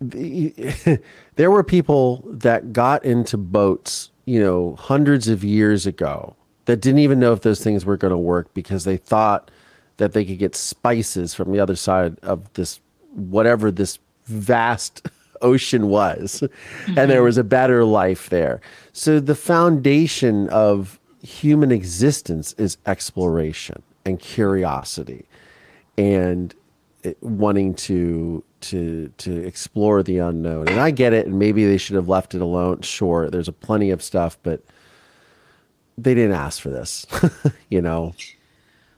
there 0.00 1.50
were 1.50 1.64
people 1.64 2.24
that 2.26 2.72
got 2.72 3.04
into 3.04 3.36
boats, 3.36 4.10
you 4.26 4.40
know, 4.40 4.76
hundreds 4.76 5.28
of 5.28 5.42
years 5.42 5.86
ago 5.86 6.36
that 6.66 6.80
didn't 6.80 7.00
even 7.00 7.18
know 7.18 7.32
if 7.32 7.40
those 7.40 7.62
things 7.62 7.84
were 7.84 7.96
going 7.96 8.10
to 8.12 8.18
work 8.18 8.52
because 8.54 8.84
they 8.84 8.96
thought 8.96 9.50
that 9.96 10.12
they 10.12 10.24
could 10.24 10.38
get 10.38 10.54
spices 10.54 11.34
from 11.34 11.52
the 11.52 11.58
other 11.60 11.76
side 11.76 12.18
of 12.22 12.52
this 12.54 12.80
whatever 13.14 13.70
this 13.70 13.98
vast 14.26 15.08
ocean 15.42 15.88
was. 15.88 16.42
And 16.86 16.96
there 16.96 17.18
mm-hmm. 17.18 17.24
was 17.24 17.38
a 17.38 17.44
better 17.44 17.84
life 17.84 18.28
there. 18.28 18.60
So 18.92 19.20
the 19.20 19.34
foundation 19.34 20.48
of 20.50 21.00
human 21.22 21.72
existence 21.72 22.54
is 22.54 22.78
exploration 22.86 23.82
and 24.04 24.18
curiosity 24.20 25.26
and 25.96 26.54
it- 27.02 27.20
wanting 27.22 27.74
to 27.74 28.44
to 28.60 29.08
to 29.18 29.36
explore 29.46 30.02
the 30.02 30.18
unknown 30.18 30.68
and 30.68 30.80
i 30.80 30.90
get 30.90 31.12
it 31.12 31.26
and 31.26 31.38
maybe 31.38 31.64
they 31.64 31.76
should 31.76 31.96
have 31.96 32.08
left 32.08 32.34
it 32.34 32.40
alone 32.40 32.80
sure 32.82 33.30
there's 33.30 33.48
a 33.48 33.52
plenty 33.52 33.90
of 33.90 34.02
stuff 34.02 34.36
but 34.42 34.62
they 35.96 36.14
didn't 36.14 36.32
ask 36.34 36.60
for 36.60 36.70
this 36.70 37.06
you 37.70 37.80
know 37.82 38.14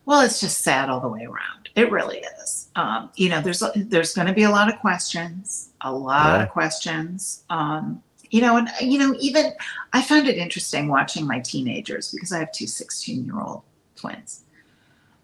Well, 0.07 0.23
it's 0.23 0.41
just 0.41 0.63
sad 0.63 0.89
all 0.91 1.01
the 1.01 1.09
way 1.09 1.25
around. 1.25 1.69
It 1.77 1.91
really 1.93 2.19
is. 2.43 2.69
Um, 2.75 3.11
you 3.15 3.29
know, 3.29 3.41
there's 3.41 3.63
there's 3.77 4.13
going 4.15 4.27
to 4.27 4.33
be 4.35 4.43
a 4.43 4.51
lot 4.51 4.73
of 4.73 4.81
questions, 4.81 5.71
a 5.83 5.93
lot 5.93 6.39
Yeah. 6.39 6.43
of 6.45 6.49
questions. 6.51 7.45
Um, 7.49 8.03
you 8.31 8.41
know, 8.41 8.57
and 8.57 8.69
you 8.81 8.99
know, 8.99 9.15
even 9.21 9.53
I 9.93 10.03
found 10.03 10.27
it 10.27 10.37
interesting 10.37 10.89
watching 10.89 11.27
my 11.27 11.39
teenagers 11.39 12.11
because 12.13 12.33
I 12.33 12.39
have 12.41 12.51
two 12.53 12.67
16 12.67 13.25
year 13.25 13.41
old 13.41 13.63
twins. 13.95 14.43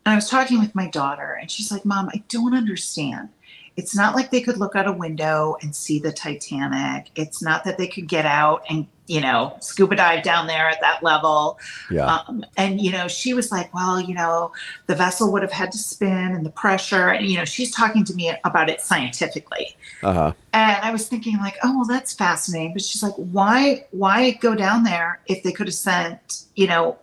And 0.05 0.13
I 0.13 0.15
was 0.15 0.31
talking 0.31 0.61
with 0.61 0.75
my 0.75 0.89
daughter, 0.89 1.37
and 1.41 1.51
she's 1.51 1.73
like, 1.73 1.85
"Mom, 1.85 2.09
I 2.15 2.23
don't 2.29 2.55
understand. 2.55 3.29
It's 3.77 3.95
not 3.95 4.15
like 4.15 4.31
they 4.31 4.41
could 4.41 4.57
look 4.57 4.75
out 4.75 4.87
a 4.87 4.93
window 4.93 5.57
and 5.61 5.77
see 5.77 5.99
the 5.99 6.13
Titanic. 6.13 7.11
It's 7.15 7.43
not 7.43 7.65
that 7.65 7.77
they 7.77 7.87
could 7.87 8.09
get 8.09 8.25
out 8.25 8.65
and 8.71 8.87
you 9.07 9.21
know 9.21 9.57
scuba 9.61 9.95
dive 9.95 10.25
down 10.25 10.47
there 10.47 10.69
at 10.69 10.81
that 10.81 11.03
level." 11.03 11.59
yeah 11.91 12.07
Um, 12.07 12.45
and 12.57 12.81
you 12.81 12.91
know, 12.91 13.07
she 13.09 13.35
was 13.35 13.53
like, 13.53 13.73
"Well, 13.75 14.01
you 14.01 14.15
know, 14.15 14.53
the 14.87 14.95
vessel 14.95 15.31
would 15.33 15.43
have 15.43 15.53
had 15.53 15.73
to 15.73 15.79
spin, 15.79 16.33
and 16.35 16.45
the 16.45 16.51
pressure." 16.51 17.09
And 17.11 17.27
you 17.27 17.37
know, 17.37 17.45
she's 17.45 17.71
talking 17.71 18.05
to 18.05 18.15
me 18.15 18.33
about 18.45 18.71
it 18.71 18.81
scientifically. 18.81 19.77
uh-huh 20.03 20.33
And 20.53 20.83
I 20.83 20.91
was 20.91 21.09
thinking, 21.09 21.37
like, 21.39 21.57
"Oh, 21.63 21.77
well, 21.77 21.87
that's 21.87 22.15
fascinating." 22.15 22.73
But 22.73 22.83
she's 22.83 23.03
like, 23.03 23.15
"Why? 23.17 23.85
Why 23.91 24.33
go 24.33 24.55
down 24.55 24.85
there 24.85 25.21
if 25.27 25.43
they 25.43 25.53
could 25.53 25.67
have 25.67 25.75
sent, 25.75 26.45
you 26.55 26.67
know, 26.67 26.99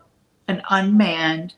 an 0.47 0.61
unmanned 0.69 1.53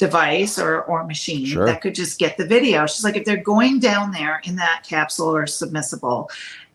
device 0.00 0.58
or 0.58 0.82
or 0.82 1.04
machine 1.04 1.46
Sure. 1.46 1.66
that 1.66 1.80
could 1.80 1.94
just 1.94 2.18
get 2.18 2.36
the 2.36 2.44
video?" 2.44 2.86
She's 2.86 3.04
like, 3.04 3.16
"If 3.16 3.24
they're 3.24 3.36
going 3.36 3.78
down 3.78 4.10
there 4.10 4.40
in 4.44 4.56
that 4.56 4.82
capsule 4.88 5.28
or 5.34 5.44
submissible." 5.44 6.28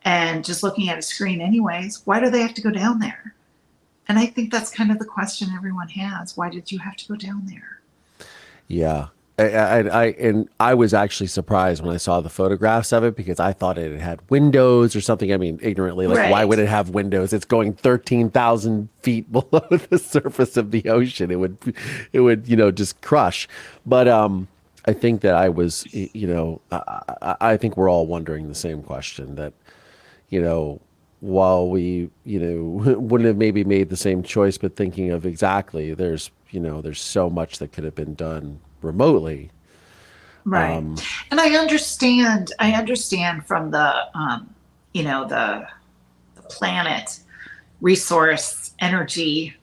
And 0.04 0.46
just 0.46 0.64
looking 0.64 0.88
at 0.90 0.98
a 0.98 1.02
screen, 1.02 1.42
anyways, 1.42 2.04
why 2.06 2.20
do 2.22 2.30
they 2.30 2.42
have 2.42 2.54
to 2.54 2.62
go 2.62 2.72
down 2.72 3.00
there? 3.00 3.34
And 4.08 4.20
I 4.20 4.28
think 4.28 4.52
that's 4.52 4.70
kind 4.70 4.92
of 4.92 5.00
the 5.00 5.06
question 5.06 5.50
everyone 5.56 5.90
has. 5.90 6.38
Why 6.38 6.50
did 6.50 6.72
you 6.72 6.80
have 6.80 6.96
to 6.96 7.08
go 7.08 7.16
down 7.16 7.48
there? 7.48 7.82
Yeah. 8.68 9.08
I, 9.38 9.44
I, 9.44 9.80
I 9.80 10.06
and 10.18 10.50
I 10.62 10.74
was 10.76 10.94
actually 10.94 11.28
surprised 11.28 11.84
when 11.84 11.94
I 11.94 11.98
saw 11.98 12.22
the 12.22 12.30
photographs 12.30 12.94
of 12.94 13.04
it 13.04 13.18
because 13.18 13.40
I 13.40 13.52
thought 13.52 13.78
it 13.78 14.00
had 14.00 14.22
windows 14.30 14.96
or 14.96 15.02
something. 15.02 15.34
I 15.34 15.38
mean, 15.38 15.60
ignorantly, 15.62 16.08
like 16.08 16.32
why 16.32 16.46
would 16.46 16.60
it 16.60 16.70
have 16.70 16.92
windows? 16.92 17.34
It's 17.34 17.44
going 17.44 17.74
thirteen 17.74 18.30
thousand 18.30 18.88
feet 19.02 19.30
below 19.32 19.68
the 19.90 20.00
surface 20.00 20.56
of 20.56 20.72
the 20.72 20.90
ocean. 20.90 21.32
It 21.32 21.40
would, 21.40 21.58
it 22.14 22.22
would, 22.22 22.48
you 22.48 22.56
know, 22.56 22.72
just 22.72 23.02
crush. 23.02 23.48
But 23.86 24.08
um, 24.08 24.48
I 24.86 24.94
think 24.94 25.22
that 25.22 25.36
I 25.36 25.50
was, 25.50 25.86
you 25.94 26.28
know, 26.28 26.62
I, 26.72 27.36
I 27.42 27.58
think 27.58 27.76
we're 27.76 27.90
all 27.90 28.08
wondering 28.08 28.48
the 28.48 28.56
same 28.56 28.84
question 28.84 29.36
that, 29.36 29.54
you 30.30 30.42
know, 30.42 30.80
while 31.20 31.70
we, 31.70 32.10
you 32.24 32.40
know, 32.40 32.94
wouldn't 33.00 33.28
have 33.28 33.38
maybe 33.38 33.66
made 33.66 33.90
the 33.90 33.98
same 33.98 34.24
choice, 34.24 34.58
but 34.58 34.78
thinking 34.78 35.12
of 35.12 35.26
exactly, 35.26 35.94
there's, 35.94 36.32
you 36.52 36.60
know, 36.60 36.82
there's 36.82 37.02
so 37.02 37.30
much 37.30 37.58
that 37.58 37.74
could 37.74 37.84
have 37.84 37.96
been 37.96 38.14
done 38.14 38.62
remotely. 38.82 39.52
Right. 40.44 40.76
Um, 40.76 40.96
and 41.32 41.40
I 41.40 41.56
understand, 41.56 42.52
I 42.60 42.74
understand 42.74 43.46
from 43.46 43.72
the, 43.72 44.18
um, 44.18 44.54
you 44.94 45.04
know, 45.04 45.28
the, 45.28 45.68
the 46.36 46.42
planet 46.44 47.20
resource 47.82 48.72
energy 48.80 49.56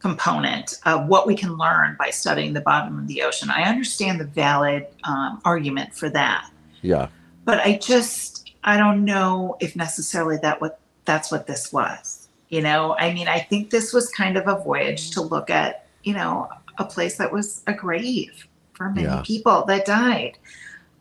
component 0.00 0.78
of 0.84 1.06
what 1.08 1.26
we 1.26 1.34
can 1.34 1.56
learn 1.56 1.96
by 1.98 2.10
studying 2.10 2.52
the 2.52 2.60
bottom 2.60 2.98
of 2.98 3.08
the 3.08 3.22
ocean. 3.22 3.50
I 3.50 3.62
understand 3.62 4.20
the 4.20 4.24
valid 4.24 4.86
um, 5.04 5.40
argument 5.44 5.94
for 5.94 6.08
that. 6.10 6.50
Yeah. 6.82 7.08
but 7.46 7.60
I 7.60 7.78
just 7.78 8.52
I 8.62 8.76
don't 8.76 9.04
know 9.04 9.56
if 9.60 9.74
necessarily 9.74 10.36
that 10.38 10.60
what 10.60 10.80
that's 11.06 11.32
what 11.32 11.46
this 11.46 11.72
was. 11.72 12.28
You 12.50 12.60
know, 12.60 12.94
I 12.98 13.14
mean, 13.14 13.28
I 13.28 13.40
think 13.40 13.70
this 13.70 13.92
was 13.92 14.10
kind 14.10 14.36
of 14.36 14.46
a 14.46 14.62
voyage 14.62 15.12
to 15.12 15.20
look 15.22 15.48
at, 15.50 15.86
you 16.04 16.12
know, 16.12 16.48
a 16.78 16.84
place 16.84 17.16
that 17.18 17.32
was 17.32 17.62
a 17.66 17.72
grave 17.74 18.46
for 18.74 18.90
many 18.90 19.06
Yeah. 19.06 19.22
people 19.24 19.64
that 19.66 19.84
died. 19.86 20.38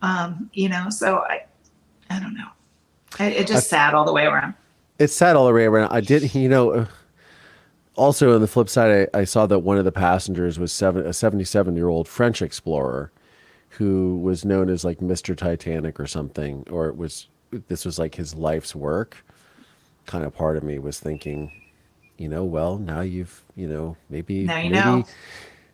Um, 0.02 0.50
you 0.54 0.70
know, 0.70 0.90
so 0.90 1.20
I 1.20 1.46
I 2.10 2.20
don't 2.20 2.36
know. 2.36 2.48
I, 3.20 3.28
it 3.28 3.48
just 3.48 3.70
sad 3.70 3.94
all 3.94 4.06
the 4.06 4.14
way 4.14 4.26
around. 4.26 4.54
It's 5.00 5.14
sad 5.14 5.36
all 5.36 5.48
the 5.48 5.54
way 5.54 5.66
around. 5.66 5.92
I 5.92 6.02
did, 6.02 6.34
you 6.36 6.48
know, 6.48 6.72
uh, 6.72 6.86
also 7.96 8.34
on 8.36 8.42
the 8.42 8.48
flip 8.48 8.70
side, 8.70 9.10
I, 9.14 9.20
I 9.20 9.24
saw 9.24 9.46
that 9.48 9.60
one 9.60 9.78
of 9.78 9.86
the 9.86 9.92
passengers 9.92 10.60
was 10.60 10.72
seven, 10.72 11.06
a 11.06 11.14
77 11.14 11.76
year 11.76 11.88
old 11.88 12.08
French 12.08 12.42
explorer 12.42 13.12
who 13.70 14.18
was 14.20 14.46
known 14.46 14.70
as 14.70 14.86
like 14.86 15.00
Mr. 15.00 15.36
Titanic 15.36 16.00
or 16.00 16.08
something, 16.08 16.66
or 16.70 16.88
it 16.88 16.96
was, 16.96 17.28
this 17.68 17.84
was 17.86 17.98
like 18.00 18.16
his 18.16 18.36
life's 18.36 18.76
work. 18.76 19.18
Kind 20.06 20.24
of 20.24 20.34
part 20.34 20.56
of 20.56 20.64
me 20.64 20.78
was 20.80 21.00
thinking, 21.00 21.52
you 22.18 22.30
know, 22.30 22.44
well, 22.44 22.78
now 22.78 23.02
you've, 23.02 23.42
you 23.56 23.68
know, 23.68 23.98
maybe 24.10 24.44
Now 24.44 24.58
you 24.58 24.70
maybe 24.70 24.76
know. 24.86 25.06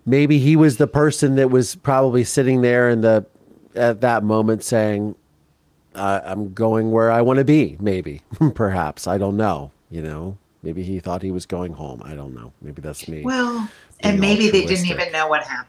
Maybe 0.06 0.40
he 0.40 0.56
was 0.56 0.78
the 0.78 0.88
person 0.88 1.36
that 1.36 1.50
was 1.50 1.76
probably 1.76 2.24
sitting 2.24 2.62
there 2.62 2.90
in 2.90 3.02
the 3.02 3.26
at 3.76 4.02
that 4.02 4.24
moment 4.24 4.64
saying, 4.64 5.16
uh, 5.96 6.22
"I'm 6.24 6.54
going 6.54 6.92
where 6.92 7.12
I 7.12 7.22
want 7.22 7.38
to 7.40 7.46
be." 7.46 7.78
Maybe, 7.80 8.22
perhaps, 8.56 9.08
I 9.08 9.18
don't 9.18 9.38
know. 9.38 9.72
You 9.90 10.02
know, 10.02 10.38
maybe 10.64 10.84
he 10.84 11.00
thought 11.00 11.22
he 11.22 11.32
was 11.32 11.46
going 11.46 11.74
home. 11.74 12.02
I 12.04 12.14
don't 12.16 12.34
know. 12.34 12.54
Maybe 12.62 12.82
that's 12.82 13.08
me. 13.08 13.24
Well, 13.24 13.70
and 14.00 14.20
maybe 14.20 14.50
they 14.50 14.66
didn't 14.66 14.86
even 14.88 15.12
know 15.12 15.28
what 15.28 15.44
happened. 15.44 15.68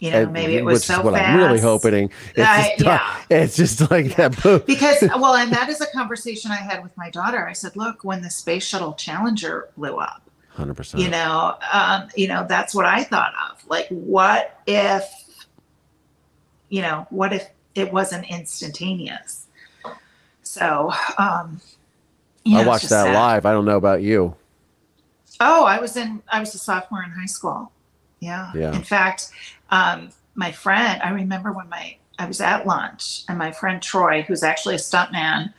You 0.00 0.10
know, 0.10 0.22
And- 0.24 0.32
maybe 0.32 0.56
it 0.56 0.64
was 0.64 0.84
so 0.84 1.00
what 1.02 1.14
fast. 1.14 1.28
I'm 1.28 1.38
really 1.38 1.60
hoping. 1.60 2.10
It's, 2.34 2.46
I- 2.48 2.70
just, 2.76 2.84
yeah. 2.84 3.20
it's 3.30 3.56
just 3.56 3.90
like 3.90 4.16
that. 4.16 4.42
boom. 4.42 4.60
because 4.66 5.00
well 5.16 5.34
and 5.36 5.50
that 5.52 5.68
is 5.68 5.80
a 5.80 5.86
conversation 5.86 6.50
i 6.50 6.56
had 6.56 6.82
with 6.82 6.94
my 6.96 7.08
daughter 7.10 7.46
i 7.48 7.52
said 7.52 7.74
look 7.76 8.02
when 8.04 8.20
the 8.20 8.28
space 8.28 8.64
shuttle 8.64 8.92
challenger 8.94 9.68
blew 9.78 9.96
up 9.96 10.20
Hundred 10.54 10.74
percent. 10.74 11.02
you 11.02 11.10
know 11.10 11.56
um, 11.72 12.08
you 12.14 12.28
know 12.28 12.46
that's 12.48 12.74
what 12.74 12.86
i 12.86 13.02
thought 13.02 13.32
of 13.50 13.66
like 13.68 13.88
what 13.88 14.60
if 14.66 15.04
you 16.68 16.80
know 16.80 17.06
what 17.10 17.32
if 17.32 17.48
it 17.74 17.92
wasn't 17.92 18.24
instantaneous 18.30 19.46
so 20.42 20.92
um 21.18 21.60
yeah, 22.44 22.58
I 22.58 22.66
watched 22.66 22.90
that 22.90 23.06
sad. 23.06 23.14
live. 23.14 23.46
I 23.46 23.52
don't 23.52 23.64
know 23.64 23.76
about 23.76 24.02
you. 24.02 24.36
Oh, 25.40 25.64
I 25.64 25.80
was 25.80 25.96
in. 25.96 26.22
I 26.28 26.40
was 26.40 26.54
a 26.54 26.58
sophomore 26.58 27.02
in 27.02 27.10
high 27.10 27.26
school. 27.26 27.72
Yeah. 28.20 28.52
Yeah. 28.54 28.74
In 28.74 28.82
fact, 28.82 29.30
um, 29.70 30.10
my 30.34 30.52
friend. 30.52 31.00
I 31.02 31.10
remember 31.10 31.52
when 31.52 31.68
my 31.68 31.96
I 32.18 32.26
was 32.26 32.40
at 32.40 32.66
lunch, 32.66 33.24
and 33.28 33.38
my 33.38 33.50
friend 33.50 33.82
Troy, 33.82 34.22
who's 34.22 34.42
actually 34.42 34.74
a 34.74 34.78
stuntman 34.78 35.52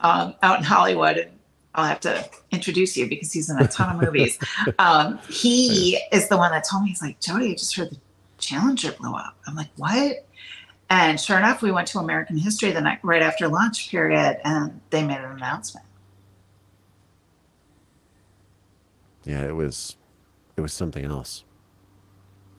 um, 0.00 0.34
out 0.42 0.58
in 0.58 0.64
Hollywood, 0.64 1.16
and 1.18 1.30
I'll 1.74 1.86
have 1.86 2.00
to 2.00 2.28
introduce 2.52 2.96
you 2.96 3.08
because 3.08 3.32
he's 3.32 3.50
in 3.50 3.58
a 3.58 3.66
ton 3.66 3.96
of 3.96 4.02
movies. 4.04 4.38
Um, 4.78 5.18
he 5.28 5.98
is 6.12 6.28
the 6.28 6.36
one 6.36 6.52
that 6.52 6.64
told 6.68 6.84
me 6.84 6.90
he's 6.90 7.02
like 7.02 7.20
Jodi. 7.20 7.50
I 7.50 7.54
just 7.54 7.74
heard 7.74 7.90
the 7.90 7.98
Challenger 8.38 8.92
blew 8.92 9.14
up. 9.14 9.36
I'm 9.46 9.54
like, 9.54 9.70
what? 9.76 10.26
And 10.90 11.18
sure 11.18 11.38
enough, 11.38 11.62
we 11.62 11.72
went 11.72 11.88
to 11.88 11.98
American 11.98 12.36
History 12.36 12.70
the 12.70 12.80
night 12.80 12.98
right 13.02 13.22
after 13.22 13.48
lunch 13.48 13.90
period, 13.90 14.38
and 14.44 14.80
they 14.90 15.04
made 15.04 15.18
an 15.18 15.32
announcement. 15.32 15.86
Yeah, 19.24 19.44
it 19.44 19.56
was, 19.56 19.96
it 20.56 20.60
was 20.60 20.72
something 20.72 21.04
else. 21.04 21.44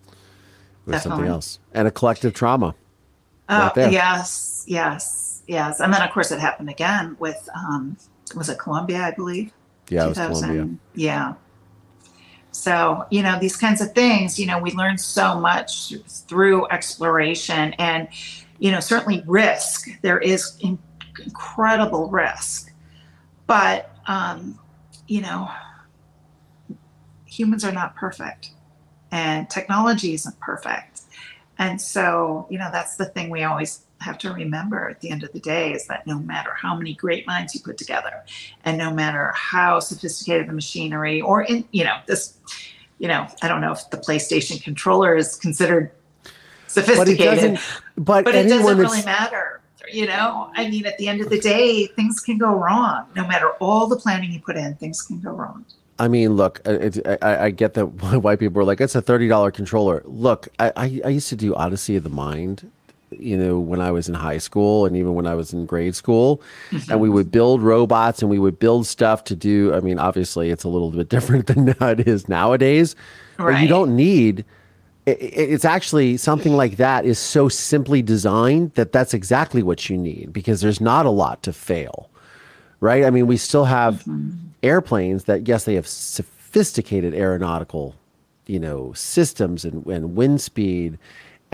It 0.08 0.92
was 0.92 1.04
something 1.04 1.28
else, 1.28 1.60
and 1.74 1.88
a 1.88 1.92
collective 1.92 2.34
trauma. 2.34 2.76
Oh, 3.48 3.72
right 3.76 3.92
yes, 3.92 4.66
yes, 4.68 5.44
yes. 5.48 5.80
And 5.80 5.94
then, 5.94 6.02
of 6.02 6.12
course, 6.12 6.32
it 6.32 6.40
happened 6.40 6.70
again 6.70 7.16
with, 7.20 7.48
um, 7.56 7.96
was 8.36 8.50
it 8.50 8.60
Columbia, 8.60 9.02
I 9.02 9.12
believe? 9.12 9.52
Yeah, 9.90 10.06
it 10.06 10.10
was 10.10 10.18
Columbia. 10.18 10.70
Yeah. 10.94 11.34
So, 12.52 13.06
you 13.12 13.22
know, 13.22 13.38
these 13.40 13.58
kinds 13.58 13.82
of 13.82 13.92
things, 13.94 14.40
you 14.40 14.46
know, 14.46 14.60
we 14.60 14.72
learn 14.72 14.98
so 14.98 15.40
much 15.40 15.94
through 16.08 16.68
exploration 16.70 17.74
and, 17.74 18.08
you 18.60 18.72
know, 18.72 18.80
certainly 18.80 19.24
risk. 19.28 19.90
There 20.02 20.20
is 20.20 20.58
in- 20.62 20.80
incredible 21.24 22.10
risk. 22.10 22.72
But, 23.46 23.92
um, 24.08 24.58
you 25.08 25.22
know, 25.22 25.52
humans 27.26 27.66
are 27.66 27.72
not 27.72 27.96
perfect 27.96 28.52
and 29.12 29.50
technology 29.50 30.14
isn't 30.14 30.40
perfect. 30.40 31.02
And 31.58 31.82
so, 31.82 32.48
you 32.50 32.58
know, 32.58 32.70
that's 32.72 32.96
the 32.96 33.06
thing 33.06 33.30
we 33.30 33.44
always 33.44 33.85
have 34.06 34.18
to 34.20 34.32
remember 34.32 34.90
at 34.90 35.02
the 35.02 35.10
end 35.10 35.24
of 35.24 35.34
the 35.34 35.40
day 35.40 35.74
is 35.74 35.88
that 35.88 36.06
no 36.08 36.20
matter 36.20 36.54
how 36.54 36.76
many 36.76 36.94
great 36.94 37.26
minds 37.28 37.54
you 37.54 37.62
put 37.62 37.78
together 37.78 38.24
and 38.64 38.78
no 38.78 38.92
matter 38.94 39.34
how 39.36 39.80
sophisticated 39.80 40.48
the 40.48 40.54
machinery 40.54 41.20
or 41.22 41.42
in, 41.44 41.66
you 41.72 41.84
know, 41.84 41.98
this, 42.06 42.38
you 43.00 43.08
know, 43.08 43.28
I 43.42 43.48
don't 43.48 43.62
know 43.62 43.72
if 43.72 43.90
the 43.90 43.98
PlayStation 43.98 44.64
controller 44.64 45.16
is 45.16 45.36
considered 45.36 45.92
But 46.24 46.32
it 46.32 46.70
sophisticated, 46.70 47.36
doesn't. 47.36 47.60
But, 47.98 48.26
but 48.26 48.36
it 48.36 48.48
doesn't 48.48 48.78
really 48.78 49.04
matter. 49.04 49.62
You 49.92 50.08
know, 50.08 50.52
I 50.56 50.70
mean, 50.70 50.86
at 50.86 50.98
the 50.98 51.08
end 51.08 51.22
of 51.22 51.30
the 51.30 51.40
day, 51.40 51.88
things 51.88 52.20
can 52.20 52.38
go 52.40 52.56
wrong. 52.56 53.06
No 53.16 53.28
matter 53.28 53.52
all 53.60 53.86
the 53.88 53.96
planning 53.96 54.32
you 54.32 54.40
put 54.40 54.58
in, 54.58 54.74
things 54.76 55.02
can 55.02 55.22
go 55.22 55.32
wrong. 55.32 55.64
I 56.00 56.08
mean, 56.08 56.34
look, 56.34 56.60
uh, 56.66 56.72
it's, 56.72 57.00
I, 57.22 57.46
I 57.46 57.50
get 57.52 57.76
that 57.76 57.86
white 58.24 58.40
people 58.40 58.62
are 58.62 58.66
like, 58.66 58.82
it's 58.82 58.96
a 58.96 59.02
thirty 59.02 59.28
dollar 59.28 59.52
controller. 59.52 60.02
Look, 60.06 60.48
I, 60.60 60.72
I, 60.76 61.02
I 61.06 61.10
used 61.10 61.30
to 61.30 61.36
do 61.36 61.54
Odyssey 61.56 61.96
of 61.96 62.04
the 62.04 62.10
Mind, 62.10 62.72
you 63.20 63.38
know, 63.38 63.60
when 63.60 63.82
I 63.82 63.92
was 63.92 64.08
in 64.10 64.16
high 64.16 64.38
school 64.38 64.86
and 64.86 64.96
even 64.96 65.16
when 65.16 65.28
I 65.28 65.36
was 65.36 65.54
in 65.54 65.66
grade 65.66 65.96
school, 65.96 66.42
and 66.72 67.00
we 67.00 67.08
mm-hmm. 67.08 67.16
would 67.16 67.32
build 67.32 67.62
robots 67.62 68.22
and 68.22 68.30
we 68.30 68.40
would 68.40 68.60
build 68.60 68.88
stuff 68.88 69.24
to 69.26 69.36
do. 69.36 69.74
I 69.74 69.80
mean, 69.80 70.00
obviously, 70.00 70.50
it's 70.50 70.64
a 70.64 70.70
little 70.70 70.92
bit 70.92 71.10
different 71.16 71.48
than 71.48 71.70
it 71.70 72.08
is 72.08 72.28
nowadays. 72.30 72.96
But 73.38 73.62
you 73.62 73.68
don't 73.68 73.96
need. 73.96 74.46
i- 75.08 75.12
i- 75.12 75.14
It's 75.14 75.66
actually 75.66 76.18
something 76.18 76.56
like 76.56 76.78
that 76.78 77.06
is 77.06 77.20
so 77.20 77.50
simply 77.50 78.02
designed 78.02 78.74
that 78.76 78.92
that's 78.92 79.14
exactly 79.14 79.64
what 79.64 79.90
you 79.90 79.98
need 79.98 80.32
because 80.34 80.62
there's 80.62 80.82
not 80.82 81.06
a 81.06 81.10
lot 81.12 81.44
to 81.44 81.54
fail 81.54 82.10
right? 82.80 83.06
I 83.06 83.10
mean, 83.10 83.28
we 83.28 83.38
still 83.38 83.66
have 83.66 84.04
mm-hmm. 84.04 84.32
airplanes 84.64 85.26
that, 85.26 85.48
yes, 85.48 85.66
they 85.66 85.76
have 85.76 85.88
sophisticated 85.88 87.14
aeronautical, 87.14 87.96
you 88.48 88.60
know, 88.60 88.94
systems 88.94 89.66
and, 89.66 89.86
and 89.88 90.16
wind 90.16 90.42
speed 90.42 90.98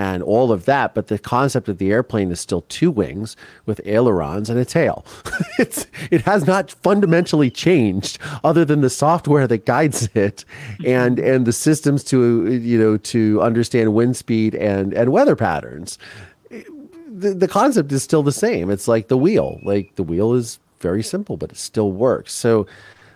and 0.02 0.24
all 0.24 0.52
of 0.52 0.66
that, 0.66 0.96
but 0.96 1.08
the 1.08 1.20
concept 1.20 1.70
of 1.70 1.78
the 1.78 1.92
airplane 1.92 2.32
is 2.32 2.40
still 2.40 2.64
two 2.64 2.90
wings 2.90 3.36
with 3.68 3.80
ailerons 3.86 4.50
and 4.50 4.58
a 4.58 4.66
tail. 4.66 5.06
it's 5.60 5.86
it 6.10 6.22
has 6.22 6.48
not 6.48 6.72
fundamentally 6.72 7.52
changed, 7.52 8.18
other 8.44 8.66
than 8.66 8.82
the 8.82 8.90
software 8.90 9.48
that 9.48 9.66
guides 9.66 10.10
it 10.16 10.44
and 10.86 11.20
and 11.32 11.46
the 11.46 11.54
systems 11.54 12.04
to 12.06 12.52
you 12.52 12.80
know 12.80 12.98
to 12.98 13.42
understand 13.42 13.94
wind 13.94 14.18
speed 14.18 14.56
and 14.56 14.94
and 14.94 15.12
weather 15.12 15.36
patterns 15.36 16.00
the, 16.50 17.34
the 17.34 17.48
concept 17.48 17.92
is 17.92 18.02
still 18.02 18.24
the 18.24 18.32
same. 18.32 18.72
It's 18.72 18.88
like 18.88 19.08
the 19.08 19.18
wheel. 19.18 19.60
Like 19.64 19.96
the 19.96 20.04
wheel 20.04 20.34
is 20.34 20.60
very 20.80 21.04
simple, 21.04 21.38
but 21.38 21.52
it 21.52 21.58
still 21.58 21.92
works. 21.92 22.34
So, 22.34 22.66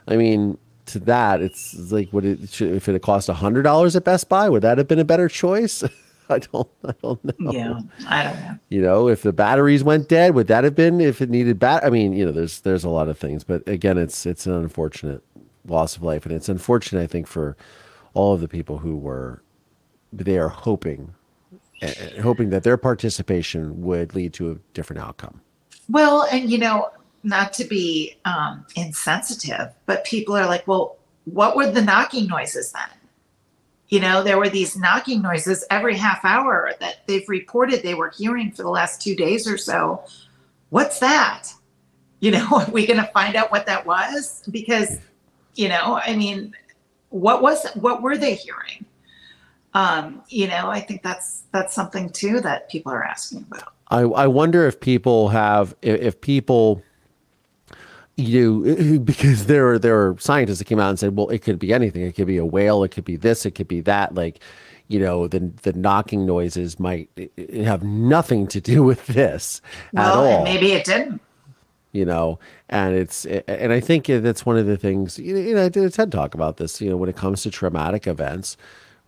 I 0.07 0.17
mean, 0.17 0.57
to 0.87 0.99
that, 0.99 1.41
it's 1.41 1.73
like 1.91 2.13
would 2.13 2.25
it 2.25 2.61
if 2.61 2.87
it 2.87 2.93
had 2.93 3.01
cost 3.01 3.29
a 3.29 3.33
hundred 3.33 3.63
dollars 3.63 3.95
at 3.95 4.03
Best 4.03 4.29
Buy, 4.29 4.49
would 4.49 4.61
that 4.61 4.77
have 4.77 4.87
been 4.87 4.99
a 4.99 5.05
better 5.05 5.27
choice? 5.27 5.83
I 6.29 6.39
don't, 6.39 6.67
I 6.83 6.93
don't 7.01 7.39
know. 7.39 7.51
Yeah, 7.51 7.79
I 8.07 8.23
don't 8.23 8.39
know. 8.39 8.59
You 8.69 8.81
know, 8.81 9.07
if 9.07 9.21
the 9.21 9.33
batteries 9.33 9.83
went 9.83 10.09
dead, 10.09 10.33
would 10.33 10.47
that 10.47 10.63
have 10.63 10.75
been 10.75 10.99
if 10.99 11.21
it 11.21 11.29
needed 11.29 11.59
bat? 11.59 11.83
I 11.85 11.89
mean, 11.89 12.13
you 12.13 12.25
know, 12.25 12.31
there's 12.31 12.61
there's 12.61 12.83
a 12.83 12.89
lot 12.89 13.09
of 13.09 13.17
things, 13.17 13.43
but 13.43 13.67
again, 13.67 13.97
it's 13.97 14.25
it's 14.25 14.45
an 14.45 14.53
unfortunate 14.53 15.23
loss 15.67 15.95
of 15.95 16.03
life, 16.03 16.25
and 16.25 16.33
it's 16.33 16.49
unfortunate, 16.49 17.01
I 17.01 17.07
think, 17.07 17.27
for 17.27 17.55
all 18.13 18.33
of 18.33 18.41
the 18.41 18.47
people 18.47 18.79
who 18.79 18.97
were 18.97 19.43
they 20.11 20.37
are 20.37 20.49
hoping 20.49 21.13
uh, 21.81 21.91
hoping 22.21 22.49
that 22.51 22.63
their 22.63 22.77
participation 22.77 23.81
would 23.81 24.15
lead 24.15 24.33
to 24.33 24.51
a 24.51 24.55
different 24.73 25.01
outcome. 25.01 25.41
Well, 25.89 26.27
and 26.31 26.49
you 26.49 26.57
know, 26.57 26.89
not 27.23 27.53
to 27.53 27.65
be 27.65 28.15
um, 28.25 28.65
insensitive, 28.75 29.73
but 29.85 30.05
people 30.05 30.35
are 30.35 30.45
like, 30.45 30.67
well, 30.67 30.97
what 31.25 31.55
were 31.55 31.69
the 31.69 31.81
knocking 31.81 32.27
noises 32.27 32.71
then? 32.71 32.89
You 33.95 34.01
know, 34.01 34.23
there 34.23 34.37
were 34.37 34.49
these 34.49 34.75
knocking 34.75 35.21
noises 35.21 35.63
every 35.71 35.95
half 35.95 36.25
hour 36.25 36.73
that 36.81 37.07
they've 37.07 37.29
reported 37.29 37.81
they 37.81 37.93
were 37.93 38.09
hearing 38.09 38.51
for 38.51 38.61
the 38.61 38.69
last 38.69 39.01
two 39.01 39.15
days 39.15 39.47
or 39.47 39.57
so. 39.57 40.03
What's 40.67 40.99
that? 40.99 41.47
You 42.19 42.31
know, 42.31 42.45
are 42.51 42.69
we 42.71 42.85
going 42.85 42.99
to 42.99 43.09
find 43.13 43.37
out 43.37 43.51
what 43.51 43.67
that 43.67 43.85
was? 43.85 44.43
Because, 44.51 44.99
you 45.53 45.69
know, 45.69 45.97
I 46.05 46.13
mean, 46.13 46.53
what 47.07 47.41
was 47.41 47.65
what 47.75 48.01
were 48.01 48.17
they 48.17 48.35
hearing? 48.35 48.83
Um, 49.73 50.23
you 50.27 50.47
know, 50.47 50.69
I 50.69 50.81
think 50.81 51.01
that's 51.01 51.43
that's 51.53 51.73
something 51.73 52.09
too 52.09 52.41
that 52.41 52.69
people 52.69 52.91
are 52.91 53.05
asking 53.05 53.45
about. 53.49 53.75
I, 53.87 54.01
I 54.01 54.27
wonder 54.27 54.67
if 54.67 54.81
people 54.81 55.29
have 55.29 55.73
if, 55.81 56.01
if 56.01 56.19
people 56.19 56.83
you 58.17 58.63
know, 58.63 58.99
because 59.03 59.45
there 59.47 59.69
are 59.71 59.79
there 59.79 59.99
are 59.99 60.15
scientists 60.19 60.59
that 60.59 60.65
came 60.65 60.79
out 60.79 60.89
and 60.89 60.99
said, 60.99 61.15
well, 61.15 61.29
it 61.29 61.39
could 61.41 61.59
be 61.59 61.73
anything. 61.73 62.03
It 62.03 62.15
could 62.15 62.27
be 62.27 62.37
a 62.37 62.45
whale. 62.45 62.83
It 62.83 62.89
could 62.89 63.05
be 63.05 63.17
this. 63.17 63.45
It 63.45 63.51
could 63.51 63.67
be 63.67 63.81
that. 63.81 64.15
Like, 64.15 64.39
you 64.87 64.99
know, 64.99 65.27
the 65.27 65.51
the 65.63 65.73
knocking 65.73 66.25
noises 66.25 66.79
might 66.79 67.09
have 67.49 67.83
nothing 67.83 68.47
to 68.47 68.61
do 68.61 68.83
with 68.83 69.05
this 69.07 69.61
at 69.95 70.11
all 70.11 70.43
maybe 70.43 70.71
it 70.73 70.85
didn't. 70.85 71.21
you 71.91 72.05
know 72.05 72.39
and 72.69 72.95
it's 72.95 73.25
and 73.25 73.73
i 73.73 73.79
think 73.79 74.05
that's 74.07 74.45
one 74.45 74.57
of 74.57 74.65
the 74.65 74.77
things 74.77 75.17
you 75.19 75.55
know 75.55 75.65
i 75.65 75.69
did 75.69 75.83
a 75.83 75.89
ted 75.89 76.11
talk 76.11 76.33
about 76.33 76.57
this 76.57 76.81
you 76.81 76.89
know 76.89 76.97
when 76.97 77.09
it 77.09 77.15
comes 77.15 77.41
to 77.43 77.49
traumatic 77.49 78.05
events 78.07 78.57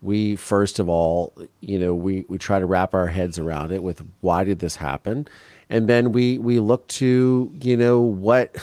we 0.02 0.36
first 0.36 0.80
of 0.80 0.90
all 0.90 1.34
you 1.62 1.78
know 1.78 1.94
we 1.94 2.26
we 2.30 2.38
try 2.38 2.60
to 2.60 2.66
wrap 2.66 2.94
our 2.94 3.08
heads 3.08 3.38
around 3.40 3.72
it 3.72 3.84
with 3.84 4.02
why 4.22 4.44
did 4.44 4.60
this 4.60 4.76
happen 4.76 5.28
and 5.70 5.88
then 5.88 6.12
we 6.12 6.38
we 6.38 6.60
look 6.60 6.88
to 6.88 7.52
you 7.62 7.78
know 7.78 8.00
what 8.00 8.56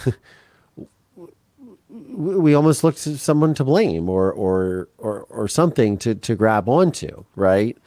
we 1.89 2.55
almost 2.55 2.82
look 2.85 2.97
to 2.97 3.16
someone 3.18 3.55
to 3.55 3.64
blame 3.64 4.09
or 4.09 4.32
or 4.32 4.89
or 4.98 5.22
or 5.31 5.48
something 5.48 5.97
to 5.98 6.14
to 6.14 6.35
grab 6.35 6.68
onto 6.68 7.24
right 7.36 7.78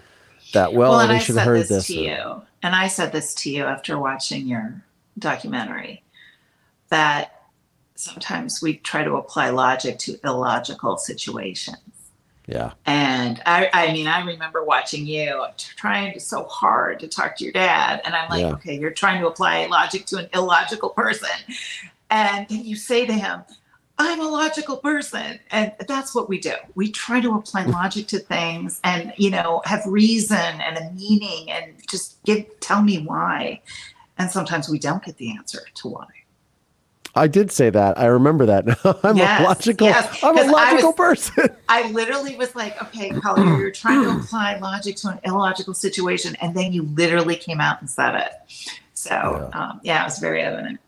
that 0.54 0.74
well, 0.74 0.92
Well, 0.92 1.00
and 1.02 1.12
they 1.12 1.16
I 1.16 1.20
should 1.20 1.36
have 1.36 1.46
heard 1.46 1.62
this, 1.62 1.70
this, 1.70 1.88
to 1.88 2.00
or- 2.00 2.04
you, 2.04 2.42
and 2.64 2.74
I 2.76 2.88
said 2.88 3.12
this 3.12 3.34
to 3.36 3.50
you 3.50 3.66
after 3.66 3.98
watching 4.00 4.48
your 4.48 4.82
documentary 5.20 6.04
that 6.90 7.42
sometimes 7.96 8.62
we 8.62 8.78
try 8.78 9.04
to 9.04 9.16
apply 9.16 9.50
logic 9.50 9.98
to 10.00 10.18
illogical 10.24 10.98
situations. 10.98 11.78
Yeah. 12.48 12.72
And 12.86 13.42
I, 13.46 13.70
I 13.74 13.92
mean, 13.92 14.08
I 14.08 14.26
remember 14.26 14.64
watching 14.64 15.06
you 15.06 15.46
trying 15.58 16.18
so 16.20 16.46
hard 16.46 17.00
to 17.02 17.08
talk 17.08 17.36
to 17.38 17.44
your 17.44 17.52
dad. 17.52 18.02
And 18.06 18.16
I'm 18.16 18.30
like, 18.30 18.42
Yeah. 18.42 18.54
okay, 18.54 18.80
you're 18.80 18.92
trying 18.92 19.20
to 19.22 19.28
apply 19.28 19.66
logic 19.66 20.06
to 20.08 20.18
an 20.18 20.30
illogical 20.34 20.90
person. 20.90 21.30
And 22.10 22.48
then 22.48 22.64
you 22.64 22.78
say 22.78 23.06
to 23.06 23.14
him, 23.14 23.42
I'm 24.00 24.22
a 24.22 24.30
logical 24.30 24.78
person. 24.78 25.40
And 25.52 25.74
that's 25.88 26.16
what 26.16 26.30
we 26.30 26.40
do. 26.40 26.54
We 26.76 26.90
try 26.90 27.20
to 27.20 27.34
apply 27.34 27.66
logic 27.66 28.08
to 28.08 28.20
things 28.20 28.80
and, 28.84 29.14
you 29.18 29.30
know, 29.30 29.62
have 29.66 29.86
reason 29.86 30.38
and 30.38 30.78
a 30.78 30.92
meaning 30.94 31.52
and 31.52 31.74
just 31.90 32.24
give, 32.24 32.46
tell 32.62 32.82
me 32.82 33.00
why. 33.00 33.62
And 34.18 34.32
sometimes 34.32 34.70
we 34.70 34.80
don't 34.80 35.04
get 35.04 35.18
the 35.18 35.32
answer 35.36 35.62
to 35.76 35.88
why. 35.90 36.08
I 37.18 37.28
did 37.28 37.52
say 37.52 37.70
that. 37.70 37.98
I 37.98 38.06
remember 38.06 38.46
that. 38.46 38.66
I'm 39.04 39.18
Yes, 39.18 39.42
a 39.42 39.44
logical. 39.44 39.88
yes, 39.88 40.24
I'm 40.24 40.38
a 40.38 40.42
'cause 40.42 40.48
I 40.48 40.52
logical 40.52 40.90
was- 40.92 40.96
person. 40.96 41.50
I 41.70 41.90
literally 41.92 42.36
was 42.36 42.56
like, 42.56 42.82
okay, 42.84 43.10
Collier, 43.10 43.58
you're 43.58 43.72
trying 43.72 44.04
to 44.04 44.12
apply 44.24 44.58
logic 44.60 44.96
to 44.98 45.10
an 45.10 45.20
illogical 45.26 45.74
situation. 45.74 46.36
And 46.42 46.56
then 46.56 46.72
you 46.74 46.84
literally 46.84 47.36
came 47.36 47.60
out 47.60 47.82
and 47.82 47.90
said 47.90 48.16
it. 48.16 48.32
So, 48.94 49.10
yeah, 49.54 49.60
um, 49.60 49.80
yeah 49.84 50.02
it 50.02 50.06
was 50.06 50.20
very 50.20 50.42
evident. 50.42 50.80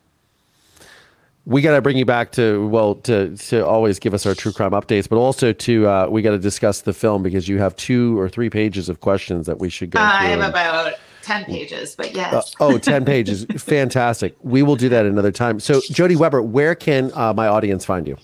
we 1.46 1.62
got 1.62 1.76
to 1.76 1.82
bring 1.82 1.98
you 1.98 2.06
back 2.06 2.32
to 2.34 2.68
well 2.68 2.96
to 2.96 3.36
to 3.38 3.66
always 3.66 3.98
give 4.00 4.14
us 4.14 4.26
our 4.26 4.36
true 4.36 4.52
crime 4.52 4.72
updates, 4.72 5.08
but 5.10 5.18
also 5.18 5.52
to 5.54 5.88
uh, 5.88 6.08
we 6.10 6.22
got 6.22 6.32
to 6.32 6.38
discuss 6.40 6.82
the 6.82 6.94
film 6.94 7.24
because 7.24 7.48
you 7.48 7.58
have 7.60 7.76
two 7.76 8.20
or 8.20 8.30
three 8.30 8.50
pages 8.50 8.88
of 8.90 9.00
questions 9.02 9.48
that 9.48 9.60
we 9.60 9.70
should 9.70 9.90
go 9.92 10.00
I 10.02 10.20
through. 10.34 10.42
have 10.42 10.50
about 10.50 10.94
10 11.30 11.46
pages, 11.46 11.96
but 11.96 12.16
yes. 12.16 12.34
Uh, 12.34 12.66
oh, 12.66 12.78
10 12.78 13.06
pages. 13.06 13.46
Fantastic. 13.58 14.36
We 14.42 14.64
will 14.64 14.76
do 14.76 14.90
that 14.90 15.06
another 15.06 15.32
time. 15.32 15.60
So, 15.60 15.80
Jodi 15.92 16.16
Weber, 16.16 16.42
where 16.42 16.74
can 16.76 17.12
uh, 17.14 17.34
my 17.34 17.48
audience 17.48 17.86
find 17.86 18.08
you? 18.08 18.18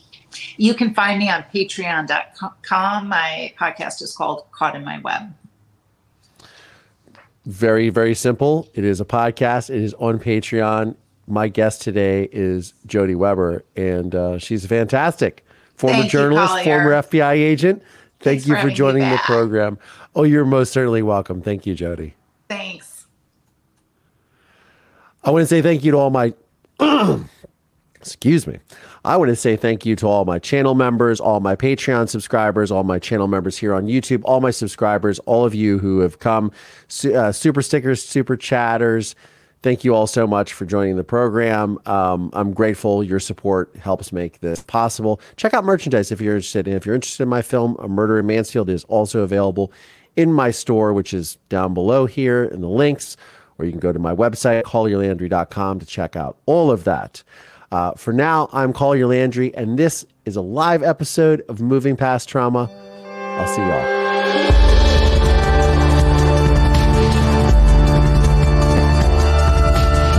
you 0.57 0.73
can 0.73 0.93
find 0.93 1.19
me 1.19 1.29
on 1.29 1.43
patreon.com. 1.53 3.07
My 3.07 3.53
podcast 3.59 4.01
is 4.01 4.15
called 4.15 4.45
Caught 4.51 4.75
in 4.75 4.83
My 4.83 4.99
Web. 4.99 5.33
Very, 7.45 7.89
very 7.89 8.15
simple. 8.15 8.67
It 8.73 8.83
is 8.83 8.99
a 8.99 9.05
podcast, 9.05 9.69
it 9.69 9.81
is 9.81 9.93
on 9.95 10.19
Patreon. 10.19 10.95
My 11.27 11.47
guest 11.47 11.81
today 11.81 12.27
is 12.31 12.73
Jodi 12.85 13.15
Weber, 13.15 13.63
and 13.75 14.13
uh, 14.13 14.37
she's 14.39 14.65
fantastic. 14.65 15.45
Former 15.75 15.99
Thank 15.99 16.11
journalist, 16.11 16.49
Collier. 16.49 16.63
former 16.63 16.91
FBI 17.03 17.33
agent. 17.33 17.81
Thank 18.19 18.41
Thanks 18.41 18.47
you 18.47 18.55
for 18.55 18.69
for 18.69 18.69
joining 18.69 19.09
the 19.09 19.19
program. 19.25 19.77
Oh, 20.15 20.23
you're 20.23 20.45
most 20.45 20.71
certainly 20.71 21.03
welcome. 21.03 21.41
Thank 21.41 21.65
you, 21.65 21.75
Jodi. 21.75 22.15
Thanks. 22.47 22.84
I 25.25 25.31
want 25.31 25.41
to 25.41 25.47
say 25.47 25.63
thank 25.63 25.83
you 25.83 25.91
to 25.91 25.97
all 25.97 26.11
my 26.11 26.33
excuse 27.95 28.45
me. 28.45 28.59
I 29.03 29.17
want 29.17 29.29
to 29.29 29.35
say 29.35 29.55
thank 29.55 29.83
you 29.83 29.95
to 29.97 30.07
all 30.07 30.23
my 30.23 30.37
channel 30.37 30.75
members, 30.75 31.19
all 31.19 31.39
my 31.39 31.55
Patreon 31.55 32.09
subscribers, 32.09 32.71
all 32.71 32.83
my 32.83 32.99
channel 32.99 33.27
members 33.27 33.57
here 33.57 33.73
on 33.73 33.87
YouTube, 33.87 34.21
all 34.23 34.39
my 34.39 34.51
subscribers, 34.51 35.17
all 35.19 35.43
of 35.43 35.55
you 35.55 35.79
who 35.79 35.99
have 35.99 36.19
come, 36.19 36.51
uh, 37.15 37.31
super 37.31 37.63
stickers, 37.63 38.05
super 38.05 38.37
chatters. 38.37 39.15
Thank 39.63 39.83
you 39.83 39.95
all 39.95 40.05
so 40.05 40.27
much 40.27 40.53
for 40.53 40.65
joining 40.65 40.95
the 40.95 41.03
program. 41.03 41.79
Um, 41.87 42.29
I'm 42.33 42.53
grateful. 42.53 43.03
Your 43.03 43.19
support 43.19 43.75
helps 43.77 44.11
make 44.11 44.41
this 44.41 44.61
possible. 44.61 45.19
Check 45.37 45.55
out 45.55 45.63
merchandise 45.63 46.11
if 46.11 46.21
you're 46.21 46.35
interested. 46.35 46.67
And 46.67 46.75
if 46.75 46.85
you're 46.85 46.93
interested 46.93 47.23
in 47.23 47.29
my 47.29 47.41
film, 47.41 47.75
A 47.79 47.87
Murder 47.87 48.19
in 48.19 48.27
Mansfield, 48.27 48.69
is 48.69 48.83
also 48.83 49.21
available 49.21 49.71
in 50.15 50.31
my 50.31 50.51
store, 50.51 50.93
which 50.93 51.15
is 51.15 51.37
down 51.49 51.73
below 51.73 52.05
here 52.05 52.43
in 52.43 52.61
the 52.61 52.69
links, 52.69 53.17
or 53.57 53.65
you 53.65 53.71
can 53.71 53.79
go 53.79 53.91
to 53.91 53.99
my 53.99 54.13
website, 54.13 54.63
collierlandry.com, 54.63 55.79
to 55.79 55.85
check 55.85 56.15
out 56.15 56.37
all 56.45 56.71
of 56.71 56.83
that. 56.83 57.23
Uh, 57.71 57.93
for 57.93 58.13
now, 58.13 58.49
I'm 58.53 58.73
Collier 58.73 59.07
Landry, 59.07 59.53
and 59.55 59.77
this 59.77 60.05
is 60.25 60.35
a 60.35 60.41
live 60.41 60.83
episode 60.83 61.43
of 61.49 61.61
Moving 61.61 61.97
Past 61.97 62.29
Trauma. 62.29 62.69
I'll 63.37 63.47
see 63.47 63.61
y'all. 63.61 64.05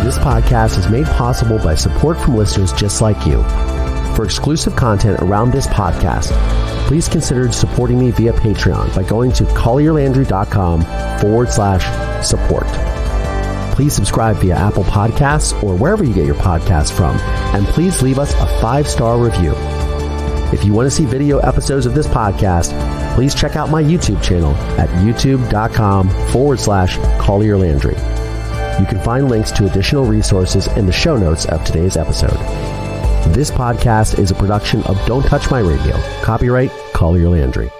This 0.04 0.18
podcast 0.18 0.78
is 0.78 0.88
made 0.88 1.06
possible 1.06 1.58
by 1.58 1.74
support 1.74 2.18
from 2.20 2.36
listeners 2.36 2.72
just 2.72 3.00
like 3.00 3.26
you. 3.26 3.42
For 4.14 4.24
exclusive 4.24 4.76
content 4.76 5.20
around 5.20 5.50
this 5.50 5.66
podcast, 5.66 6.30
please 6.86 7.08
consider 7.08 7.50
supporting 7.50 7.98
me 7.98 8.12
via 8.12 8.32
Patreon 8.32 8.94
by 8.94 9.02
going 9.02 9.32
to 9.32 9.44
collierlandry.com 9.44 11.20
forward 11.20 11.50
slash 11.50 12.26
support. 12.26 12.95
Please 13.76 13.94
subscribe 13.94 14.38
via 14.38 14.54
Apple 14.54 14.84
Podcasts 14.84 15.62
or 15.62 15.76
wherever 15.76 16.02
you 16.02 16.14
get 16.14 16.24
your 16.24 16.34
podcasts 16.36 16.90
from, 16.90 17.14
and 17.54 17.66
please 17.66 18.00
leave 18.00 18.18
us 18.18 18.32
a 18.32 18.46
five 18.58 18.88
star 18.88 19.18
review. 19.18 19.52
If 20.50 20.64
you 20.64 20.72
want 20.72 20.86
to 20.86 20.90
see 20.90 21.04
video 21.04 21.40
episodes 21.40 21.84
of 21.84 21.94
this 21.94 22.06
podcast, 22.06 22.72
please 23.14 23.34
check 23.34 23.54
out 23.54 23.68
my 23.68 23.82
YouTube 23.82 24.22
channel 24.22 24.54
at 24.80 24.88
youtube.com 25.04 26.08
forward 26.30 26.58
slash 26.58 26.96
Collier 27.20 27.58
Landry. 27.58 27.96
You 28.80 28.86
can 28.86 28.98
find 29.04 29.28
links 29.28 29.52
to 29.52 29.66
additional 29.66 30.06
resources 30.06 30.68
in 30.68 30.86
the 30.86 30.92
show 30.92 31.18
notes 31.18 31.44
of 31.44 31.62
today's 31.62 31.98
episode. 31.98 32.38
This 33.34 33.50
podcast 33.50 34.18
is 34.18 34.30
a 34.30 34.34
production 34.34 34.82
of 34.84 34.96
Don't 35.04 35.26
Touch 35.26 35.50
My 35.50 35.60
Radio. 35.60 36.00
Copyright 36.22 36.70
Collier 36.94 37.28
Landry. 37.28 37.70